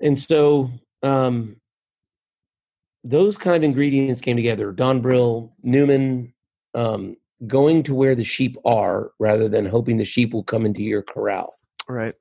And 0.00 0.18
so 0.18 0.70
um, 1.02 1.56
those 3.02 3.36
kind 3.36 3.56
of 3.56 3.64
ingredients 3.64 4.20
came 4.20 4.36
together. 4.36 4.72
Don 4.72 5.02
Briel, 5.02 5.50
Newman, 5.62 6.34
um, 6.74 7.16
going 7.46 7.82
to 7.84 7.94
where 7.94 8.14
the 8.14 8.24
sheep 8.24 8.56
are 8.64 9.12
rather 9.18 9.48
than 9.48 9.64
hoping 9.64 9.96
the 9.96 10.04
sheep 10.04 10.32
will 10.34 10.42
come 10.44 10.66
into 10.66 10.82
your 10.82 11.02
corral. 11.02 11.58
right. 11.88 12.14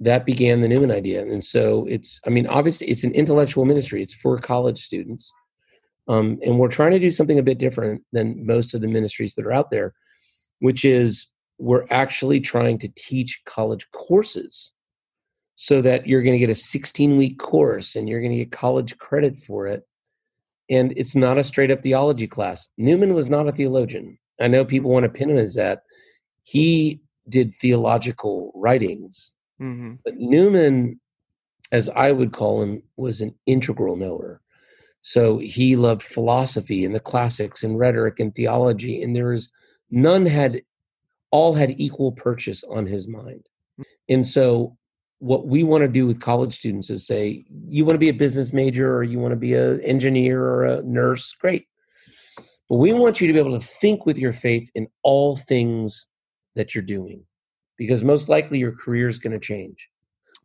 That 0.00 0.26
began 0.26 0.60
the 0.60 0.68
Newman 0.68 0.90
idea. 0.90 1.22
And 1.24 1.42
so 1.42 1.86
it's, 1.88 2.20
I 2.26 2.30
mean, 2.30 2.46
obviously 2.48 2.88
it's 2.88 3.04
an 3.04 3.12
intellectual 3.12 3.64
ministry. 3.64 4.02
It's 4.02 4.12
for 4.12 4.38
college 4.38 4.82
students. 4.82 5.32
Um, 6.08 6.38
and 6.44 6.58
we're 6.58 6.68
trying 6.68 6.92
to 6.92 6.98
do 6.98 7.10
something 7.10 7.38
a 7.38 7.42
bit 7.42 7.58
different 7.58 8.02
than 8.12 8.46
most 8.46 8.74
of 8.74 8.80
the 8.80 8.88
ministries 8.88 9.34
that 9.34 9.46
are 9.46 9.52
out 9.52 9.70
there, 9.70 9.94
which 10.58 10.84
is 10.84 11.28
we're 11.58 11.86
actually 11.90 12.40
trying 12.40 12.78
to 12.78 12.88
teach 12.96 13.42
college 13.46 13.90
courses 13.92 14.72
so 15.56 15.80
that 15.82 16.06
you're 16.06 16.22
going 16.22 16.34
to 16.34 16.38
get 16.38 16.50
a 16.50 16.54
16 16.54 17.16
week 17.16 17.38
course 17.38 17.96
and 17.96 18.08
you're 18.08 18.20
going 18.20 18.32
to 18.32 18.38
get 18.38 18.52
college 18.52 18.98
credit 18.98 19.38
for 19.38 19.66
it. 19.66 19.84
And 20.68 20.92
it's 20.96 21.14
not 21.14 21.38
a 21.38 21.44
straight 21.44 21.70
up 21.70 21.80
theology 21.80 22.26
class. 22.26 22.68
Newman 22.76 23.14
was 23.14 23.30
not 23.30 23.48
a 23.48 23.52
theologian. 23.52 24.18
I 24.40 24.48
know 24.48 24.64
people 24.64 24.90
want 24.90 25.04
to 25.04 25.08
pin 25.10 25.30
him 25.30 25.38
as 25.38 25.54
that. 25.54 25.82
He 26.42 27.00
did 27.28 27.54
theological 27.54 28.52
writings, 28.54 29.32
hmm 29.58 29.94
but 30.04 30.16
Newman, 30.16 31.00
as 31.72 31.88
I 31.88 32.12
would 32.12 32.32
call 32.32 32.60
him, 32.60 32.82
was 32.96 33.20
an 33.20 33.34
integral 33.46 33.96
knower. 33.96 34.40
So 35.06 35.36
he 35.36 35.76
loved 35.76 36.02
philosophy 36.02 36.82
and 36.82 36.94
the 36.94 36.98
classics 36.98 37.62
and 37.62 37.78
rhetoric 37.78 38.20
and 38.20 38.34
theology, 38.34 39.02
and 39.02 39.14
there 39.14 39.34
is 39.34 39.50
none 39.90 40.24
had 40.24 40.62
all 41.30 41.52
had 41.52 41.78
equal 41.78 42.10
purchase 42.10 42.64
on 42.64 42.86
his 42.86 43.06
mind. 43.06 43.46
And 44.08 44.26
so 44.26 44.78
what 45.18 45.46
we 45.46 45.62
want 45.62 45.82
to 45.82 45.88
do 45.88 46.06
with 46.06 46.22
college 46.22 46.54
students 46.54 46.88
is 46.88 47.06
say, 47.06 47.44
you 47.68 47.84
want 47.84 47.96
to 47.96 48.00
be 48.00 48.08
a 48.08 48.14
business 48.14 48.54
major 48.54 48.96
or 48.96 49.02
you 49.02 49.18
want 49.18 49.32
to 49.32 49.36
be 49.36 49.52
an 49.52 49.82
engineer 49.82 50.42
or 50.42 50.64
a 50.64 50.82
nurse, 50.82 51.34
great. 51.34 51.66
But 52.70 52.76
we 52.76 52.94
want 52.94 53.20
you 53.20 53.26
to 53.26 53.32
be 53.34 53.38
able 53.38 53.60
to 53.60 53.66
think 53.66 54.06
with 54.06 54.16
your 54.16 54.32
faith 54.32 54.70
in 54.74 54.88
all 55.02 55.36
things 55.36 56.06
that 56.54 56.74
you're 56.74 56.82
doing 56.82 57.22
because 57.76 58.02
most 58.02 58.30
likely 58.30 58.58
your 58.58 58.72
career 58.72 59.08
is 59.10 59.18
going 59.18 59.38
to 59.38 59.38
change. 59.38 59.86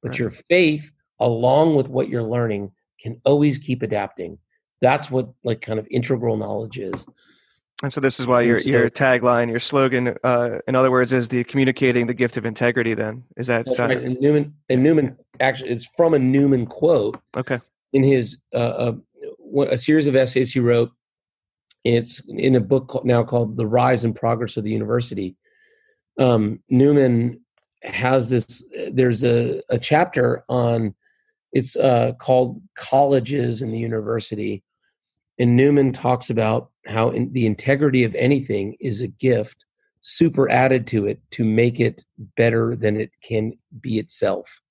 But 0.01 0.09
Right. 0.09 0.19
your 0.19 0.31
faith, 0.31 0.91
along 1.21 1.75
with 1.75 1.87
what 1.87 2.09
you're 2.09 2.23
learning, 2.23 2.71
can 2.99 3.21
always 3.23 3.57
keep 3.57 3.83
adapting. 3.83 4.37
That's 4.81 5.11
what 5.11 5.29
like 5.43 5.61
kind 5.61 5.79
of 5.79 5.87
integral 5.91 6.37
knowledge 6.37 6.79
is. 6.79 7.05
And 7.81 7.93
so 7.93 8.01
this 8.01 8.19
is 8.19 8.27
why 8.27 8.41
your 8.41 8.59
your 8.59 8.89
tagline, 8.89 9.49
your 9.49 9.59
slogan, 9.59 10.15
uh, 10.23 10.59
in 10.67 10.75
other 10.75 10.91
words, 10.91 11.13
is 11.13 11.29
the 11.29 11.45
communicating 11.45 12.07
the 12.07 12.13
gift 12.13 12.35
of 12.35 12.45
integrity. 12.45 12.93
Then 12.93 13.23
is 13.37 13.47
that 13.47 13.65
That's 13.65 13.79
right. 13.79 13.97
And 13.97 14.19
Newman 14.19 14.53
and 14.67 14.83
Newman 14.83 15.17
actually 15.39 15.69
it's 15.69 15.85
from 15.85 16.13
a 16.13 16.19
Newman 16.19 16.65
quote 16.65 17.21
okay? 17.37 17.59
in 17.93 18.03
his 18.03 18.37
uh, 18.53 18.57
uh, 18.57 18.91
one, 19.37 19.69
a 19.69 19.77
series 19.77 20.07
of 20.07 20.15
essays 20.15 20.51
he 20.51 20.59
wrote. 20.59 20.91
It's 21.85 22.21
in 22.27 22.55
a 22.55 22.59
book 22.59 22.89
called, 22.89 23.05
now 23.05 23.23
called 23.23 23.55
"The 23.55 23.67
Rise 23.67 24.03
and 24.03 24.13
Progress 24.13 24.57
of 24.57 24.65
the 24.65 24.71
University." 24.71 25.37
Um, 26.19 26.61
Newman 26.69 27.39
has 27.83 28.29
this. 28.29 28.65
There's 28.91 29.23
a, 29.23 29.61
a 29.69 29.79
chapter 29.79 30.43
on 30.49 30.95
it's 31.53 31.77
uh, 31.77 32.11
called 32.19 32.61
"Colleges 32.75 33.61
and 33.61 33.73
the 33.73 33.79
University," 33.79 34.63
and 35.39 35.55
Newman 35.55 35.93
talks 35.93 36.29
about 36.29 36.69
how 36.85 37.09
in, 37.09 37.31
the 37.31 37.45
integrity 37.45 38.03
of 38.03 38.13
anything 38.15 38.75
is 38.79 39.01
a 39.01 39.07
gift 39.07 39.65
super 40.01 40.49
added 40.51 40.85
to 40.87 41.07
it 41.07 41.19
to 41.31 41.43
make 41.43 41.79
it 41.79 42.03
better 42.35 42.75
than 42.75 42.97
it 42.97 43.11
can 43.23 43.53
be 43.79 43.99
itself. 43.99 44.61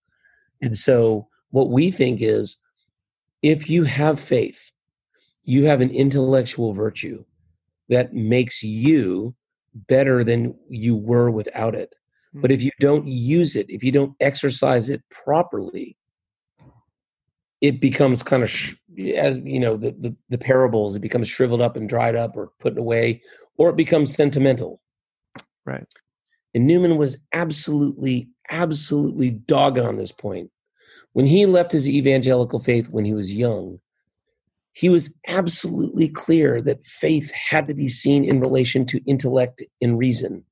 And 0.60 0.76
so, 0.76 1.28
what 1.50 1.70
we 1.70 1.90
think 1.90 2.20
is 2.20 2.56
if 3.42 3.70
you 3.70 3.84
have 3.84 4.20
faith, 4.20 4.70
you 5.44 5.64
have 5.64 5.80
an 5.80 5.90
intellectual 5.90 6.74
virtue 6.74 7.24
that 7.88 8.12
makes 8.12 8.62
you 8.62 9.34
better 9.86 10.22
than 10.22 10.54
you 10.68 10.96
were 10.96 11.30
without 11.30 11.74
it. 11.74 11.94
But 12.34 12.50
if 12.50 12.58
mm-hmm. 12.58 12.66
you 12.66 12.70
don't 12.80 13.08
use 13.08 13.56
it, 13.56 13.66
if 13.70 13.82
you 13.82 13.90
don't 13.90 14.14
exercise 14.20 14.90
it 14.90 15.02
properly, 15.10 15.96
it 17.60 17.80
becomes 17.80 18.22
kind 18.22 18.42
of, 18.42 18.50
sh- 18.50 18.74
as 19.14 19.38
you 19.44 19.60
know, 19.60 19.76
the, 19.76 19.92
the, 19.98 20.14
the 20.28 20.38
parables, 20.38 20.96
it 20.96 21.00
becomes 21.00 21.28
shriveled 21.28 21.60
up 21.60 21.76
and 21.76 21.88
dried 21.88 22.16
up 22.16 22.36
or 22.36 22.50
put 22.58 22.76
away, 22.76 23.22
or 23.56 23.70
it 23.70 23.76
becomes 23.76 24.14
sentimental. 24.14 24.80
Right. 25.64 25.86
And 26.54 26.66
Newman 26.66 26.96
was 26.96 27.16
absolutely, 27.32 28.28
absolutely 28.50 29.30
dogged 29.30 29.78
on 29.78 29.96
this 29.96 30.12
point. 30.12 30.50
When 31.12 31.26
he 31.26 31.46
left 31.46 31.72
his 31.72 31.88
evangelical 31.88 32.58
faith 32.58 32.88
when 32.88 33.04
he 33.04 33.14
was 33.14 33.34
young, 33.34 33.80
he 34.72 34.88
was 34.88 35.12
absolutely 35.26 36.08
clear 36.08 36.60
that 36.62 36.84
faith 36.84 37.32
had 37.32 37.66
to 37.66 37.74
be 37.74 37.88
seen 37.88 38.24
in 38.24 38.40
relation 38.40 38.86
to 38.86 39.02
intellect 39.06 39.62
and 39.80 39.98
reason, 39.98 40.44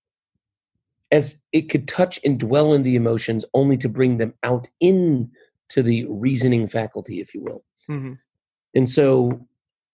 as 1.10 1.36
it 1.52 1.70
could 1.70 1.86
touch 1.86 2.18
and 2.24 2.38
dwell 2.38 2.72
in 2.72 2.82
the 2.82 2.96
emotions 2.96 3.44
only 3.54 3.76
to 3.76 3.88
bring 3.88 4.18
them 4.18 4.34
out 4.42 4.68
into 4.80 5.28
the 5.76 6.06
reasoning 6.08 6.66
faculty, 6.66 7.20
if 7.20 7.34
you 7.34 7.40
will. 7.40 7.64
hmm 7.86 8.14
And 8.74 8.88
so, 8.88 9.46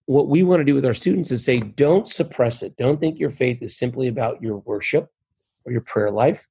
what 0.07 0.29
we 0.29 0.43
want 0.43 0.61
to 0.61 0.65
do 0.65 0.75
with 0.75 0.85
our 0.85 0.95
students 0.95 1.31
is 1.31 1.45
say, 1.45 1.61
don't 1.61 2.09
suppress 2.09 2.63
it. 2.63 2.77
Don't 2.77 2.99
think 2.99 3.19
your 3.19 3.31
faith 3.31 3.63
is 3.63 3.79
simply 3.79 4.09
about 4.09 4.43
your 4.43 4.59
worship 4.59 5.11
or 5.65 5.73
your 5.73 5.81
prayer 5.81 6.11
life. 6.11 6.49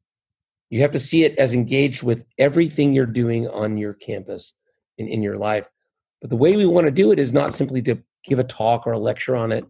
You 0.69 0.81
have 0.81 0.91
to 0.91 0.99
see 0.99 1.25
it 1.25 1.37
as 1.37 1.53
engaged 1.53 2.01
with 2.01 2.23
everything 2.37 2.93
you're 2.93 3.05
doing 3.05 3.49
on 3.49 3.77
your 3.77 3.93
campus 3.93 4.53
and 4.97 5.09
in 5.09 5.21
your 5.21 5.37
life. 5.37 5.67
But 6.21 6.29
the 6.29 6.37
way 6.37 6.55
we 6.55 6.65
want 6.65 6.85
to 6.85 6.91
do 6.91 7.11
it 7.11 7.19
is 7.19 7.33
not 7.33 7.53
simply 7.53 7.81
to 7.83 8.01
give 8.23 8.39
a 8.39 8.43
talk 8.43 8.87
or 8.87 8.93
a 8.93 8.99
lecture 8.99 9.35
on 9.35 9.51
it. 9.51 9.65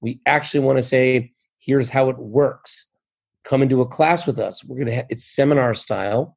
We 0.00 0.20
actually 0.24 0.60
want 0.60 0.78
to 0.78 0.82
say, 0.82 1.32
here's 1.58 1.90
how 1.90 2.08
it 2.08 2.18
works. 2.18 2.86
Come 3.44 3.62
into 3.62 3.82
a 3.82 3.86
class 3.86 4.26
with 4.26 4.38
us. 4.38 4.64
We're 4.64 4.76
going 4.76 4.86
to 4.86 4.94
have 4.94 5.06
it's 5.10 5.24
seminar 5.24 5.74
style. 5.74 6.36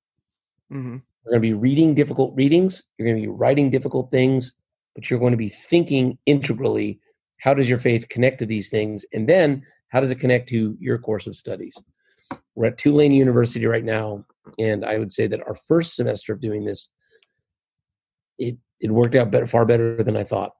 hmm 0.70 0.97
We're 1.24 1.32
going 1.32 1.41
to 1.41 1.47
be 1.47 1.53
reading 1.53 1.95
difficult 1.95 2.36
readings. 2.36 2.84
You're 2.97 3.07
going 3.07 3.22
to 3.22 3.28
be 3.28 3.34
writing 3.34 3.70
difficult 3.70 4.11
things, 4.11 4.53
but 5.00 5.10
you're 5.10 5.18
going 5.18 5.32
to 5.32 5.38
be 5.38 5.47
thinking 5.47 6.18
integrally. 6.26 7.00
How 7.38 7.54
does 7.54 7.70
your 7.70 7.78
faith 7.78 8.10
connect 8.10 8.39
to 8.39 8.45
these 8.45 8.70
things? 8.70 9.06
And 9.14 9.30
then 9.30 9.66
how 9.88 10.02
does 10.02 10.12
it 10.12 10.20
connect 10.20 10.50
to 10.50 10.76
your 10.78 10.97
course 10.97 11.26
of 11.26 11.38
studies? 11.38 11.82
We're 12.54 12.66
at 12.66 12.78
Tulane 12.78 13.14
University 13.14 13.66
right 13.66 13.86
now, 13.86 14.26
and 14.58 14.84
I 14.84 14.97
would 14.97 15.14
say 15.14 15.26
that 15.28 15.39
our 15.47 15.56
first 15.56 15.95
semester 15.95 16.34
of 16.34 16.41
doing 16.41 16.66
this, 16.66 16.89
it 18.38 18.58
it 18.82 18.91
worked 18.91 19.16
out 19.16 19.32
better, 19.32 19.47
far 19.47 19.66
better 19.66 20.04
than 20.04 20.18
I 20.18 20.26
thought. 20.26 20.52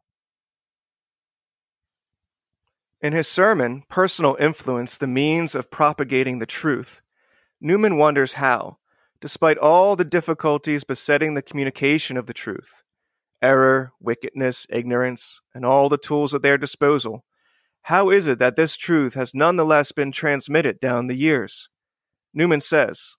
In 3.02 3.12
his 3.12 3.28
sermon, 3.28 3.84
Personal 3.90 4.38
Influence, 4.40 4.98
the 4.98 5.08
Means 5.08 5.54
of 5.54 5.70
Propagating 5.70 6.40
the 6.40 6.46
Truth, 6.46 7.02
Newman 7.60 7.98
wonders 7.98 8.34
how, 8.34 8.78
despite 9.20 9.58
all 9.58 9.98
the 9.98 10.06
difficulties 10.06 10.86
besetting 10.86 11.34
the 11.34 11.42
communication 11.42 12.16
of 12.16 12.26
the 12.26 12.34
truth 12.34 12.84
error, 13.42 13.92
wickedness, 14.00 14.68
ignorance, 14.70 15.42
and 15.54 15.66
all 15.66 15.90
the 15.90 15.98
tools 15.98 16.34
at 16.34 16.42
their 16.42 16.58
disposal 16.58 17.24
how 17.84 18.10
is 18.10 18.28
it 18.28 18.40
that 18.40 18.56
this 18.56 18.78
truth 18.78 19.16
has 19.16 19.34
nonetheless 19.34 19.92
been 19.92 20.12
transmitted 20.12 20.80
down 20.80 21.08
the 21.08 21.16
years? 21.16 21.70
Newman 22.34 22.62
says, 22.62 23.16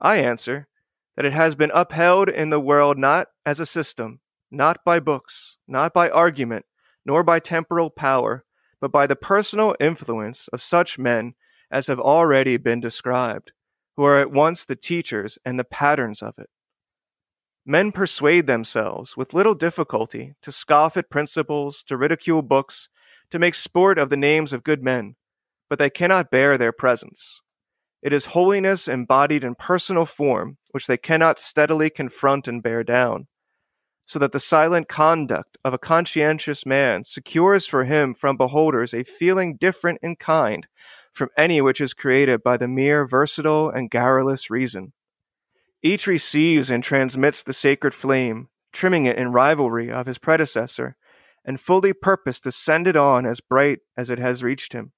I 0.00 0.18
answer 0.18 0.68
that 1.16 1.26
it 1.26 1.32
has 1.32 1.54
been 1.54 1.70
upheld 1.74 2.28
in 2.28 2.50
the 2.50 2.60
world 2.60 2.98
not 2.98 3.28
as 3.44 3.60
a 3.60 3.66
system, 3.66 4.20
not 4.50 4.78
by 4.84 5.00
books, 5.00 5.58
not 5.66 5.92
by 5.92 6.08
argument, 6.08 6.64
nor 7.04 7.22
by 7.22 7.38
temporal 7.38 7.90
power, 7.90 8.44
but 8.80 8.92
by 8.92 9.06
the 9.06 9.16
personal 9.16 9.74
influence 9.80 10.48
of 10.48 10.62
such 10.62 10.98
men 10.98 11.34
as 11.70 11.88
have 11.88 12.00
already 12.00 12.56
been 12.56 12.80
described, 12.80 13.52
who 13.96 14.04
are 14.04 14.20
at 14.20 14.30
once 14.30 14.64
the 14.64 14.76
teachers 14.76 15.38
and 15.44 15.58
the 15.58 15.64
patterns 15.64 16.22
of 16.22 16.38
it. 16.38 16.48
Men 17.68 17.90
persuade 17.90 18.46
themselves 18.46 19.16
with 19.16 19.34
little 19.34 19.56
difficulty 19.56 20.34
to 20.42 20.52
scoff 20.52 20.96
at 20.96 21.10
principles, 21.10 21.82
to 21.88 21.96
ridicule 21.96 22.42
books, 22.42 22.88
to 23.30 23.40
make 23.40 23.56
sport 23.56 23.98
of 23.98 24.08
the 24.08 24.16
names 24.16 24.52
of 24.52 24.62
good 24.62 24.84
men, 24.84 25.16
but 25.68 25.80
they 25.80 25.90
cannot 25.90 26.30
bear 26.30 26.56
their 26.56 26.70
presence. 26.70 27.42
It 28.02 28.12
is 28.12 28.26
holiness 28.26 28.86
embodied 28.86 29.42
in 29.42 29.56
personal 29.56 30.06
form 30.06 30.58
which 30.70 30.86
they 30.86 30.96
cannot 30.96 31.40
steadily 31.40 31.90
confront 31.90 32.46
and 32.46 32.62
bear 32.62 32.84
down, 32.84 33.26
so 34.06 34.20
that 34.20 34.30
the 34.30 34.38
silent 34.38 34.86
conduct 34.86 35.58
of 35.64 35.74
a 35.74 35.78
conscientious 35.78 36.64
man 36.64 37.02
secures 37.02 37.66
for 37.66 37.82
him 37.82 38.14
from 38.14 38.36
beholders 38.36 38.94
a 38.94 39.02
feeling 39.02 39.56
different 39.56 39.98
in 40.02 40.14
kind 40.14 40.68
from 41.12 41.30
any 41.36 41.60
which 41.60 41.80
is 41.80 41.94
created 41.94 42.44
by 42.44 42.56
the 42.56 42.68
mere 42.68 43.08
versatile 43.08 43.70
and 43.70 43.90
garrulous 43.90 44.50
reason. 44.50 44.92
Each 45.86 46.08
receives 46.08 46.68
and 46.68 46.82
transmits 46.82 47.44
the 47.44 47.52
sacred 47.52 47.94
flame, 47.94 48.48
trimming 48.72 49.06
it 49.06 49.16
in 49.16 49.30
rivalry 49.30 49.88
of 49.88 50.06
his 50.06 50.18
predecessor, 50.18 50.96
and 51.44 51.60
fully 51.60 51.92
purposed 51.92 52.42
to 52.42 52.50
send 52.50 52.88
it 52.88 52.96
on 52.96 53.24
as 53.24 53.40
bright 53.40 53.78
as 53.96 54.10
it 54.10 54.18
has 54.18 54.42
reached 54.42 54.72
him. 54.72 54.90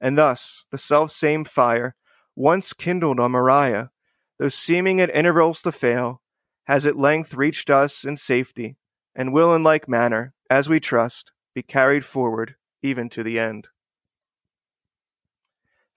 And 0.00 0.16
thus, 0.16 0.64
the 0.70 0.78
self 0.78 1.10
same 1.10 1.44
fire, 1.44 1.94
once 2.34 2.72
kindled 2.72 3.20
on 3.20 3.32
Moriah, 3.32 3.90
though 4.38 4.48
seeming 4.48 4.98
at 4.98 5.14
intervals 5.14 5.60
to 5.60 5.72
fail, 5.72 6.22
has 6.64 6.86
at 6.86 6.96
length 6.96 7.34
reached 7.34 7.68
us 7.68 8.02
in 8.02 8.16
safety, 8.16 8.78
and 9.14 9.34
will 9.34 9.54
in 9.54 9.62
like 9.62 9.90
manner, 9.90 10.32
as 10.48 10.70
we 10.70 10.80
trust, 10.80 11.32
be 11.54 11.62
carried 11.62 12.06
forward 12.06 12.56
even 12.82 13.10
to 13.10 13.22
the 13.22 13.38
end. 13.38 13.68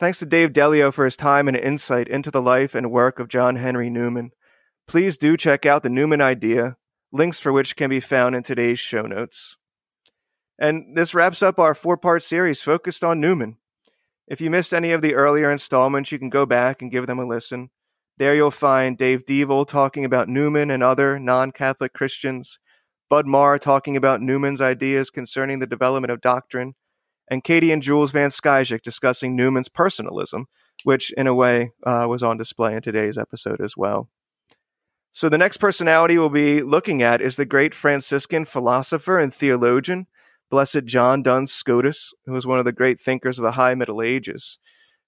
Thanks 0.04 0.20
to 0.20 0.26
Dave 0.26 0.52
Delio 0.52 0.94
for 0.94 1.06
his 1.06 1.16
time 1.16 1.48
and 1.48 1.56
insight 1.56 2.10
into 2.10 2.30
the 2.30 2.42
life 2.42 2.76
and 2.76 2.92
work 2.92 3.20
of 3.20 3.30
John 3.30 3.56
Henry 3.56 3.90
Newman. 3.90 4.32
Please 4.86 5.18
do 5.18 5.38
check 5.38 5.66
out 5.66 5.82
the 5.82 5.90
Newman 5.90 6.20
Idea, 6.20 6.76
links 7.14 7.40
for 7.40 7.54
which 7.54 7.78
can 7.78 7.90
be 7.90 8.02
found 8.02 8.36
in 8.36 8.44
today's 8.44 8.80
show 8.80 9.04
notes. 9.04 9.56
And 10.60 10.98
this 10.98 11.14
wraps 11.14 11.42
up 11.42 11.58
our 11.58 11.74
four 11.74 11.96
part 11.96 12.22
series 12.22 12.62
focused 12.62 13.02
on 13.02 13.22
Newman. 13.22 13.60
If 14.28 14.42
you 14.42 14.50
missed 14.50 14.74
any 14.74 14.92
of 14.92 15.02
the 15.02 15.16
earlier 15.16 15.50
installments, 15.50 16.12
you 16.12 16.20
can 16.20 16.30
go 16.30 16.46
back 16.46 16.82
and 16.82 16.92
give 16.92 17.08
them 17.08 17.20
a 17.20 17.26
listen. 17.26 17.70
There 18.18 18.36
you'll 18.36 18.52
find 18.52 18.98
Dave 18.98 19.24
Deavel 19.26 19.66
talking 19.66 20.04
about 20.04 20.28
Newman 20.28 20.70
and 20.70 20.84
other 20.84 21.18
non 21.18 21.54
Catholic 21.54 21.94
Christians, 21.94 22.60
Bud 23.10 23.26
Marr 23.26 23.58
talking 23.58 23.96
about 23.96 24.22
Newman's 24.22 24.60
ideas 24.60 25.10
concerning 25.10 25.60
the 25.60 25.66
development 25.66 26.12
of 26.12 26.20
doctrine, 26.20 26.74
and 27.30 27.44
Katie 27.44 27.72
and 27.72 27.82
Jules 27.82 28.12
Van 28.12 28.30
Schaijik 28.30 28.82
discussing 28.82 29.36
Newman's 29.36 29.70
personalism, 29.70 30.48
which 30.84 31.12
in 31.14 31.28
a 31.28 31.34
way 31.34 31.72
uh, 31.86 32.06
was 32.10 32.24
on 32.24 32.38
display 32.38 32.76
in 32.76 32.82
today's 32.82 33.18
episode 33.18 33.62
as 33.62 33.76
well. 33.78 34.10
So 35.12 35.30
the 35.30 35.38
next 35.38 35.58
personality 35.58 36.18
we'll 36.18 36.30
be 36.30 36.62
looking 36.64 37.04
at 37.04 37.22
is 37.22 37.36
the 37.36 37.46
great 37.46 37.76
Franciscan 37.76 38.46
philosopher 38.46 39.20
and 39.20 39.34
theologian 39.34 40.08
Blessed 40.50 40.86
John 40.86 41.24
Duns 41.24 41.52
Scotus, 41.52 42.14
who 42.26 42.34
was 42.34 42.46
one 42.46 42.60
of 42.60 42.66
the 42.66 42.72
great 42.72 43.00
thinkers 43.00 43.40
of 43.40 43.44
the 43.44 43.52
High 43.52 43.76
Middle 43.76 44.02
Ages. 44.02 44.60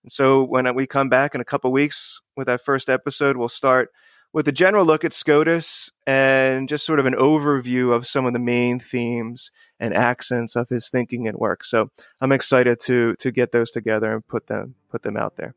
And 0.04 0.12
so 0.12 0.44
when 0.44 0.74
we 0.76 0.86
come 0.86 1.10
back 1.10 1.34
in 1.34 1.42
a 1.42 1.46
couple 1.46 1.72
weeks 1.72 2.22
with 2.36 2.48
that 2.48 2.64
first 2.64 2.90
episode, 2.90 3.38
we'll 3.38 3.48
start 3.48 3.90
with 4.34 4.48
a 4.48 4.52
general 4.52 4.86
look 4.86 5.04
at 5.04 5.14
Scotus 5.14 5.90
and 6.06 6.68
just 6.70 6.86
sort 6.86 7.00
of 7.00 7.06
an 7.06 7.16
overview 7.16 7.94
of 7.94 8.06
some 8.06 8.26
of 8.26 8.34
the 8.34 8.40
main 8.40 8.80
themes 8.80 9.50
and 9.80 9.94
accents 9.94 10.56
of 10.56 10.70
his 10.70 10.90
thinking 10.90 11.28
and 11.28 11.38
work. 11.38 11.64
So 11.64 11.90
I'm 12.22 12.32
excited 12.32 12.80
to 12.82 13.16
to 13.16 13.32
get 13.32 13.52
those 13.52 13.72
together 13.72 14.14
and 14.14 14.28
put 14.28 14.48
them 14.48 14.76
put 14.90 15.04
them 15.04 15.18
out 15.18 15.36
there. 15.38 15.56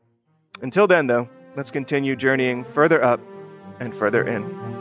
Until 0.62 0.86
then 0.86 1.06
though, 1.06 1.28
let's 1.56 1.70
continue 1.70 2.16
journeying 2.16 2.64
further 2.64 3.02
up 3.02 3.20
and 3.80 3.94
further 3.94 4.26
in. 4.26 4.77